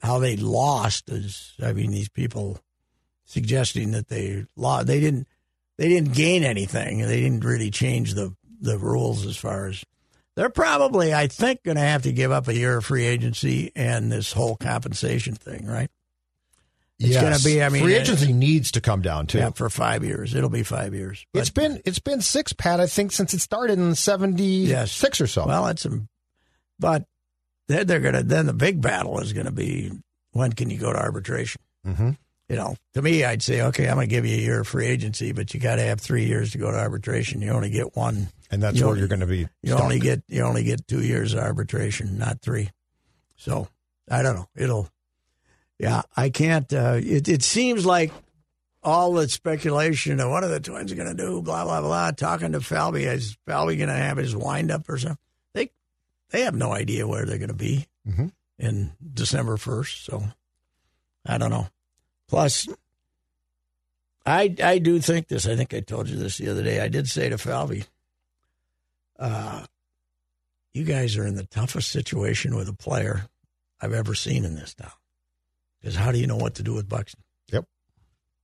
how 0.00 0.18
they 0.18 0.36
lost 0.36 1.10
is, 1.10 1.54
I 1.62 1.72
mean, 1.72 1.90
these 1.90 2.08
people 2.08 2.60
suggesting 3.24 3.90
that 3.92 4.08
they 4.08 4.46
lost, 4.56 4.86
they 4.86 5.00
didn't 5.00 5.26
they 5.76 5.88
didn't 5.88 6.14
gain 6.14 6.44
anything, 6.44 6.98
they 7.06 7.20
didn't 7.20 7.44
really 7.44 7.70
change 7.70 8.14
the 8.14 8.34
the 8.60 8.78
rules 8.78 9.26
as 9.26 9.36
far 9.36 9.68
as 9.68 9.84
they're 10.34 10.50
probably, 10.50 11.12
I 11.12 11.26
think, 11.26 11.64
going 11.64 11.76
to 11.76 11.82
have 11.82 12.02
to 12.02 12.12
give 12.12 12.30
up 12.30 12.46
a 12.46 12.54
year 12.54 12.76
of 12.76 12.84
free 12.84 13.04
agency 13.04 13.72
and 13.74 14.12
this 14.12 14.32
whole 14.32 14.54
compensation 14.56 15.34
thing, 15.34 15.66
right? 15.66 15.90
It's 17.00 17.10
Yes. 17.10 17.22
going 17.22 17.36
to 17.38 17.44
be, 17.44 17.62
I 17.62 17.68
mean, 17.68 17.84
free 17.84 17.94
agency 17.94 18.32
needs 18.32 18.72
to 18.72 18.80
come 18.80 19.02
down 19.02 19.28
too. 19.28 19.38
yeah, 19.38 19.50
for 19.50 19.70
five 19.70 20.02
years. 20.02 20.34
It'll 20.34 20.48
be 20.50 20.64
five 20.64 20.94
years. 20.94 21.24
But- 21.32 21.40
It's 21.40 21.50
been 21.50 21.80
it's 21.84 22.00
been 22.00 22.20
six, 22.20 22.52
Pat. 22.52 22.80
I 22.80 22.86
think 22.88 23.12
since 23.12 23.32
it 23.34 23.40
started 23.40 23.78
in 23.78 23.94
seventy 23.94 24.42
Yes. 24.66 24.90
six 24.92 25.20
or 25.20 25.28
so. 25.28 25.46
Well, 25.46 25.68
it's 25.68 25.84
a, 25.84 26.00
but 26.80 27.04
then 27.68 27.86
they're 27.86 28.00
going 28.00 28.14
to. 28.14 28.22
Then 28.24 28.46
the 28.46 28.52
big 28.52 28.80
battle 28.80 29.20
is 29.20 29.32
going 29.32 29.46
to 29.46 29.52
be 29.52 29.92
when 30.32 30.52
can 30.54 30.70
you 30.70 30.78
go 30.78 30.92
to 30.92 30.98
arbitration? 30.98 31.60
Mhm. 31.86 32.16
You 32.48 32.56
know, 32.56 32.76
to 32.94 33.02
me, 33.02 33.24
I'd 33.24 33.42
say, 33.42 33.60
okay, 33.60 33.88
I'm 33.88 33.96
going 33.96 34.08
to 34.08 34.10
give 34.10 34.24
you 34.26 34.34
a 34.36 34.40
year 34.40 34.60
of 34.60 34.66
free 34.66 34.86
agency, 34.86 35.32
but 35.32 35.52
you 35.52 35.60
got 35.60 35.76
to 35.76 35.82
have 35.82 36.00
three 36.00 36.24
years 36.24 36.52
to 36.52 36.58
go 36.58 36.70
to 36.70 36.78
arbitration. 36.78 37.42
You 37.42 37.50
only 37.50 37.68
get 37.70 37.94
one. 37.94 38.28
and 38.50 38.62
that's 38.62 38.76
you 38.78 38.84
where 38.84 38.88
only- 38.92 39.00
you're 39.00 39.08
going 39.08 39.20
to 39.20 39.26
be. 39.26 39.46
You 39.62 39.72
stuck. 39.72 39.82
only 39.82 39.98
get 40.00 40.22
you 40.28 40.42
only 40.42 40.64
get 40.64 40.88
two 40.88 41.02
years 41.04 41.34
of 41.34 41.40
arbitration, 41.40 42.18
not 42.18 42.40
three. 42.40 42.70
So 43.36 43.68
I 44.10 44.22
don't 44.22 44.34
know. 44.34 44.48
It'll. 44.56 44.88
Yeah, 45.78 46.02
I 46.16 46.30
can't. 46.30 46.72
Uh, 46.72 46.98
it 47.02 47.28
it 47.28 47.42
seems 47.42 47.86
like 47.86 48.12
all 48.82 49.12
the 49.12 49.28
speculation 49.28 50.18
of 50.20 50.30
what 50.30 50.42
are 50.44 50.48
the 50.48 50.60
Twins 50.60 50.92
going 50.92 51.08
to 51.08 51.14
do? 51.14 51.40
Blah 51.42 51.64
blah 51.64 51.80
blah. 51.80 52.10
Talking 52.12 52.52
to 52.52 52.60
Falvey, 52.60 53.04
is 53.04 53.36
Falvey 53.46 53.76
going 53.76 53.88
to 53.88 53.94
have 53.94 54.16
his 54.16 54.34
wind 54.34 54.70
up 54.70 54.88
or 54.88 54.98
something? 54.98 55.18
They 55.54 55.70
they 56.30 56.40
have 56.42 56.54
no 56.54 56.72
idea 56.72 57.06
where 57.06 57.24
they're 57.24 57.38
going 57.38 57.48
to 57.48 57.54
be 57.54 57.86
Mhm. 58.08 58.32
in 58.58 58.92
December 59.14 59.56
first. 59.56 60.04
So 60.04 60.24
I 61.26 61.38
don't 61.38 61.50
know. 61.50 61.68
Plus, 62.28 62.66
I 64.26 64.54
I 64.62 64.78
do 64.78 64.98
think 65.00 65.28
this. 65.28 65.46
I 65.46 65.54
think 65.56 65.72
I 65.74 65.80
told 65.80 66.08
you 66.08 66.16
this 66.16 66.38
the 66.38 66.48
other 66.48 66.62
day. 66.64 66.80
I 66.80 66.88
did 66.88 67.08
say 67.08 67.28
to 67.28 67.38
Falvey, 67.38 67.84
uh, 69.18 69.64
you 70.74 70.84
guys 70.84 71.16
are 71.16 71.26
in 71.26 71.34
the 71.36 71.44
toughest 71.46 71.90
situation 71.90 72.54
with 72.56 72.68
a 72.68 72.72
player 72.74 73.26
I've 73.80 73.92
ever 73.94 74.14
seen 74.14 74.44
in 74.44 74.54
this 74.56 74.74
town. 74.74 74.90
Because 75.80 75.96
how 75.96 76.12
do 76.12 76.18
you 76.18 76.26
know 76.26 76.36
what 76.36 76.56
to 76.56 76.62
do 76.62 76.74
with 76.74 76.88
Buxton? 76.88 77.22
Yep. 77.52 77.64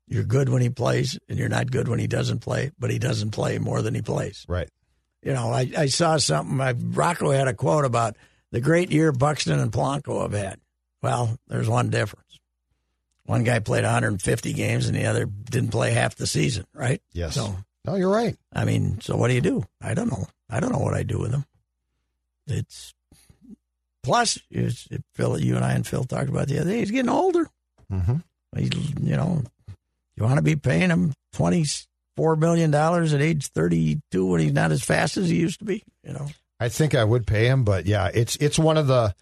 You're 0.09 0.25
good 0.25 0.49
when 0.49 0.63
he 0.63 0.71
plays, 0.71 1.19
and 1.29 1.39
you're 1.39 1.49
not 1.49 1.71
good 1.71 1.89
when 1.89 1.99
he 1.99 2.07
doesn't 2.07 2.41
play, 2.41 2.71
but 2.79 2.91
he 2.91 2.99
doesn't 2.99 3.31
play 3.31 3.59
more 3.59 3.83
than 3.83 3.95
he 3.95 4.03
plays. 4.03 4.45
right. 4.49 4.69
You 5.23 5.33
know, 5.33 5.51
I, 5.51 5.71
I 5.77 5.87
saw 5.87 6.19
something. 6.19 6.61
I, 6.61 6.73
Rocco 6.73 7.31
had 7.31 7.49
a 7.49 7.55
quote 7.55 7.87
about 7.87 8.17
the 8.51 8.61
great 8.61 8.93
year 8.93 9.11
Buxton 9.11 9.59
and 9.59 9.73
Polanco 9.73 10.21
have 10.21 10.33
had. 10.35 10.61
Well, 11.03 11.39
there's 11.49 11.69
one 11.69 11.89
difference. 11.89 12.39
One 13.25 13.43
guy 13.43 13.59
played 13.59 13.85
150 13.85 14.53
games, 14.53 14.87
and 14.87 14.95
the 14.95 15.07
other 15.07 15.25
didn't 15.25 15.71
play 15.71 15.93
half 15.93 16.15
the 16.15 16.27
season, 16.27 16.67
right? 16.75 17.01
Yes. 17.13 17.37
So 17.37 17.57
No, 17.87 17.95
you're 17.95 18.13
right. 18.13 18.37
I 18.53 18.67
mean, 18.67 19.01
so 19.01 19.17
what 19.17 19.29
do 19.29 19.35
you 19.35 19.41
do? 19.41 19.65
I 19.81 19.95
don't 19.95 20.11
know. 20.11 20.27
I 20.51 20.61
don't 20.61 20.73
know 20.73 20.79
what 20.79 20.95
I 20.95 21.03
do 21.03 21.19
with 21.19 21.33
him. 21.33 21.47
It's 22.47 22.94
plus, 24.05 24.39
it, 24.51 25.03
Phil, 25.15 25.41
you 25.41 25.57
and 25.57 25.65
I 25.65 25.73
and 25.73 25.87
Phil 25.87 26.05
talked 26.05 26.29
about 26.29 26.47
the 26.47 26.61
other 26.61 26.71
day. 26.71 26.79
He's 26.79 26.93
getting 26.93 27.11
older. 27.11 27.49
Mm-hmm. 27.91 28.17
He's, 28.57 28.91
you 29.01 29.17
know, 29.17 29.43
you 30.17 30.23
want 30.23 30.37
to 30.37 30.43
be 30.43 30.55
paying 30.57 30.91
him 30.91 31.13
twenty 31.33 31.65
four 32.17 32.37
million 32.37 32.71
dollars 32.71 33.13
at 33.13 33.21
age 33.21 33.49
thirty 33.49 34.01
two 34.13 34.27
when 34.27 34.41
he's 34.41 34.53
not 34.53 34.71
as 34.71 34.85
fast 34.85 35.17
as 35.17 35.29
he 35.29 35.37
used 35.37 35.59
to 35.59 35.65
be. 35.65 35.83
You 36.05 36.13
know, 36.13 36.29
I 36.61 36.69
think 36.69 36.95
I 36.95 37.03
would 37.03 37.27
pay 37.27 37.47
him, 37.47 37.65
but 37.65 37.87
yeah, 37.87 38.11
it's 38.15 38.37
it's 38.37 38.59
one 38.59 38.77
of 38.77 38.87
the 38.87 39.15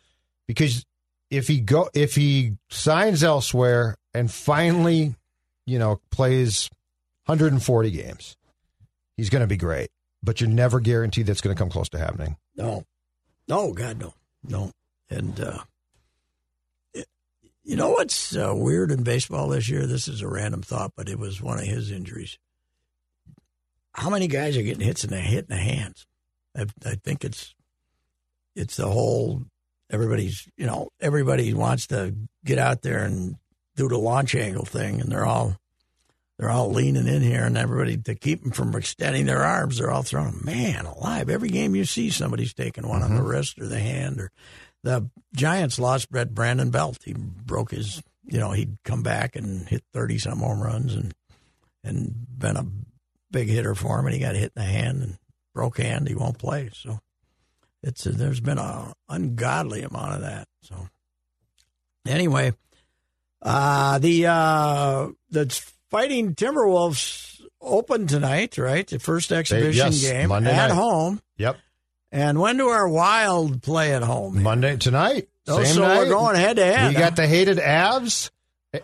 because 0.46 0.84
if 1.30 1.48
he 1.48 1.60
go 1.60 1.88
if 1.94 2.14
he 2.14 2.52
signs 2.68 3.24
elsewhere 3.24 3.96
and 4.12 4.30
finally, 4.30 5.14
you 5.66 5.78
know, 5.78 6.00
plays 6.10 6.68
140 7.26 7.90
games, 7.90 8.36
he's 9.16 9.30
going 9.30 9.40
to 9.40 9.46
be 9.46 9.56
great. 9.56 9.88
But 10.22 10.40
you're 10.40 10.50
never 10.50 10.78
guaranteed 10.78 11.26
that's 11.26 11.40
going 11.40 11.56
to 11.56 11.58
come 11.58 11.70
close 11.70 11.88
to 11.90 11.98
happening. 11.98 12.36
no, 12.54 12.84
no, 13.48 13.72
God, 13.72 13.98
no, 13.98 14.14
no, 14.44 14.70
and 15.10 15.40
uh, 15.40 15.58
you 17.64 17.76
know 17.76 17.90
what's 17.90 18.36
uh, 18.36 18.52
weird 18.54 18.90
in 18.90 19.02
baseball 19.02 19.48
this 19.48 19.68
year? 19.68 19.86
This 19.86 20.08
is 20.08 20.20
a 20.20 20.28
random 20.28 20.62
thought, 20.62 20.92
but 20.96 21.08
it 21.08 21.18
was 21.18 21.40
one 21.40 21.58
of 21.58 21.64
his 21.64 21.90
injuries. 21.90 22.38
How 23.92 24.10
many 24.10 24.26
guys 24.26 24.56
are 24.56 24.62
getting 24.62 24.84
hits 24.84 25.04
in 25.04 25.10
the 25.10 25.20
hit 25.20 25.46
in 25.48 25.56
the 25.56 25.62
hands? 25.62 26.06
I, 26.56 26.66
I 26.84 26.94
think 26.96 27.24
it's 27.24 27.54
it's 28.56 28.76
the 28.76 28.88
whole 28.88 29.42
everybody's 29.90 30.48
you 30.56 30.66
know 30.66 30.88
everybody 31.00 31.52
wants 31.54 31.86
to 31.88 32.14
get 32.44 32.58
out 32.58 32.82
there 32.82 33.04
and 33.04 33.36
do 33.76 33.88
the 33.88 33.98
launch 33.98 34.34
angle 34.34 34.64
thing, 34.64 35.00
and 35.00 35.10
they're 35.12 35.26
all 35.26 35.56
they're 36.42 36.50
all 36.50 36.72
leaning 36.72 37.06
in 37.06 37.22
here, 37.22 37.44
and 37.44 37.56
everybody 37.56 37.96
to 37.96 38.16
keep 38.16 38.42
them 38.42 38.50
from 38.50 38.74
extending 38.74 39.26
their 39.26 39.44
arms, 39.44 39.78
they're 39.78 39.92
all 39.92 40.02
throwing. 40.02 40.40
Man, 40.42 40.86
alive! 40.86 41.30
Every 41.30 41.50
game 41.50 41.76
you 41.76 41.84
see, 41.84 42.10
somebody's 42.10 42.52
taking 42.52 42.88
one 42.88 43.00
on 43.04 43.14
the 43.14 43.22
wrist 43.22 43.60
or 43.60 43.68
the 43.68 43.78
hand, 43.78 44.20
or 44.20 44.32
the 44.82 45.08
Giants 45.36 45.78
lost 45.78 46.10
Brett 46.10 46.34
Brandon 46.34 46.70
Belt. 46.70 46.98
He 47.04 47.14
broke 47.14 47.70
his, 47.70 48.02
you 48.24 48.40
know, 48.40 48.50
he'd 48.50 48.76
come 48.82 49.04
back 49.04 49.36
and 49.36 49.68
hit 49.68 49.84
thirty 49.92 50.18
some 50.18 50.40
home 50.40 50.60
runs 50.60 50.96
and 50.96 51.14
and 51.84 52.12
been 52.36 52.56
a 52.56 52.66
big 53.30 53.48
hitter 53.48 53.76
for 53.76 54.00
him, 54.00 54.06
and 54.06 54.14
he 54.14 54.20
got 54.20 54.34
hit 54.34 54.52
in 54.56 54.62
the 54.62 54.68
hand 54.68 55.00
and 55.00 55.18
broke 55.54 55.78
hand. 55.78 56.08
He 56.08 56.16
won't 56.16 56.38
play. 56.38 56.70
So 56.72 56.98
it's 57.84 58.02
there's 58.02 58.40
been 58.40 58.58
a 58.58 58.94
ungodly 59.08 59.82
amount 59.82 60.16
of 60.16 60.20
that. 60.22 60.48
So 60.62 60.88
anyway, 62.04 62.52
uh, 63.42 64.00
the 64.00 64.26
uh, 64.26 65.08
the 65.30 65.46
fighting 65.92 66.34
Timberwolves 66.34 67.40
open 67.60 68.06
tonight, 68.08 68.58
right? 68.58 68.86
The 68.86 68.98
first 68.98 69.30
exhibition 69.30 69.92
yes, 69.92 70.02
game 70.02 70.30
Monday 70.30 70.50
at 70.50 70.68
night. 70.68 70.74
home. 70.74 71.20
Yep. 71.36 71.56
And 72.10 72.40
when 72.40 72.56
do 72.56 72.68
our 72.68 72.88
Wild 72.88 73.62
play 73.62 73.94
at 73.94 74.02
home? 74.02 74.42
Monday 74.42 74.76
tonight. 74.78 75.28
Oh, 75.46 75.62
same 75.62 75.74
so 75.74 75.80
night. 75.82 75.98
we're 75.98 76.08
going 76.08 76.36
head 76.36 76.56
to 76.56 76.64
head. 76.64 76.88
We 76.88 76.98
got 76.98 77.16
the 77.16 77.26
hated 77.26 77.58
Avs, 77.58 78.30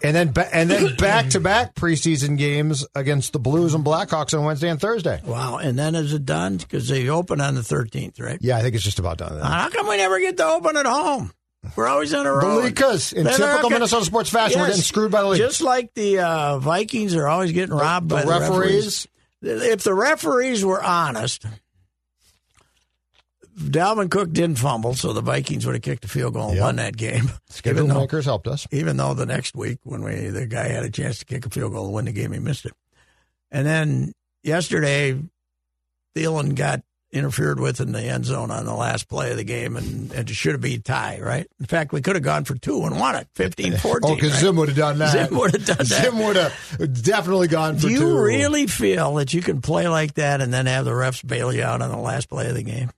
and 0.02 0.14
then 0.14 0.32
ba- 0.32 0.54
and 0.54 0.70
then 0.70 0.96
back 0.96 1.30
to 1.30 1.40
back 1.40 1.74
preseason 1.74 2.36
games 2.36 2.86
against 2.94 3.32
the 3.32 3.38
Blues 3.38 3.74
and 3.74 3.84
Blackhawks 3.84 4.36
on 4.36 4.44
Wednesday 4.44 4.68
and 4.68 4.80
Thursday. 4.80 5.20
Wow. 5.24 5.58
And 5.58 5.78
then 5.78 5.94
is 5.94 6.12
it 6.12 6.24
done? 6.26 6.58
Because 6.58 6.88
they 6.88 7.08
open 7.08 7.40
on 7.40 7.54
the 7.54 7.60
13th, 7.62 8.20
right? 8.20 8.38
Yeah, 8.40 8.58
I 8.58 8.62
think 8.62 8.74
it's 8.74 8.84
just 8.84 8.98
about 8.98 9.18
done. 9.18 9.40
How 9.40 9.70
come 9.70 9.88
we 9.88 9.96
never 9.96 10.18
get 10.20 10.36
to 10.38 10.44
open 10.44 10.76
at 10.76 10.86
home? 10.86 11.32
We're 11.76 11.88
always 11.88 12.14
on 12.14 12.24
the 12.24 12.30
road. 12.32 12.62
Because 12.64 13.12
in 13.12 13.24
They're 13.24 13.36
typical 13.36 13.70
Minnesota 13.70 14.04
sports 14.04 14.30
fashion, 14.30 14.60
we're 14.60 14.68
getting 14.68 14.82
screwed 14.82 15.10
by 15.10 15.22
the 15.22 15.28
league. 15.28 15.38
Just 15.40 15.60
like 15.60 15.92
the 15.94 16.20
uh, 16.20 16.58
Vikings 16.58 17.14
are 17.16 17.26
always 17.26 17.52
getting 17.52 17.74
robbed 17.74 18.08
the 18.08 18.14
by 18.16 18.22
the 18.22 18.28
referees. 18.28 19.06
referees. 19.42 19.68
If 19.72 19.82
the 19.82 19.94
referees 19.94 20.64
were 20.64 20.82
honest, 20.82 21.44
Dalvin 23.58 24.10
Cook 24.10 24.32
didn't 24.32 24.58
fumble, 24.58 24.94
so 24.94 25.12
the 25.12 25.20
Vikings 25.20 25.66
would 25.66 25.74
have 25.74 25.82
kicked 25.82 26.04
a 26.04 26.08
field 26.08 26.34
goal 26.34 26.48
and 26.48 26.56
Yep. 26.56 26.62
won 26.64 26.76
that 26.76 26.96
game. 26.96 27.30
Schedule 27.48 27.78
Even 27.84 27.88
though, 27.94 28.00
makers 28.00 28.24
helped 28.24 28.46
us. 28.46 28.66
even 28.70 28.96
though 28.96 29.14
the 29.14 29.26
next 29.26 29.56
week 29.56 29.78
when 29.82 30.02
we 30.02 30.28
the 30.28 30.46
guy 30.46 30.68
had 30.68 30.84
a 30.84 30.90
chance 30.90 31.18
to 31.18 31.24
kick 31.24 31.44
a 31.44 31.50
field 31.50 31.72
goal 31.72 31.86
to 31.86 31.90
win 31.92 32.04
the 32.04 32.12
game, 32.12 32.32
he 32.32 32.38
missed 32.38 32.66
it. 32.66 32.72
And 33.50 33.66
then 33.66 34.12
yesterday, 34.44 35.20
Thielen 36.16 36.54
got 36.54 36.82
interfered 37.12 37.58
with 37.58 37.80
in 37.80 37.92
the 37.92 38.02
end 38.02 38.24
zone 38.26 38.50
on 38.50 38.66
the 38.66 38.74
last 38.74 39.08
play 39.08 39.30
of 39.30 39.36
the 39.36 39.44
game, 39.44 39.76
and, 39.76 40.12
and 40.12 40.28
it 40.30 40.34
should 40.34 40.52
have 40.52 40.60
been 40.60 40.82
tie, 40.82 41.18
right? 41.22 41.46
In 41.58 41.66
fact, 41.66 41.92
we 41.92 42.02
could 42.02 42.16
have 42.16 42.22
gone 42.22 42.44
for 42.44 42.54
two 42.56 42.82
and 42.84 42.98
won 43.00 43.16
it, 43.16 43.28
15-14. 43.34 44.00
Oh, 44.04 44.14
because 44.14 44.32
right? 44.32 44.40
Zim 44.40 44.56
would 44.56 44.68
have 44.68 44.76
done 44.76 44.98
that. 44.98 45.12
Zim 45.12 45.38
would 45.38 45.52
have 45.52 45.64
done 45.64 45.76
that. 45.78 45.86
Zim 45.86 46.18
would 46.18 46.36
have 46.36 47.02
definitely 47.02 47.48
gone 47.48 47.76
for 47.76 47.82
two. 47.82 47.88
Do 47.88 47.94
you 47.94 48.00
two. 48.00 48.18
really 48.20 48.66
feel 48.66 49.14
that 49.14 49.32
you 49.32 49.40
can 49.42 49.60
play 49.62 49.88
like 49.88 50.14
that 50.14 50.40
and 50.40 50.52
then 50.52 50.66
have 50.66 50.84
the 50.84 50.90
refs 50.90 51.26
bail 51.26 51.52
you 51.52 51.62
out 51.62 51.80
on 51.82 51.90
the 51.90 51.96
last 51.96 52.28
play 52.28 52.48
of 52.48 52.54
the 52.54 52.62
game? 52.62 52.90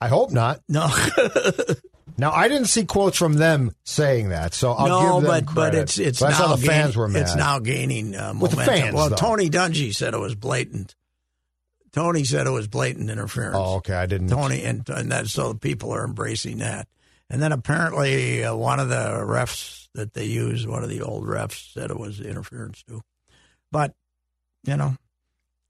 I 0.00 0.08
hope 0.08 0.30
not. 0.30 0.60
No, 0.68 0.88
Now, 2.20 2.32
I 2.32 2.48
didn't 2.48 2.66
see 2.66 2.84
quotes 2.84 3.16
from 3.16 3.34
them 3.34 3.70
saying 3.84 4.30
that, 4.30 4.52
so 4.52 4.72
I'll 4.72 4.88
no, 4.88 5.20
give 5.20 5.28
them 5.30 5.44
but 5.46 5.54
but 5.54 5.74
it's 5.76 5.98
it's 5.98 6.18
But 6.18 6.30
now 6.30 6.56
the 6.56 6.56
gain- 6.56 6.66
fans 6.66 6.96
were 6.96 7.06
mad. 7.06 7.22
It's 7.22 7.36
now 7.36 7.60
gaining 7.60 8.16
uh, 8.16 8.34
With 8.38 8.50
the 8.50 8.56
momentum. 8.56 8.82
fans, 8.82 8.94
well, 8.94 9.08
though. 9.10 9.16
Tony 9.16 9.48
Dungy 9.48 9.94
said 9.94 10.14
it 10.14 10.18
was 10.18 10.34
blatant. 10.34 10.96
Tony 11.92 12.24
said 12.24 12.46
it 12.46 12.50
was 12.50 12.68
blatant 12.68 13.10
interference. 13.10 13.56
oh, 13.58 13.76
okay. 13.76 13.94
I 13.94 14.06
didn't. 14.06 14.28
Tony 14.28 14.62
and 14.64 14.88
and 14.88 15.10
that 15.12 15.26
so 15.28 15.54
people 15.54 15.92
are 15.92 16.04
embracing 16.04 16.58
that. 16.58 16.88
And 17.30 17.42
then 17.42 17.52
apparently 17.52 18.44
uh, 18.44 18.54
one 18.54 18.80
of 18.80 18.88
the 18.88 19.20
refs 19.24 19.88
that 19.94 20.14
they 20.14 20.24
use, 20.24 20.66
one 20.66 20.82
of 20.82 20.88
the 20.90 21.02
old 21.02 21.24
refs, 21.26 21.72
said 21.72 21.90
it 21.90 21.98
was 21.98 22.20
interference 22.20 22.82
too. 22.82 23.02
But 23.70 23.94
you 24.64 24.76
know, 24.76 24.96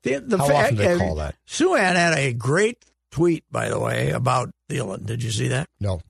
the, 0.03 0.19
the 0.21 0.39
How 0.39 0.47
fa- 0.49 0.55
often 0.55 0.77
do 0.77 0.83
they 0.83 0.99
call 0.99 1.17
that? 1.17 1.35
Souhan 1.47 1.95
had 1.97 2.15
a 2.17 2.33
great 2.33 2.85
tweet, 3.11 3.45
by 3.51 3.69
the 3.69 3.79
way, 3.79 4.11
about 4.11 4.51
Thielen. 4.69 5.05
Did 5.07 5.23
you 5.23 5.31
see 5.31 5.49
that? 5.49 5.69
No. 5.81 6.01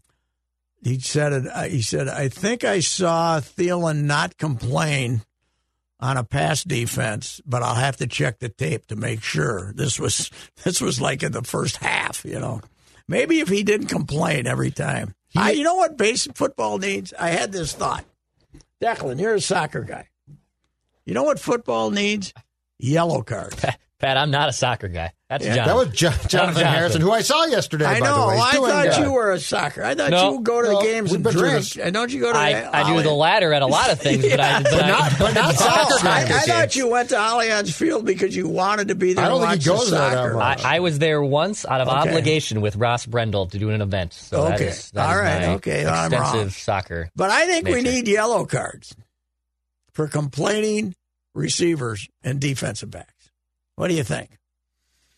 He 0.82 0.98
said 1.00 1.32
it. 1.32 1.46
uh, 1.52 1.62
He 1.64 1.82
said, 1.82 2.08
"I 2.08 2.28
think 2.28 2.62
I 2.64 2.80
saw 2.80 3.40
Thielen 3.40 4.04
not 4.04 4.36
complain 4.36 5.22
on 6.00 6.16
a 6.16 6.24
pass 6.24 6.64
defense, 6.64 7.40
but 7.44 7.62
I'll 7.62 7.74
have 7.74 7.96
to 7.98 8.06
check 8.06 8.38
the 8.38 8.48
tape 8.48 8.86
to 8.86 8.96
make 8.96 9.22
sure 9.22 9.72
this 9.74 9.98
was 9.98 10.30
this 10.64 10.80
was 10.80 11.00
like 11.00 11.22
in 11.22 11.32
the 11.32 11.42
first 11.42 11.76
half. 11.78 12.24
You 12.24 12.38
know, 12.38 12.60
maybe 13.06 13.40
if 13.40 13.48
he 13.48 13.62
didn't 13.62 13.88
complain 13.88 14.46
every 14.46 14.70
time. 14.70 15.14
I, 15.36 15.50
you 15.52 15.62
know 15.62 15.74
what 15.74 15.98
basic 15.98 16.36
football 16.36 16.78
needs? 16.78 17.12
I 17.18 17.28
had 17.28 17.52
this 17.52 17.74
thought. 17.74 18.04
Declan, 18.82 19.20
you're 19.20 19.34
a 19.34 19.40
soccer 19.40 19.82
guy. 19.82 20.08
You 21.04 21.14
know 21.14 21.24
what 21.24 21.38
football 21.38 21.90
needs? 21.90 22.32
Yellow 22.78 23.22
cards. 23.22 23.64
Pat, 24.00 24.16
I'm 24.16 24.30
not 24.30 24.48
a 24.48 24.52
soccer 24.52 24.86
guy. 24.86 25.12
That's 25.28 25.44
Yeah, 25.44 25.56
John. 25.56 25.66
That 25.66 25.76
was 25.76 25.88
Jo- 25.88 26.08
Jonathan 26.28 26.28
Jonathan. 26.30 26.66
Harrison, 26.66 27.00
who 27.00 27.10
I 27.10 27.20
saw 27.22 27.44
yesterday. 27.46 27.84
I 27.84 27.98
by 27.98 28.06
know. 28.06 28.20
the 28.20 28.26
way. 28.28 28.34
He's 28.36 28.44
I 28.44 28.52
thought 28.52 28.84
good. 28.96 29.04
you 29.04 29.12
were 29.12 29.32
a 29.32 29.40
soccer. 29.40 29.82
I 29.82 29.94
thought 29.96 30.10
No. 30.12 30.24
you 30.30 30.36
would 30.36 30.44
go 30.44 30.62
to 30.62 30.68
the 30.68 30.80
games 30.80 31.12
and 31.12 31.24
drink. 31.24 31.36
this. 31.56 31.76
And 31.76 31.92
don't 31.94 32.12
you 32.12 32.20
go 32.20 32.32
to? 32.32 32.38
I, 32.38 32.52
the 32.52 32.76
I 32.76 32.94
do 32.96 33.02
the 33.02 33.10
latter 33.12 33.52
at 33.52 33.62
a 33.62 33.66
lot 33.66 33.90
of 33.90 34.00
things, 34.02 34.24
but 34.28 34.38
I, 34.38 34.62
but, 34.62 34.70
But 34.70 34.86
not, 34.86 35.18
but 35.18 35.34
not 35.34 35.54
soccer 35.56 36.06
I. 36.08 36.22
I 36.22 36.40
thought 36.42 36.76
you 36.76 36.88
went 36.88 37.08
to 37.08 37.16
Allianz 37.16 37.72
Field 37.72 38.06
because 38.06 38.36
you 38.36 38.46
wanted 38.48 38.88
to 38.88 38.94
be 38.94 39.14
there. 39.14 39.24
I 39.24 39.28
don't 39.28 39.40
to 39.40 39.48
think 39.48 39.62
he 39.64 39.68
watch 39.70 39.78
goes 39.80 39.90
there 39.90 39.98
that 40.00 40.12
soccer. 40.14 40.34
much. 40.34 40.64
I, 40.64 40.76
I 40.76 40.78
was 40.80 40.98
there 41.00 41.20
once 41.22 41.66
out 41.66 41.80
of 41.80 41.88
Okay. 41.88 41.96
obligation 41.98 42.60
with 42.60 42.76
Ross 42.76 43.04
Brendel 43.04 43.48
to 43.48 43.58
do 43.58 43.70
an 43.70 43.82
event. 43.82 44.12
So 44.12 44.46
Okay. 44.52 44.68
is, 44.68 44.92
that 44.92 45.04
All 45.06 45.12
is 45.16 45.20
right. 45.20 45.40
my 45.40 45.54
Okay. 45.54 45.84
I'm 45.84 46.12
wrong. 46.12 46.22
extensive 46.22 46.52
soccer. 46.52 47.10
But 47.16 47.30
I 47.30 47.46
think 47.46 47.66
we 47.66 47.82
need 47.82 48.06
yellow 48.06 48.46
cards 48.46 48.94
for 49.92 50.06
complaining 50.06 50.94
receivers 51.34 52.08
and 52.22 52.40
defensive 52.40 52.90
backs. 52.92 53.12
What 53.78 53.86
do 53.88 53.94
you 53.94 54.02
think? 54.02 54.30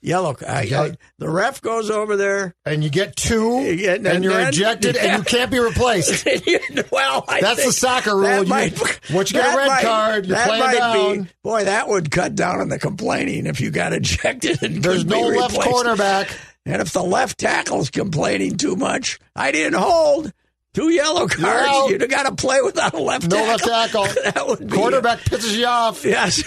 Yellow 0.02 0.34
card. 0.34 0.50
I- 0.50 0.62
Yeah. 0.62 0.80
I- 0.82 0.96
the 1.18 1.28
ref 1.30 1.60
goes 1.62 1.90
over 1.90 2.14
there. 2.16 2.54
and 2.66 2.84
you 2.84 2.90
get 2.90 3.16
two, 3.16 3.60
Yeah, 3.62 3.92
and 3.94 4.06
and, 4.06 4.22
you're 4.24 4.34
then- 4.34 4.48
ejected, 4.48 4.96
and 4.96 5.18
you 5.18 5.24
can't 5.24 5.50
be 5.50 5.58
replaced. 5.58 6.26
well, 6.90 7.24
I 7.26 7.40
That's 7.40 7.64
the 7.64 7.72
soccer 7.72 8.14
rule. 8.16 8.24
that 8.24 8.42
You- 8.42 8.48
might- 8.48 9.10
once 9.10 9.30
you 9.32 9.40
get 9.40 9.54
a 9.54 9.56
red 9.56 9.66
might- 9.66 9.82
card, 9.82 10.26
you 10.26 10.34
that 10.34 10.46
play 10.46 10.58
might 10.60 10.74
down. 10.76 11.22
Be, 11.22 11.28
boy, 11.42 11.64
that 11.64 11.88
would 11.88 12.10
cut 12.10 12.34
down 12.34 12.60
on 12.60 12.68
the 12.68 12.78
complaining 12.78 13.46
if 13.46 13.60
you 13.62 13.70
got 13.70 13.92
ejected. 13.94 14.62
And 14.62 14.82
There's 14.82 15.04
no 15.06 15.20
left 15.20 15.56
cornerback. 15.56 16.30
And 16.66 16.82
if 16.82 16.92
the 16.92 17.02
left 17.02 17.38
tackle's 17.38 17.88
complaining 17.88 18.58
too 18.58 18.76
much, 18.76 19.18
I 19.34 19.52
didn't 19.52 19.78
hold 19.80 20.32
two 20.74 20.90
yellow 20.90 21.26
cards. 21.26 21.90
You'd 21.90 22.00
have 22.02 22.10
got 22.10 22.24
to 22.24 22.34
play 22.34 22.60
without 22.62 22.94
a 22.94 22.98
left 23.00 23.28
No 23.28 23.36
tackle. 23.36 23.70
left 23.72 23.92
tackle. 24.14 24.22
that 24.32 24.46
would 24.46 24.68
be 24.68 24.76
Quarterback 24.76 25.20
pisses 25.20 25.56
you 25.56 25.66
off. 25.66 26.04
Yes. 26.04 26.42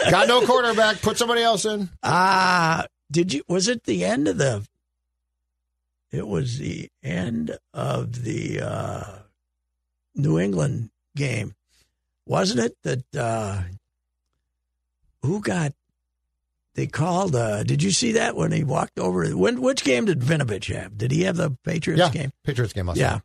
Got 0.10 0.28
no 0.28 0.44
quarterback. 0.46 1.00
Put 1.02 1.16
somebody 1.18 1.42
else 1.42 1.64
in. 1.64 1.88
Ah, 2.02 2.86
did 3.10 3.32
you? 3.32 3.42
Was 3.48 3.68
it 3.68 3.84
the 3.84 4.04
end 4.04 4.28
of 4.28 4.38
the? 4.38 4.66
It 6.12 6.26
was 6.28 6.58
the 6.58 6.88
end 7.02 7.56
of 7.72 8.22
the 8.22 8.60
uh, 8.60 9.18
New 10.14 10.38
England 10.38 10.90
game, 11.16 11.54
wasn't 12.26 12.60
it? 12.60 12.76
That 12.84 13.04
uh, 13.16 13.62
who 15.22 15.40
got? 15.40 15.72
They 16.74 16.86
called. 16.86 17.34
Uh, 17.36 17.62
did 17.62 17.82
you 17.82 17.90
see 17.92 18.12
that 18.12 18.36
when 18.36 18.52
he 18.52 18.62
walked 18.64 18.98
over? 18.98 19.24
When 19.30 19.60
which 19.60 19.84
game 19.84 20.04
did 20.06 20.20
Vinovich 20.20 20.72
have? 20.74 20.96
Did 20.98 21.10
he 21.12 21.22
have 21.22 21.36
the 21.36 21.56
Patriots 21.64 22.00
Yeah, 22.00 22.10
game? 22.10 22.32
Patriots 22.44 22.72
game. 22.72 22.86
last 22.86 22.96
Yeah. 22.98 23.20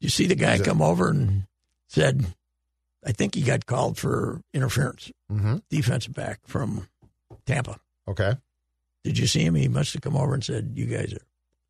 You 0.00 0.08
see 0.08 0.26
the 0.26 0.34
guy 0.34 0.58
come 0.58 0.82
over 0.82 1.08
and 1.08 1.44
said, 1.88 2.26
I 3.04 3.12
think 3.12 3.34
he 3.34 3.42
got 3.42 3.66
called 3.66 3.96
for 3.98 4.42
interference, 4.52 5.10
Mhm. 5.30 5.62
defensive 5.70 6.12
back 6.14 6.40
from 6.46 6.88
Tampa. 7.46 7.80
Okay. 8.08 8.34
Did 9.04 9.18
you 9.18 9.26
see 9.26 9.44
him? 9.44 9.54
He 9.54 9.68
must 9.68 9.92
have 9.92 10.02
come 10.02 10.16
over 10.16 10.34
and 10.34 10.42
said, 10.44 10.72
"You 10.74 10.86
guys 10.86 11.12
are 11.12 11.22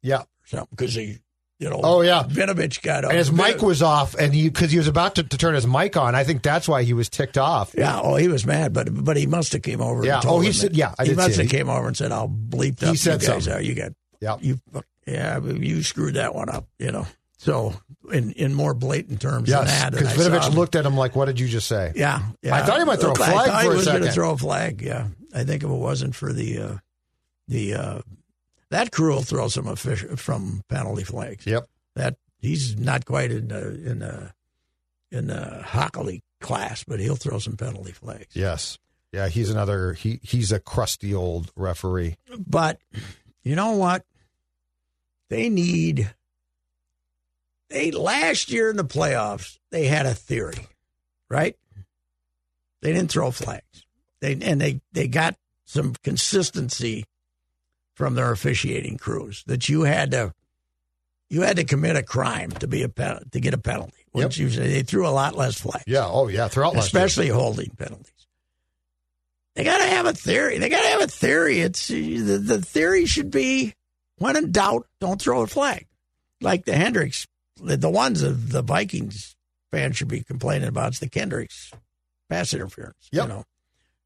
Yeah. 0.03 0.23
something," 0.47 0.69
because 0.71 0.95
he, 0.95 1.19
you 1.59 1.69
know, 1.71 1.81
Oh 1.85 2.01
yeah. 2.01 2.23
Vinovich 2.25 2.81
got 2.83 3.05
up, 3.05 3.11
And 3.11 3.19
his 3.19 3.31
mic 3.31 3.61
was 3.63 3.83
off, 3.83 4.15
and 4.15 4.35
he 4.35 4.49
because 4.49 4.71
he 4.71 4.79
was 4.79 4.89
about 4.89 5.15
to, 5.17 5.23
to 5.23 5.37
turn 5.37 5.55
his 5.55 5.67
mic 5.67 5.97
on. 5.99 6.15
I 6.15 6.25
think 6.25 6.43
that's 6.43 6.67
why 6.67 6.83
he 6.83 6.95
was 6.95 7.09
ticked 7.11 7.37
off. 7.39 7.75
Yeah, 7.77 8.01
oh, 8.03 8.17
he 8.17 8.29
was 8.29 8.47
mad, 8.47 8.73
but 8.73 8.89
but 9.05 9.17
he 9.19 9.27
must 9.27 9.53
have 9.53 9.63
came 9.63 9.81
over. 9.83 10.05
Yeah. 10.05 10.15
and 10.15 10.23
told 10.23 10.39
Oh, 10.39 10.41
he 10.47 10.53
said- 10.53 10.75
yeah, 10.75 10.95
I 10.99 11.05
he 11.05 11.15
must 11.15 11.37
have 11.37 11.49
came 11.51 11.69
over 11.69 11.87
and 11.87 11.97
said, 11.97 12.11
"I'll 12.13 12.29
bleep 12.29 12.81
He 12.81 12.87
up 12.87 12.97
said 12.97 13.21
you 13.23 13.29
guys 13.29 13.45
something. 13.45 13.53
are. 13.53 13.61
You 13.61 13.75
got 13.75 13.93
Yeah. 14.21 14.37
you, 14.41 14.59
yeah, 15.07 15.39
you 15.41 15.83
screwed 15.83 16.15
that 16.15 16.35
one 16.35 16.49
up." 16.49 16.67
You 16.79 16.91
know, 16.93 17.07
so 17.37 17.75
in 18.13 18.33
in 18.33 18.55
more 18.55 18.75
blatant 18.75 19.21
terms 19.21 19.49
than 19.49 19.67
Yes, 19.67 19.91
because 19.91 20.13
Vinovich 20.15 20.55
looked 20.55 20.75
at 20.75 20.87
him 20.87 20.97
like, 20.97 21.15
"What 21.15 21.27
did 21.27 21.39
you 21.39 21.49
just 21.49 21.69
say?" 21.69 21.93
Yeah, 21.95 22.23
yeah. 22.43 22.55
I 22.55 22.63
thought 22.63 22.79
he 22.79 22.85
might 22.85 23.01
throw 23.01 23.13
a 23.13 23.15
flag 23.15 23.31
I 23.31 23.47
thought 23.47 23.65
for 23.65 23.71
he 23.71 23.77
was 23.77 23.87
going 23.87 24.03
to 24.03 24.13
throw 24.13 24.31
a 24.33 24.37
flag. 24.37 24.81
Yeah, 24.83 25.09
I 25.35 25.45
think 25.45 25.63
if 25.63 25.69
it 25.69 25.75
wasn't 25.75 26.15
for 26.15 26.33
the 26.33 26.59
uh, 26.59 26.77
the 27.49 27.75
uh, 27.75 27.99
that 28.71 28.91
crew 28.91 29.15
will 29.15 29.23
throw 29.23 29.49
some 29.49 29.67
official 29.67 30.17
from 30.17 30.63
penalty 30.69 31.05
flags. 31.05 31.47
Yep. 31.47 31.69
That 31.95 32.17
he's 32.39 32.79
not 32.79 33.05
quite 33.05 33.31
in 33.31 33.49
the 33.49 33.69
in 33.69 33.99
the 34.01 34.33
in 35.11 35.27
the 35.27 35.63
Hochuli 35.65 36.23
class, 36.41 36.85
but 36.85 37.01
he'll 37.01 37.17
throw 37.17 37.39
some 37.39 37.57
penalty 37.57 37.93
flags. 37.93 38.35
Yes. 38.35 38.79
Yeah. 39.13 39.29
He's 39.29 39.51
another. 39.51 39.93
He 39.93 40.21
he's 40.23 40.53
a 40.53 40.61
crusty 40.61 41.15
old 41.15 41.53
referee. 41.57 42.17
But 42.39 42.79
you 43.43 43.57
know 43.57 43.73
what? 43.73 44.05
They 45.29 45.49
need. 45.49 46.13
They 47.69 47.91
last 47.91 48.51
year 48.51 48.71
in 48.71 48.77
the 48.77 48.85
playoffs, 48.85 49.59
they 49.71 49.87
had 49.87 50.07
a 50.07 50.15
theory, 50.15 50.67
right? 51.29 51.57
They 52.83 52.93
didn't 52.93 53.11
throw 53.11 53.31
flags. 53.31 53.85
They 54.21 54.39
and 54.41 54.61
they 54.61 54.81
they 54.93 55.09
got 55.09 55.37
some 55.65 55.95
consistency 56.03 57.05
from 57.95 58.15
their 58.15 58.31
officiating 58.31 58.99
crews 58.99 59.43
that 59.47 59.69
you 59.69 59.83
had 59.83 60.13
to 60.13 60.33
you 61.29 61.43
had 61.43 61.57
to 61.57 61.65
commit 61.65 61.97
a 61.97 62.03
crime 62.03 62.53
to 62.53 62.69
be 62.69 62.83
a 62.83 62.89
pen, 62.89 63.19
to 63.33 63.41
get 63.41 63.55
a 63.55 63.59
penalty. 63.59 64.05
Wouldn't 64.13 64.39
you 64.39 64.49
say 64.49 64.69
they 64.69 64.83
threw 64.83 65.07
a 65.07 65.11
lot 65.11 65.37
less 65.37 65.61
flags? 65.61 65.85
Yeah. 65.87 66.07
Oh 66.07 66.29
yeah. 66.29 66.49
Throughout 66.49 66.77
especially 66.77 67.29
holding 67.29 67.71
penalties. 67.71 68.13
They 69.55 69.65
got 69.65 69.79
to 69.79 69.87
have 69.87 70.07
a 70.07 70.13
theory. 70.13 70.59
They 70.59 70.69
got 70.69 70.83
to 70.83 70.89
have 70.89 71.01
a 71.01 71.07
theory. 71.07 71.61
It's 71.61 71.89
the, 71.89 72.39
the 72.39 72.61
theory 72.61 73.07
should 73.07 73.31
be 73.31 73.75
when 74.19 74.37
in 74.37 74.53
doubt, 74.53 74.87
don't 75.01 75.21
throw 75.21 75.43
a 75.43 75.47
flag. 75.47 75.87
Like 76.41 76.67
the 76.67 76.73
Kendricks, 76.73 77.27
the, 77.61 77.91
ones 77.91 78.23
of 78.23 78.53
the 78.53 78.63
Vikings 78.63 79.37
fans 79.71 79.97
should 79.97 80.09
be 80.09 80.23
complaining 80.23 80.69
about 80.69 80.93
is 80.93 81.01
the 81.01 81.09
Kendricks 81.09 81.73
pass 82.29 82.53
interference. 82.55 83.09
Yep. 83.13 83.23
You 83.25 83.29
know, 83.29 83.45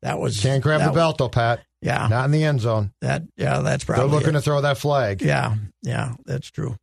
that 0.03 0.18
was 0.18 0.40
Can't 0.40 0.62
grab 0.62 0.82
the 0.82 0.92
belt 0.92 1.18
though, 1.18 1.28
Pat. 1.28 1.61
Yeah, 1.82 2.09
Not 2.09 2.26
in 2.26 2.30
the 2.30 2.44
end 2.44 2.61
zone. 2.61 2.92
that 3.01 3.22
yeah, 3.36 3.61
that's 3.61 3.84
probably 3.84 4.05
They're 4.05 4.18
looking 4.18 4.30
it. 4.30 4.32
to 4.38 4.40
throw 4.42 4.61
that 4.61 4.76
flag. 4.78 5.22
Yeah, 5.22 5.57
yeah, 5.82 6.14
that's 6.26 6.51
true. 6.51 6.76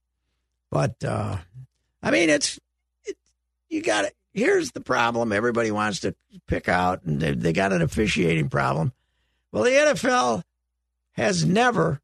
But 0.72 1.03
uh 1.03 1.38
I 2.01 2.11
mean, 2.11 2.30
it's 2.30 2.59
it, 3.05 3.15
you 3.70 3.82
got 3.82 4.05
it. 4.05 4.13
Here's 4.34 4.72
the 4.72 4.82
problem: 4.82 5.32
everybody 5.32 5.72
wants 5.72 6.01
to 6.01 6.15
pick 6.47 6.70
out, 6.70 7.03
and 7.03 7.20
they, 7.20 7.34
they 7.34 7.53
got 7.53 7.74
an 7.74 7.82
officiating 7.82 8.49
problem. 8.49 8.93
Well, 9.51 9.63
the 9.63 9.72
NFL 9.72 10.43
has 11.13 11.43
never 11.43 11.99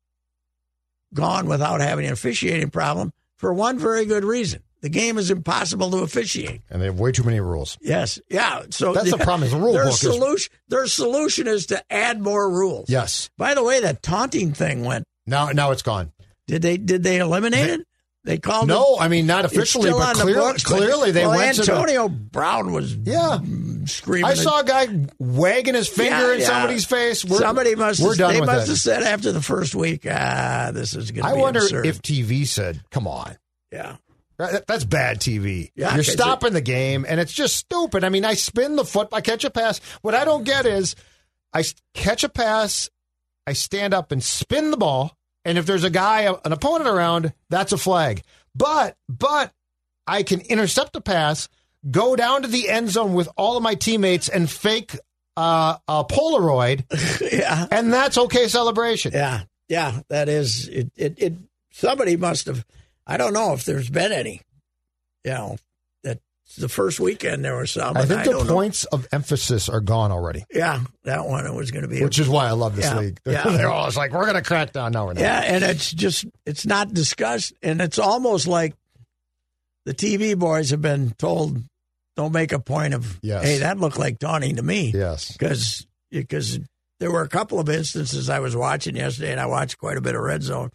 gone 1.13 1.45
without 1.47 1.79
having 1.79 2.07
an 2.07 2.13
officiating 2.13 2.71
problem 2.71 3.13
for 3.43 3.53
one 3.53 3.77
very 3.77 4.05
good 4.05 4.23
reason: 4.23 4.63
the 4.79 4.87
game 4.87 5.17
is 5.17 5.29
impossible 5.29 5.91
to 5.91 5.97
officiate. 5.97 6.61
And 6.69 6.81
they 6.81 6.85
have 6.85 6.97
way 6.97 7.11
too 7.11 7.23
many 7.23 7.41
rules. 7.41 7.77
Yes, 7.81 8.21
yeah. 8.29 8.63
So 8.69 8.93
That's 8.93 9.11
the 9.11 9.17
problem, 9.17 9.43
is 9.43 9.51
the 9.51 9.57
rule 9.57 9.73
their 9.73 9.83
book 9.83 9.93
is- 9.93 9.99
solution, 9.99 10.53
their 10.69 10.87
solution 10.87 11.47
is 11.47 11.65
to 11.67 11.83
add 11.93 12.21
more 12.21 12.49
rules. 12.49 12.89
Yes. 12.89 13.29
By 13.37 13.53
the 13.53 13.63
way, 13.63 13.81
that 13.81 14.01
taunting 14.01 14.53
thing 14.53 14.85
went. 14.85 15.03
Now 15.27 15.49
now 15.49 15.71
it's 15.71 15.81
gone. 15.81 16.13
Did 16.47 16.61
they 16.61 16.77
did 16.77 17.03
they 17.03 17.17
eliminate 17.17 17.69
it? 17.69 17.87
They 18.23 18.37
called 18.37 18.69
it 18.69 18.73
No, 18.73 18.97
I 18.97 19.09
mean 19.09 19.27
not 19.27 19.43
officially, 19.43 19.91
but 19.91 20.17
on 20.17 20.25
the 20.25 20.61
clearly, 20.63 21.09
but- 21.09 21.13
they 21.13 21.27
well, 21.27 21.37
went 21.37 21.55
to 21.57 21.61
Antonio 21.73 22.07
Brown 22.07 22.71
was 22.71 22.95
Yeah. 22.95 23.39
Screaming. 23.87 24.29
I 24.29 24.33
saw 24.33 24.59
a 24.61 24.63
guy 24.63 24.87
wagging 25.19 25.75
his 25.75 25.87
finger 25.87 26.27
Yeah, 26.29 26.33
in 26.35 26.39
yeah. 26.41 26.45
somebody's 26.47 26.85
face. 26.85 27.23
We're, 27.25 27.37
Somebody 27.37 27.75
must. 27.75 28.01
We're 28.01 28.09
have, 28.09 28.17
done 28.17 28.33
they 28.33 28.39
with 28.41 28.47
must 28.47 28.67
it. 28.67 28.71
have 28.71 28.79
said 28.79 29.03
after 29.03 29.31
the 29.31 29.41
first 29.41 29.75
week, 29.75 30.05
ah, 30.09 30.71
this 30.73 30.95
is 30.95 31.11
going 31.11 31.23
to 31.25 31.29
I 31.29 31.33
wonder 31.33 31.59
absurd. 31.59 31.85
if 31.85 32.01
TV 32.01 32.45
said, 32.47 32.81
"Come 32.91 33.07
on, 33.07 33.37
yeah, 33.71 33.97
that's 34.37 34.83
bad 34.85 35.19
TV. 35.19 35.71
Yeah, 35.75 35.93
You're 35.95 36.03
stopping 36.03 36.53
the 36.53 36.61
game, 36.61 37.05
and 37.07 37.19
it's 37.19 37.33
just 37.33 37.55
stupid. 37.55 38.03
I 38.03 38.09
mean, 38.09 38.25
I 38.25 38.33
spin 38.33 38.75
the 38.75 38.85
foot, 38.85 39.09
I 39.11 39.21
catch 39.21 39.43
a 39.43 39.49
pass. 39.49 39.79
What 40.01 40.15
I 40.15 40.25
don't 40.25 40.43
get 40.43 40.65
is, 40.65 40.95
I 41.53 41.63
catch 41.93 42.23
a 42.23 42.29
pass, 42.29 42.89
I 43.45 43.53
stand 43.53 43.93
up 43.93 44.11
and 44.11 44.23
spin 44.23 44.71
the 44.71 44.77
ball, 44.77 45.15
and 45.45 45.57
if 45.57 45.65
there's 45.65 45.83
a 45.83 45.89
guy, 45.89 46.23
an 46.43 46.51
opponent 46.51 46.89
around, 46.89 47.33
that's 47.49 47.71
a 47.73 47.77
flag. 47.77 48.23
But 48.55 48.95
but 49.07 49.51
I 50.07 50.23
can 50.23 50.41
intercept 50.41 50.93
the 50.93 51.01
pass, 51.01 51.47
go 51.89 52.15
down 52.15 52.41
to 52.43 52.47
the 52.47 52.69
end 52.69 52.89
zone 52.89 53.13
with 53.13 53.29
all 53.35 53.57
of 53.57 53.63
my 53.63 53.75
teammates, 53.75 54.29
and 54.29 54.49
fake 54.49 54.97
uh, 55.37 55.77
a 55.87 56.05
Polaroid, 56.05 56.85
yeah, 57.31 57.67
and 57.71 57.91
that's 57.91 58.17
okay 58.17 58.47
celebration. 58.47 59.11
yeah, 59.13 59.41
yeah. 59.67 60.01
That 60.09 60.29
is 60.29 60.67
it. 60.67 60.91
It. 60.95 61.15
it 61.17 61.33
somebody 61.71 62.15
must 62.17 62.45
have. 62.47 62.65
I 63.07 63.17
don't 63.17 63.33
know 63.33 63.53
if 63.53 63.65
there's 63.65 63.89
been 63.89 64.11
any. 64.11 64.41
You 65.25 65.31
know 65.31 65.57
that 66.03 66.19
the 66.57 66.69
first 66.69 66.99
weekend 66.99 67.43
there 67.43 67.57
was 67.57 67.71
some. 67.71 67.97
I 67.97 68.05
think 68.05 68.23
the 68.25 68.31
don't 68.31 68.47
know. 68.47 68.53
points 68.53 68.85
of 68.85 69.07
emphasis 69.11 69.69
are 69.69 69.79
gone 69.81 70.11
already, 70.11 70.45
Yeah, 70.53 70.83
that 71.05 71.25
one 71.25 71.45
it 71.47 71.53
was 71.53 71.71
going 71.71 71.83
to 71.83 71.87
be. 71.87 72.01
a- 72.01 72.03
which 72.03 72.19
is 72.19 72.29
why 72.29 72.45
I 72.47 72.51
love 72.51 72.75
this 72.75 72.85
Yeah, 72.85 72.99
league. 72.99 73.19
yeah. 73.25 73.43
They're 73.57 73.69
always 73.71 73.97
like, 73.97 74.11
we're 74.11 74.23
going 74.25 74.35
to 74.35 74.41
crack 74.41 74.71
down. 74.73 74.91
No, 74.91 75.05
we're 75.05 75.13
not. 75.13 75.21
yeah, 75.21 75.39
and 75.39 75.63
it's 75.63 75.91
just 75.91 76.25
it's 76.45 76.65
not 76.65 76.93
discussed, 76.93 77.53
and 77.63 77.81
it's 77.81 77.97
almost 77.99 78.47
like 78.47 78.75
the 79.85 79.93
TV 79.93 80.37
boys 80.37 80.69
have 80.69 80.81
been 80.81 81.11
told, 81.17 81.63
"Don't 82.15 82.31
make 82.33 82.51
a 82.51 82.59
point 82.59 82.93
of, 82.93 83.19
Yes. 83.21 83.43
hey, 83.43 83.57
that 83.59 83.77
looked 83.77 83.97
like 83.99 84.19
taunting 84.19 84.55
to 84.57 84.63
me." 84.63 84.91
Yes. 84.93 85.31
because 85.31 85.85
because 86.11 86.59
there 86.99 87.11
were 87.11 87.21
a 87.23 87.29
couple 87.29 87.59
of 87.59 87.69
instances 87.69 88.29
I 88.29 88.39
was 88.39 88.55
watching 88.55 88.95
yesterday, 88.95 89.31
and 89.31 89.39
I 89.41 89.45
watched 89.47 89.77
quite 89.77 89.97
a 89.97 90.01
bit 90.01 90.15
of 90.15 90.21
Red 90.21 90.43
Zone, 90.43 90.69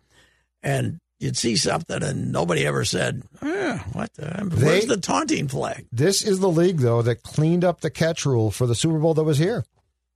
and 0.62 0.98
you'd 1.20 1.36
see 1.36 1.56
something, 1.56 2.02
and 2.02 2.32
nobody 2.32 2.66
ever 2.66 2.84
said, 2.84 3.22
eh, 3.42 3.78
"What? 3.92 4.12
The, 4.14 4.50
where's 4.60 4.82
They- 4.82 4.86
the 4.86 4.96
taunting 5.00 5.48
flag?" 5.48 5.86
This 5.92 6.22
is 6.22 6.40
the 6.40 6.48
league, 6.50 6.78
though, 6.78 7.02
that 7.02 7.22
cleaned 7.22 7.64
up 7.64 7.80
the 7.80 7.90
catch 7.90 8.26
rule 8.26 8.50
for 8.50 8.66
the 8.66 8.74
Super 8.74 8.98
Bowl 8.98 9.14
that 9.14 9.24
was 9.24 9.38
here. 9.38 9.64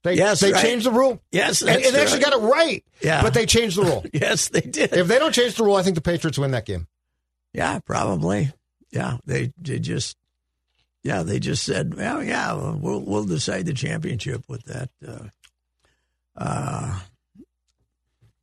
They, 0.04 0.14
Yes, 0.14 0.40
they 0.40 0.52
right. 0.52 0.60
changed 0.60 0.84
the 0.84 0.90
rule. 0.90 1.20
Yes, 1.30 1.62
And, 1.62 1.70
and 1.70 1.94
they 1.94 2.02
actually 2.02 2.22
got 2.22 2.32
it 2.32 2.38
right. 2.44 2.84
Yeah. 3.00 3.22
But 3.22 3.34
they 3.34 3.46
changed 3.46 3.76
the 3.78 3.84
rule. 3.84 4.04
Yes, 4.12 4.48
they 4.48 4.60
did. 4.60 4.92
if 4.92 5.06
they 5.06 5.18
don't 5.20 5.32
change 5.32 5.54
the 5.54 5.62
rule, 5.62 5.76
I 5.76 5.84
think 5.84 5.94
the 5.94 6.00
Patriots 6.00 6.38
win 6.38 6.50
that 6.50 6.66
game. 6.66 6.88
Yeah, 7.54 7.78
probably. 7.78 8.52
Yeah, 8.90 9.18
they 9.26 9.52
they 9.58 9.78
just 9.78 10.16
yeah 11.02 11.22
they 11.22 11.38
just 11.40 11.64
said, 11.64 11.94
well, 11.94 12.22
yeah, 12.22 12.52
we'll 12.54 13.00
we'll 13.00 13.24
decide 13.24 13.66
the 13.66 13.74
championship 13.74 14.44
with 14.48 14.64
that. 14.64 14.90
Uh, 15.06 15.28
uh, 16.36 16.98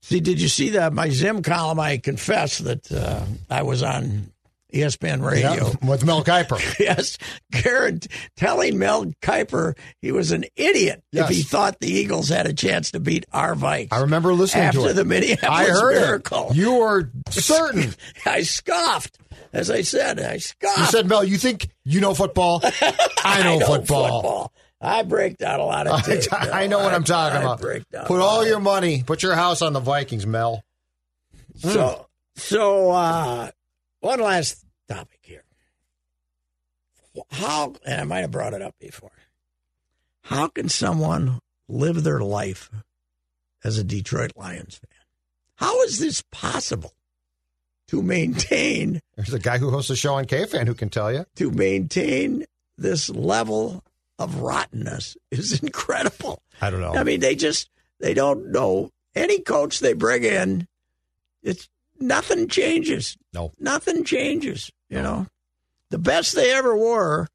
see, 0.01 0.19
did 0.19 0.41
you 0.41 0.47
see 0.47 0.69
that 0.69 0.93
my 0.93 1.09
Zim 1.09 1.41
column? 1.41 1.79
I 1.79 1.97
confess 1.97 2.59
that 2.59 2.91
uh, 2.91 3.25
I 3.49 3.63
was 3.63 3.81
on 3.83 4.31
ESPN 4.73 5.23
Radio. 5.25 5.53
Yeah, 5.55 5.71
with 5.89 6.05
Mel 6.05 6.23
Kiper. 6.23 6.59
Yes, 6.79 7.17
Karen 7.51 7.99
telling 8.37 8.77
Mel 8.77 9.05
Kiper 9.21 9.75
he 10.01 10.11
was 10.11 10.31
an 10.31 10.45
idiot 10.55 11.03
Yes. 11.11 11.29
if 11.31 11.35
he 11.37 11.41
thought 11.43 11.79
the 11.79 11.91
Eagles 11.91 12.29
had 12.29 12.45
a 12.45 12.53
chance 12.53 12.91
to 12.91 12.99
beat 12.99 13.25
our 13.31 13.55
Vikes. 13.55 13.87
I 13.91 14.01
remember 14.01 14.33
listening 14.33 14.65
after 14.65 14.81
to 14.81 14.89
it. 14.89 14.93
the 14.93 15.05
Minneapolis 15.05 15.49
I 15.49 15.63
heard 15.71 15.95
Miracle. 15.95 16.49
it. 16.51 16.55
You 16.57 16.75
were 16.79 17.11
certain. 17.31 17.93
I 18.25 18.43
scoffed. 18.43 19.18
As 19.51 19.71
I 19.71 19.81
said, 19.81 20.19
I 20.19 20.37
scoffed. 20.37 20.77
You 20.77 20.85
said, 20.85 21.07
Mel, 21.07 21.23
you 21.23 21.37
think 21.37 21.69
you 21.83 22.01
know 22.01 22.13
football? 22.13 22.61
I 23.23 23.41
know, 23.43 23.59
football. 23.65 24.53
I 24.81 25.03
break 25.03 25.37
down 25.37 25.59
a 25.59 25.65
lot 25.65 25.87
of 25.87 25.93
I, 25.99 26.01
tape. 26.01 26.33
I 26.33 26.67
know 26.67 26.79
what 26.79 26.93
I'm 26.93 27.03
talking 27.03 27.37
I 27.37 27.41
about. 27.41 27.61
break 27.61 27.87
down 27.89 28.05
Put 28.05 28.21
all 28.21 28.45
your 28.45 28.59
money, 28.59 29.03
put 29.03 29.23
your 29.23 29.35
house 29.35 29.61
on 29.61 29.73
the 29.73 29.79
Vikings, 29.79 30.25
Mel. 30.25 30.63
So, 31.57 32.07
so 32.35 32.91
uh, 32.91 33.49
one 33.99 34.19
last 34.21 34.63
topic 34.87 35.19
here. 35.21 35.43
How, 37.31 37.73
and 37.85 38.01
I 38.01 38.03
might 38.05 38.19
have 38.19 38.31
brought 38.31 38.53
it 38.53 38.61
up 38.61 38.75
before. 38.79 39.11
How 40.21 40.47
can 40.47 40.69
someone 40.69 41.39
live 41.67 42.03
their 42.03 42.21
life 42.21 42.69
as 43.63 43.77
a 43.77 43.83
Detroit 43.83 44.31
Lions 44.37 44.77
fan? 44.77 44.89
How 45.55 45.81
is 45.83 45.99
this 45.99 46.23
possible 46.31 46.93
to 47.89 48.01
maintain 48.01 49.01
There's 49.15 49.33
a 49.33 49.39
guy 49.39 49.57
who 49.57 49.69
hosts 49.71 49.89
a 49.89 49.95
show 49.95 50.13
on 50.15 50.25
KFan 50.25 50.67
who 50.67 50.73
can 50.75 50.89
tell 50.89 51.11
you. 51.11 51.25
to 51.35 51.51
maintain 51.51 52.45
this 52.77 53.09
level 53.09 53.83
of 54.17 54.41
rottenness 54.41 55.17
is 55.31 55.59
incredible. 55.63 56.41
I 56.61 56.69
don't 56.69 56.81
know. 56.81 56.93
I 56.93 57.03
mean, 57.03 57.19
they 57.19 57.35
just 57.35 57.69
they 57.99 58.13
don't 58.13 58.51
know 58.51 58.91
any 59.15 59.39
coach 59.39 59.79
they 59.79 59.93
bring 59.93 60.23
in. 60.23 60.67
It's 61.41 61.67
nothing 61.99 62.47
changes. 62.47 63.17
No. 63.33 63.51
nothing 63.59 64.03
changes. 64.03 64.71
You 64.89 65.01
know, 65.01 65.27
the 65.89 65.97
best 65.99 66.35
they 66.35 66.51
ever 66.53 66.75
were 66.75 67.27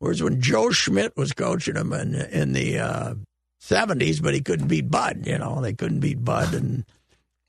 was 0.00 0.22
when 0.22 0.40
Joe 0.40 0.70
Schmidt 0.70 1.16
was 1.16 1.32
coaching 1.32 1.74
them 1.74 1.92
in 1.92 2.14
in 2.14 2.52
the 2.52 2.78
uh, 2.78 3.14
seventies, 3.60 4.20
but 4.20 4.34
he 4.34 4.40
couldn't 4.40 4.68
beat 4.68 4.90
Bud. 4.90 5.26
You 5.26 5.38
know, 5.38 5.60
they 5.60 5.72
couldn't 5.72 6.00
beat 6.00 6.24
Bud, 6.24 6.52
and 6.54 6.84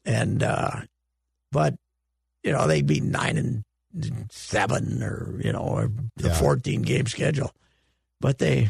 and 0.06 0.41
uh, 0.43 0.82
but 1.51 1.76
you 2.46 2.52
know 2.54 2.68
they'd 2.68 2.88
be 2.88 3.02
nine 3.02 3.38
and 3.38 3.64
seven, 4.30 5.02
or 5.04 5.39
you 5.43 5.52
know, 5.52 5.60
or 5.60 5.91
the 6.16 6.30
Yeah. 6.30 6.34
fourteen 6.36 6.82
game 6.82 7.08
schedule. 7.08 7.52
But 8.22 8.38
they, 8.38 8.70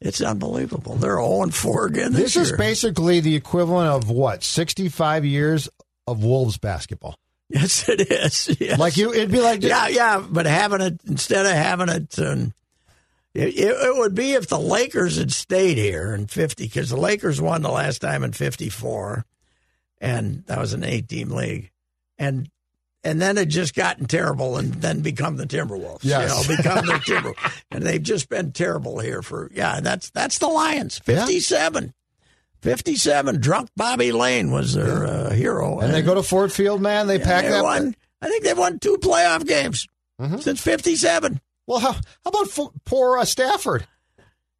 it's 0.00 0.20
unbelievable. 0.22 0.94
They're 0.96 1.16
zero 1.16 1.42
and 1.42 1.54
four 1.54 1.86
again 1.86 2.12
this, 2.12 2.34
This 2.34 2.50
is 2.50 2.56
basically 2.56 3.20
the 3.20 3.36
equivalent 3.36 3.88
of 3.88 4.08
what, 4.10 4.42
65 4.42 5.24
years 5.24 5.68
of 6.06 6.24
Wolves 6.24 6.56
basketball. 6.58 7.16
Yes, 7.50 7.88
it 7.88 8.10
is. 8.10 8.56
Yes. 8.60 8.78
Like 8.78 8.96
you, 8.96 9.12
it'd 9.12 9.30
be 9.30 9.40
like, 9.40 9.62
yeah, 9.62 9.88
yeah. 9.88 10.24
But 10.28 10.46
having 10.46 10.80
it 10.80 11.00
instead 11.06 11.44
of 11.46 11.52
having 11.52 11.88
it, 11.88 12.18
um, 12.18 12.52
it, 13.34 13.48
it, 13.48 13.68
it 13.76 13.96
would 13.98 14.14
be 14.14 14.32
if 14.32 14.48
the 14.48 14.58
Lakers 14.58 15.18
had 15.18 15.30
stayed 15.32 15.76
here 15.76 16.14
in 16.14 16.26
fifty, 16.26 16.64
because 16.64 16.90
the 16.90 16.96
Lakers 16.96 17.40
won 17.40 17.62
the 17.62 17.70
last 17.70 18.00
time 18.00 18.24
in 18.24 18.32
fifty 18.32 18.68
four, 18.70 19.24
and 20.00 20.42
that 20.46 20.58
was 20.58 20.72
an 20.72 20.84
eight 20.84 21.08
team 21.08 21.30
league, 21.30 21.70
and 22.18 22.48
and 23.04 23.20
then 23.20 23.38
it 23.38 23.46
just 23.46 23.74
gotten 23.74 24.06
terrible, 24.06 24.56
and 24.56 24.74
then 24.74 25.00
become 25.00 25.36
the 25.36 25.46
Timberwolves. 25.46 26.00
Yes. 26.02 26.46
you 26.48 26.54
know, 26.54 26.56
become 26.62 26.86
the 26.86 26.98
Timber, 27.04 27.34
and 27.70 27.82
they've 27.84 28.02
just 28.02 28.28
been 28.28 28.52
terrible 28.52 28.98
here 28.98 29.22
for 29.22 29.50
yeah. 29.54 29.80
That's 29.80 30.10
that's 30.10 30.38
the 30.38 30.48
Lions. 30.48 31.00
Yeah. 31.06 31.20
Fifty 31.20 31.40
seven. 31.40 31.94
57 32.62 33.40
drunk 33.40 33.70
Bobby 33.74 34.12
Layne 34.12 34.50
was 34.50 34.74
their 34.74 35.06
uh, 35.06 35.30
hero 35.30 35.78
and 35.78 35.94
they 35.94 36.02
go 36.02 36.14
to 36.14 36.22
Ford 36.22 36.52
Field, 36.52 36.82
man. 36.82 37.06
They 37.06 37.18
pack 37.18 37.44
they 37.44 37.50
that. 37.52 37.62
won. 37.64 37.94
I 38.20 38.28
think 38.28 38.44
they've 38.44 38.58
won 38.58 38.78
two 38.78 38.98
playoff 38.98 39.46
games 39.46 39.86
Mhm. 40.20 40.42
since 40.42 40.60
'57. 40.60 41.40
Well, 41.66 41.78
how, 41.78 41.92
how 41.92 42.00
about 42.26 42.48
poor 42.84 43.16
uh, 43.16 43.24
Stafford? 43.24 43.86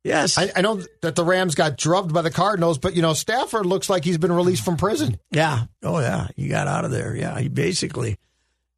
Yes, 0.03 0.38
I, 0.38 0.51
I 0.57 0.62
know 0.62 0.80
that 1.03 1.14
the 1.14 1.24
Rams 1.26 1.55
got 1.55 1.76
drubbed 1.76 2.14
by 2.14 2.22
the 2.22 2.30
Cardinals, 2.30 2.78
but 2.78 2.97
you 2.97 3.03
know 3.03 3.12
Stafford 3.12 3.66
looks 3.66 3.91
like 3.91 4.03
he's 4.03 4.16
been 4.16 4.32
released 4.32 4.64
from 4.64 4.78
prison. 4.78 5.20
yeah. 5.30 5.64
Oh 5.82 5.99
yeah, 6.01 6.28
he 6.36 6.49
got 6.49 6.68
out 6.68 6.86
of 6.86 6.91
there. 6.91 7.14
Yeah, 7.14 7.38
he 7.38 7.49
basically 7.49 8.16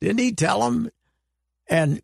didn't 0.02 0.18
he 0.20 0.32
tell 0.32 0.62
him? 0.66 0.90
And 1.68 2.02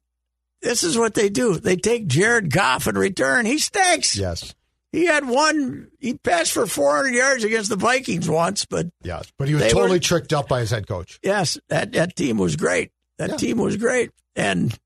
this 0.62 0.82
is 0.82 0.96
what 0.96 1.14
they 1.14 1.28
do: 1.28 1.56
they 1.56 1.76
take 1.76 2.06
Jared 2.06 2.52
Goff 2.52 2.86
in 2.86 2.96
return. 2.96 3.44
He 3.46 3.58
stinks. 3.58 4.16
Yes, 4.16 4.54
He 4.92 5.04
had 5.06 5.28
one. 5.28 5.88
He 5.98 6.14
passed 6.14 6.52
for 6.52 6.66
400 6.66 7.14
yards 7.14 7.44
against 7.44 7.68
the 7.70 7.76
Vikings 7.76 8.28
once, 8.28 8.64
but 8.64 8.86
yes, 9.02 9.30
but 9.38 9.48
he 9.48 9.54
was 9.54 9.64
totally 9.72 9.92
were- 9.92 9.98
tricked 9.98 10.32
up 10.32 10.48
by 10.48 10.60
his 10.60 10.70
head 10.70 10.86
coach. 10.86 11.18
yes, 11.22 11.58
that 11.68 11.92
that 11.92 12.16
team 12.16 12.38
was 12.38 12.56
great. 12.56 12.90
That 13.18 13.30
Yeah. 13.30 13.36
team 13.36 13.58
was 13.58 13.76
great, 13.76 14.10
and 14.36 14.76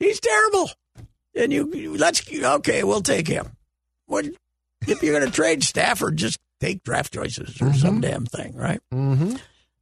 he's 0.00 0.18
terrible. 0.20 0.70
And 1.34 1.52
you, 1.52 1.96
let's 1.98 2.22
okay, 2.32 2.82
we'll 2.82 3.02
take 3.02 3.28
him. 3.28 3.50
What 4.06 4.24
if 4.86 5.02
you're 5.02 5.12
going 5.18 5.30
to 5.30 5.34
trade 5.34 5.62
Stafford? 5.62 6.16
Just 6.16 6.38
take 6.60 6.82
draft 6.82 7.12
choices 7.12 7.60
or 7.60 7.74
some 7.74 8.00
damn 8.00 8.24
thing, 8.24 8.54
right? 8.56 8.80
Mm-hmm. 8.94 9.36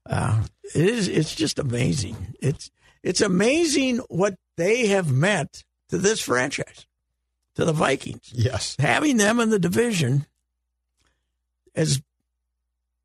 Uh, 0.09 0.45
it 0.75 0.87
is. 0.87 1.09
It's 1.09 1.35
just 1.35 1.59
amazing. 1.59 2.35
It's 2.41 2.71
it's 3.03 3.21
amazing 3.21 3.99
what 4.09 4.35
they 4.57 4.87
have 4.89 5.11
meant 5.11 5.65
to 5.89 5.99
this 5.99 6.21
franchise, 6.21 6.87
to 7.55 7.65
the 7.65 7.73
Vikings. 7.73 8.33
Yes, 8.35 8.77
Having 8.79 9.17
them 9.19 9.41
in 9.41 9.51
the 9.51 9.59
division 9.59 10.27
has 11.75 12.01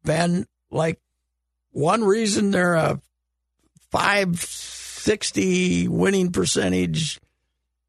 been 0.03 0.45
like 0.71 0.99
one 1.71 2.03
reason 2.03 2.51
they're 2.51 2.75
a 2.75 3.01
560 3.91 5.87
winning 5.87 6.31
percentage 6.31 7.19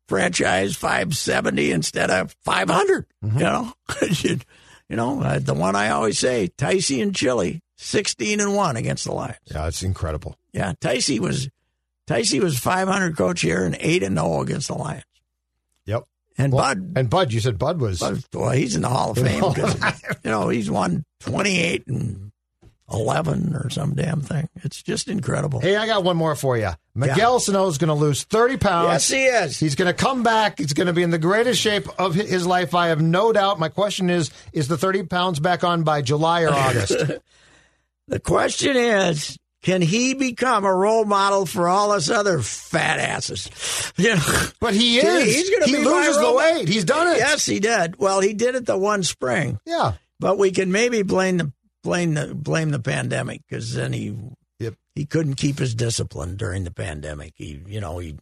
franchise, 0.09 0.75
570 0.77 1.71
instead 1.71 2.11
of 2.11 2.35
500. 2.43 3.07
You 3.23 3.31
know, 3.39 3.73
you, 4.03 4.39
you 4.89 4.97
know 4.97 5.23
uh, 5.23 5.39
the 5.39 5.55
one 5.55 5.77
I 5.77 5.91
always 5.91 6.19
say, 6.19 6.51
Ticey 6.57 7.03
and 7.03 7.15
Chilly, 7.15 7.63
16 7.83 8.41
and 8.41 8.55
one 8.55 8.77
against 8.77 9.05
the 9.05 9.13
Lions. 9.13 9.39
yeah, 9.51 9.67
it's 9.67 9.83
incredible. 9.83 10.37
Yeah, 10.53 10.75
Ticey 10.81 11.19
was 11.19 11.49
Ticey 12.07 12.41
was 12.41 12.59
500 12.59 13.17
coach 13.17 13.41
here 13.41 13.65
and 13.65 13.77
eight 13.81 14.03
and 14.03 14.17
zero 14.19 14.43
against 14.43 14.69
the 14.69 14.75
Lions. 14.75 15.05
Yep. 15.87 16.05
And 16.37 16.53
Well, 16.53 16.65
Bud, 16.75 16.93
and 16.97 17.09
Bud, 17.11 17.33
you 17.33 17.41
said 17.41 17.59
Bud 17.59 17.81
was. 17.81 18.01
Bud, 18.01 18.23
well, 18.35 18.51
he's 18.51 18.77
in 18.77 18.83
the 18.83 18.89
Hall 18.89 19.13
of 19.13 19.19
Fame 19.19 19.41
Hall 19.41 19.51
of 19.51 19.55
because 19.55 20.03
you 20.25 20.31
know 20.31 20.49
he's 20.49 20.71
won 20.71 21.05
28 21.21 21.87
and 21.87 22.33
11 22.93 23.55
or 23.55 23.71
some 23.71 23.95
damn 23.95 24.21
thing. 24.21 24.49
It's 24.57 24.83
just 24.83 25.09
incredible. 25.09 25.61
Hey, 25.61 25.77
I 25.77 25.87
got 25.87 26.03
one 26.05 26.17
more 26.17 26.35
for 26.35 26.57
you. 26.59 26.71
Miguel 26.95 27.39
Sano 27.41 27.67
is 27.69 27.79
going 27.79 27.89
to 27.89 27.95
lose 27.95 28.25
30 28.25 28.57
pounds. 28.57 28.89
yes, 28.89 29.09
he 29.09 29.25
is. 29.25 29.59
He's 29.61 29.75
going 29.77 29.87
to 29.87 29.95
come 29.95 30.23
back. 30.23 30.59
He's 30.59 30.73
going 30.73 30.89
to 30.89 30.93
be 30.93 31.03
in 31.05 31.11
the 31.11 31.19
greatest 31.19 31.61
shape 31.61 31.87
of 32.01 32.15
his 32.15 32.47
life. 32.47 32.75
I 32.75 32.89
have 32.89 33.01
no 33.01 33.33
doubt. 33.33 33.59
My 33.61 33.69
question 33.69 34.11
is 34.11 34.31
Is 34.53 34.67
the 34.69 34.77
30 34.77 35.05
pounds 35.05 35.39
back 35.41 35.63
on 35.63 35.83
by 35.85 36.03
July 36.03 36.43
or 36.43 36.51
August? 36.53 36.97
The 38.11 38.19
question 38.21 38.77
is, 38.77 39.39
can 39.63 39.83
he 39.83 40.15
become 40.15 40.65
a 40.65 40.75
role 40.75 41.05
model 41.05 41.47
for 41.47 41.69
all 41.69 41.93
us 41.93 42.11
other 42.11 42.41
fat 42.43 42.99
asses? 42.99 43.49
You 43.97 44.15
know, 44.15 44.47
but 44.61 44.73
he 44.73 44.99
is. 44.99 45.25
He's 45.35 45.51
gonna 45.51 45.67
he 45.67 45.77
be 45.77 45.85
loses 45.85 46.17
the 46.17 46.33
weight. 46.33 46.69
He's 46.69 46.85
done 46.85 47.09
it. 47.09 47.19
yes, 47.19 47.45
he 47.45 47.61
did. 47.61 47.99
Well, 47.99 48.21
he 48.21 48.33
did 48.33 48.55
it 48.55 48.65
the 48.65 48.79
one 48.79 49.03
spring. 49.03 49.59
Yeah. 49.67 49.93
But 50.19 50.39
we 50.39 50.53
can 50.53 50.73
maybe 50.73 51.03
blame 51.03 51.37
the 51.37 51.53
blame 51.83 52.15
the 52.15 52.35
blame 52.35 52.71
the 52.71 52.79
pandemic 52.79 53.43
because 53.47 53.75
then 53.75 53.93
he 53.93 54.17
Yep. 54.59 54.75
he 54.95 55.05
couldn't 55.05 55.35
keep 55.35 55.59
his 55.59 55.75
discipline 55.75 56.37
during 56.37 56.65
the 56.65 56.71
pandemic. 56.71 57.35
He 57.37 57.61
you 57.67 57.81
know 57.81 57.99
he 57.99 58.17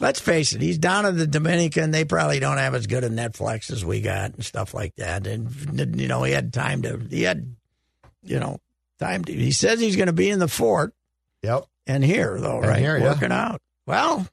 let's 0.00 0.20
face 0.20 0.54
it, 0.54 0.62
he's 0.62 0.78
down 0.78 1.04
in 1.04 1.18
the 1.18 1.26
Dominican. 1.26 1.90
They 1.90 2.06
probably 2.06 2.40
don't 2.40 2.58
have 2.58 2.74
as 2.74 2.86
good 2.86 3.04
a 3.04 3.10
Netflix 3.10 3.70
as 3.70 3.84
we 3.84 4.00
got 4.00 4.32
and 4.34 4.44
stuff 4.44 4.72
like 4.72 4.94
that. 4.96 5.26
And 5.26 6.00
you 6.00 6.08
know, 6.08 6.22
he 6.22 6.32
had 6.32 6.54
time 6.54 6.80
to. 6.82 6.98
He 7.10 7.22
had, 7.24 7.54
you 8.22 8.40
know, 8.40 8.60
time 9.02 9.24
to. 9.24 9.32
He 9.32 9.52
says 9.52 9.80
he's 9.80 9.96
going 9.96 10.06
to 10.06 10.12
be 10.12 10.30
in 10.30 10.38
the 10.38 10.48
fort 10.48 10.94
Yep. 11.42 11.66
and 11.86 12.04
here 12.04 12.38
though, 12.40 12.58
And 12.58 12.66
right? 12.68 12.78
here, 12.78 12.96
yeah. 12.98 13.04
Working 13.12 13.32
out. 13.32 13.60
Well, 13.86 14.26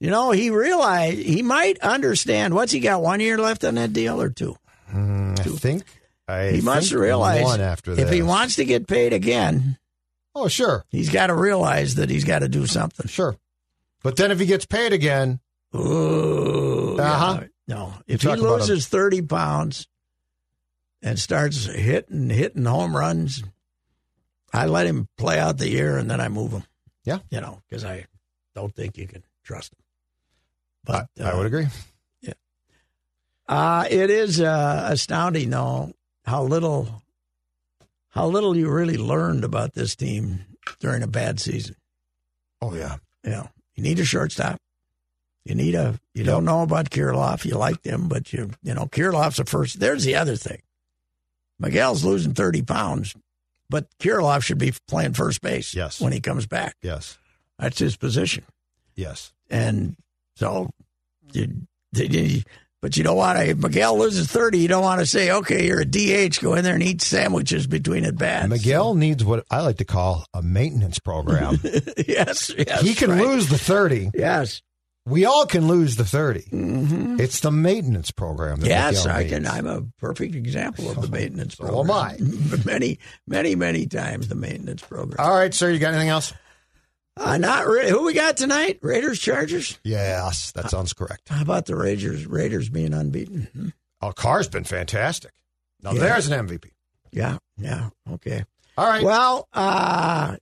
you 0.00 0.10
know, 0.10 0.30
he 0.32 0.50
realized 0.50 1.18
he 1.18 1.42
might 1.42 1.78
understand. 1.80 2.54
What's 2.54 2.72
he 2.72 2.80
got? 2.80 3.02
One 3.02 3.20
year 3.20 3.38
left 3.38 3.64
on 3.64 3.76
that 3.76 3.92
deal 3.92 4.20
or 4.20 4.28
two? 4.30 4.56
Mm, 4.92 5.38
I 5.40 5.42
think 5.44 5.84
I 6.28 6.50
he 6.50 6.60
must 6.60 6.92
realize 6.92 7.44
one 7.44 7.60
after 7.60 7.92
if 7.98 8.10
he 8.10 8.22
wants 8.22 8.56
to 8.56 8.64
get 8.64 8.86
paid 8.86 9.12
again, 9.12 9.78
Oh, 10.34 10.48
sure, 10.48 10.84
he's 10.90 11.08
got 11.10 11.28
to 11.28 11.34
realize 11.34 11.94
that 11.94 12.10
he's 12.10 12.24
got 12.24 12.40
to 12.40 12.48
do 12.48 12.66
something. 12.66 13.06
sure. 13.08 13.36
But 14.02 14.16
then 14.16 14.30
if 14.30 14.38
he 14.38 14.46
gets 14.46 14.66
paid 14.66 14.92
again, 14.92 15.40
Ooh, 15.74 16.96
Uh-huh. 16.98 17.38
yeah. 17.40 17.46
No, 17.68 17.94
if 18.06 18.22
he 18.22 18.28
talk 18.28 18.38
loses 18.38 18.86
thirty 18.86 19.22
pounds 19.22 19.86
and 21.02 21.18
starts 21.18 21.66
hitting 21.66 22.30
hitting 22.30 22.64
home 22.64 22.96
runs, 22.96 23.42
I 24.52 24.66
let 24.66 24.86
him 24.86 25.08
play 25.16 25.38
out 25.38 25.58
the 25.58 25.68
year 25.68 25.98
and 25.98 26.10
then 26.10 26.20
I 26.20 26.28
move 26.28 26.52
him. 26.52 26.64
Yeah. 27.04 27.18
you 27.30 27.40
know, 27.40 27.62
because 27.68 27.84
I 27.84 28.06
don't 28.54 28.74
think 28.74 28.98
you 28.98 29.06
can 29.06 29.22
trust 29.44 29.72
him. 29.72 29.78
But 30.84 31.08
I 31.20 31.30
uh, 31.30 31.36
would 31.36 31.46
agree. 31.46 31.66
Yeah, 32.20 32.32
uh, 33.48 33.86
it 33.88 34.10
is 34.10 34.40
uh, 34.40 34.88
astounding, 34.90 35.50
though, 35.50 35.92
how 36.24 36.42
little 36.42 37.02
how 38.08 38.26
little 38.26 38.56
you 38.56 38.70
really 38.70 38.96
learned 38.96 39.44
about 39.44 39.74
this 39.74 39.94
team 39.94 40.44
during 40.80 41.02
a 41.02 41.06
bad 41.06 41.38
season. 41.38 41.76
Oh 42.62 42.74
yeah, 42.74 42.96
You 43.22 43.30
know, 43.30 43.48
you 43.74 43.82
need 43.82 43.98
a 43.98 44.04
shortstop. 44.04 44.58
You 45.44 45.54
need 45.54 45.74
a. 45.74 46.00
You 46.14 46.24
don't 46.24 46.44
know 46.44 46.62
about 46.62 46.90
Kirilloff. 46.90 47.44
You 47.44 47.56
like 47.56 47.84
him, 47.84 48.08
but 48.08 48.32
you 48.32 48.50
you 48.62 48.74
know 48.74 48.86
Kirilloff's 48.86 49.36
the 49.36 49.44
first. 49.44 49.78
There's 49.78 50.04
the 50.04 50.16
other 50.16 50.34
thing. 50.34 50.62
Miguel's 51.58 52.04
losing 52.04 52.34
thirty 52.34 52.62
pounds, 52.62 53.14
but 53.70 53.86
Kirilloff 53.98 54.42
should 54.42 54.58
be 54.58 54.72
playing 54.88 55.14
first 55.14 55.40
base. 55.42 55.74
Yes. 55.74 56.00
when 56.00 56.12
he 56.12 56.20
comes 56.20 56.46
back, 56.46 56.76
yes, 56.82 57.18
that's 57.58 57.78
his 57.78 57.96
position. 57.96 58.44
yes. 58.94 59.32
And 59.48 59.96
so, 60.34 60.70
you, 61.32 61.66
you, 61.92 62.42
but 62.82 62.96
you 62.96 63.04
don't 63.04 63.16
want 63.16 63.38
to. 63.38 63.48
If 63.48 63.58
Miguel 63.58 63.98
loses 63.98 64.28
thirty, 64.28 64.58
you 64.58 64.68
don't 64.68 64.82
want 64.82 65.00
to 65.00 65.06
say, 65.06 65.30
"Okay, 65.30 65.66
you're 65.66 65.80
a 65.80 65.84
DH. 65.84 66.40
Go 66.40 66.54
in 66.54 66.64
there 66.64 66.74
and 66.74 66.82
eat 66.82 67.00
sandwiches 67.00 67.66
between 67.66 68.04
at 68.04 68.16
bats." 68.18 68.48
Miguel 68.48 68.94
needs 68.94 69.24
what 69.24 69.46
I 69.50 69.60
like 69.62 69.78
to 69.78 69.84
call 69.84 70.26
a 70.34 70.42
maintenance 70.42 70.98
program. 70.98 71.58
yes, 72.06 72.52
yes, 72.56 72.80
he 72.82 72.94
can 72.94 73.10
right. 73.10 73.22
lose 73.22 73.48
the 73.48 73.58
thirty. 73.58 74.10
Yes, 74.14 74.62
We 75.06 75.24
all 75.24 75.46
can 75.46 75.68
lose 75.68 75.94
the 75.96 76.04
30 76.04 76.48
It's 77.22 77.38
the 77.40 77.52
maintenance 77.52 78.10
program. 78.10 78.58
That 78.60 78.66
Mm-hmm. 78.66 78.70
yes, 78.94 79.06
I 79.06 79.28
can. 79.28 79.46
I'm 79.46 79.66
a 79.66 79.82
perfect 79.98 80.34
example 80.34 80.90
of 80.90 81.00
the 81.00 81.08
maintenance 81.16 81.56
So 81.56 81.64
program. 81.66 81.90
am 81.90 82.56
I. 82.56 82.64
many, 82.66 82.98
many, 83.26 83.54
many 83.54 83.86
times 83.86 84.26
the 84.28 84.34
maintenance 84.34 84.82
program. 84.82 85.16
All 85.24 85.32
right, 85.34 85.54
sir. 85.54 85.70
You 85.70 85.78
got 85.78 85.92
anything 85.94 86.08
else? 86.08 86.32
Uh, 87.16 87.38
not 87.38 87.66
really. 87.66 87.88
Who 87.90 88.04
we 88.04 88.14
got 88.14 88.36
tonight? 88.36 88.78
Raiders, 88.82 89.18
Chargers. 89.20 89.78
Yes, 89.84 90.52
that 90.52 90.70
sounds 90.70 90.92
correct. 90.92 91.28
How 91.28 91.40
about 91.40 91.66
the 91.66 91.76
Raiders? 91.76 92.26
Raiders 92.26 92.68
being 92.68 92.92
unbeaten. 92.92 93.48
Hmm? 93.54 93.68
Oh, 94.02 94.12
Carr's 94.12 94.48
been 94.48 94.64
fantastic. 94.64 95.32
Now 95.82 95.92
Yeah. 95.92 96.00
there's 96.00 96.28
an 96.28 96.46
MVP. 96.46 96.70
Yeah, 97.12 97.38
yeah. 97.56 97.90
Okay. 98.12 98.44
All 98.76 98.86
right. 98.86 99.02
Well, 99.04 99.48
uh, 99.54 100.36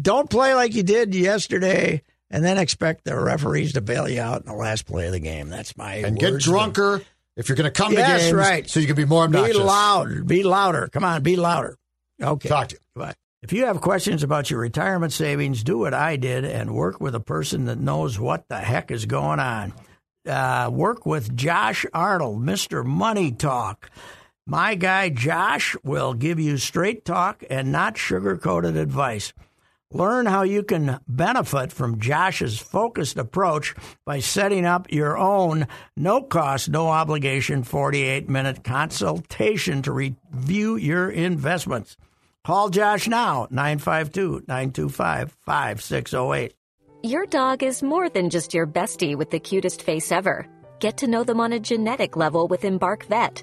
don't 0.00 0.30
play 0.30 0.54
like 0.54 0.74
you 0.74 0.84
did 0.84 1.14
yesterday, 1.14 2.02
and 2.30 2.44
then 2.44 2.58
expect 2.58 3.04
the 3.04 3.18
referees 3.18 3.72
to 3.74 3.80
bail 3.80 4.08
you 4.08 4.20
out 4.20 4.42
in 4.42 4.46
the 4.46 4.54
last 4.54 4.86
play 4.86 5.06
of 5.06 5.12
the 5.12 5.20
game. 5.20 5.48
That's 5.48 5.76
my 5.76 5.94
and 5.96 6.18
get 6.18 6.38
drunker 6.40 7.02
if 7.36 7.48
you're 7.48 7.56
going 7.56 7.64
to 7.64 7.70
come 7.70 7.92
Yes, 7.92 8.20
to 8.20 8.24
games, 8.26 8.32
right. 8.34 8.68
so 8.68 8.80
you 8.80 8.86
can 8.86 8.96
be 8.96 9.04
more 9.04 9.26
Be 9.28 9.52
loud. 9.52 10.26
Be 10.26 10.42
louder. 10.42 10.88
Come 10.88 11.04
on, 11.04 11.22
be 11.22 11.36
louder. 11.36 11.76
Okay. 12.22 12.48
Talk 12.48 12.68
to 12.68 12.74
you. 12.76 12.80
Goodbye. 12.94 13.14
If 13.42 13.54
you 13.54 13.64
have 13.64 13.80
questions 13.80 14.22
about 14.22 14.50
your 14.50 14.60
retirement 14.60 15.12
savings, 15.14 15.62
do 15.64 15.78
what 15.78 15.94
I 15.94 16.16
did 16.16 16.44
and 16.44 16.74
work 16.74 17.00
with 17.00 17.14
a 17.14 17.20
person 17.20 17.64
that 17.64 17.78
knows 17.78 18.18
what 18.20 18.46
the 18.48 18.58
heck 18.58 18.90
is 18.90 19.06
going 19.06 19.40
on. 19.40 19.72
Uh, 20.28 20.68
work 20.70 21.06
with 21.06 21.34
Josh 21.34 21.86
Arnold, 21.94 22.42
Mr. 22.42 22.84
Money 22.84 23.32
Talk. 23.32 23.90
My 24.46 24.74
guy 24.74 25.08
Josh 25.08 25.74
will 25.82 26.12
give 26.12 26.38
you 26.38 26.58
straight 26.58 27.06
talk 27.06 27.42
and 27.48 27.72
not 27.72 27.96
sugar 27.96 28.36
coated 28.36 28.76
advice. 28.76 29.32
Learn 29.92 30.26
how 30.26 30.42
you 30.42 30.62
can 30.62 31.00
benefit 31.08 31.72
from 31.72 31.98
Josh's 31.98 32.60
focused 32.60 33.16
approach 33.18 33.74
by 34.06 34.20
setting 34.20 34.64
up 34.64 34.92
your 34.92 35.18
own 35.18 35.66
no 35.96 36.22
cost, 36.22 36.68
no 36.68 36.88
obligation 36.88 37.64
48 37.64 38.28
minute 38.28 38.62
consultation 38.62 39.82
to 39.82 39.90
review 39.90 40.76
your 40.76 41.10
investments. 41.10 41.96
Call 42.44 42.70
Josh 42.70 43.08
now, 43.08 43.48
952 43.50 44.44
925 44.46 45.36
5608. 45.44 46.54
Your 47.02 47.26
dog 47.26 47.64
is 47.64 47.82
more 47.82 48.08
than 48.08 48.30
just 48.30 48.54
your 48.54 48.68
bestie 48.68 49.16
with 49.16 49.30
the 49.30 49.40
cutest 49.40 49.82
face 49.82 50.12
ever. 50.12 50.46
Get 50.78 50.98
to 50.98 51.08
know 51.08 51.24
them 51.24 51.40
on 51.40 51.52
a 51.52 51.58
genetic 51.58 52.16
level 52.16 52.46
with 52.46 52.64
Embark 52.64 53.06
Vet. 53.06 53.42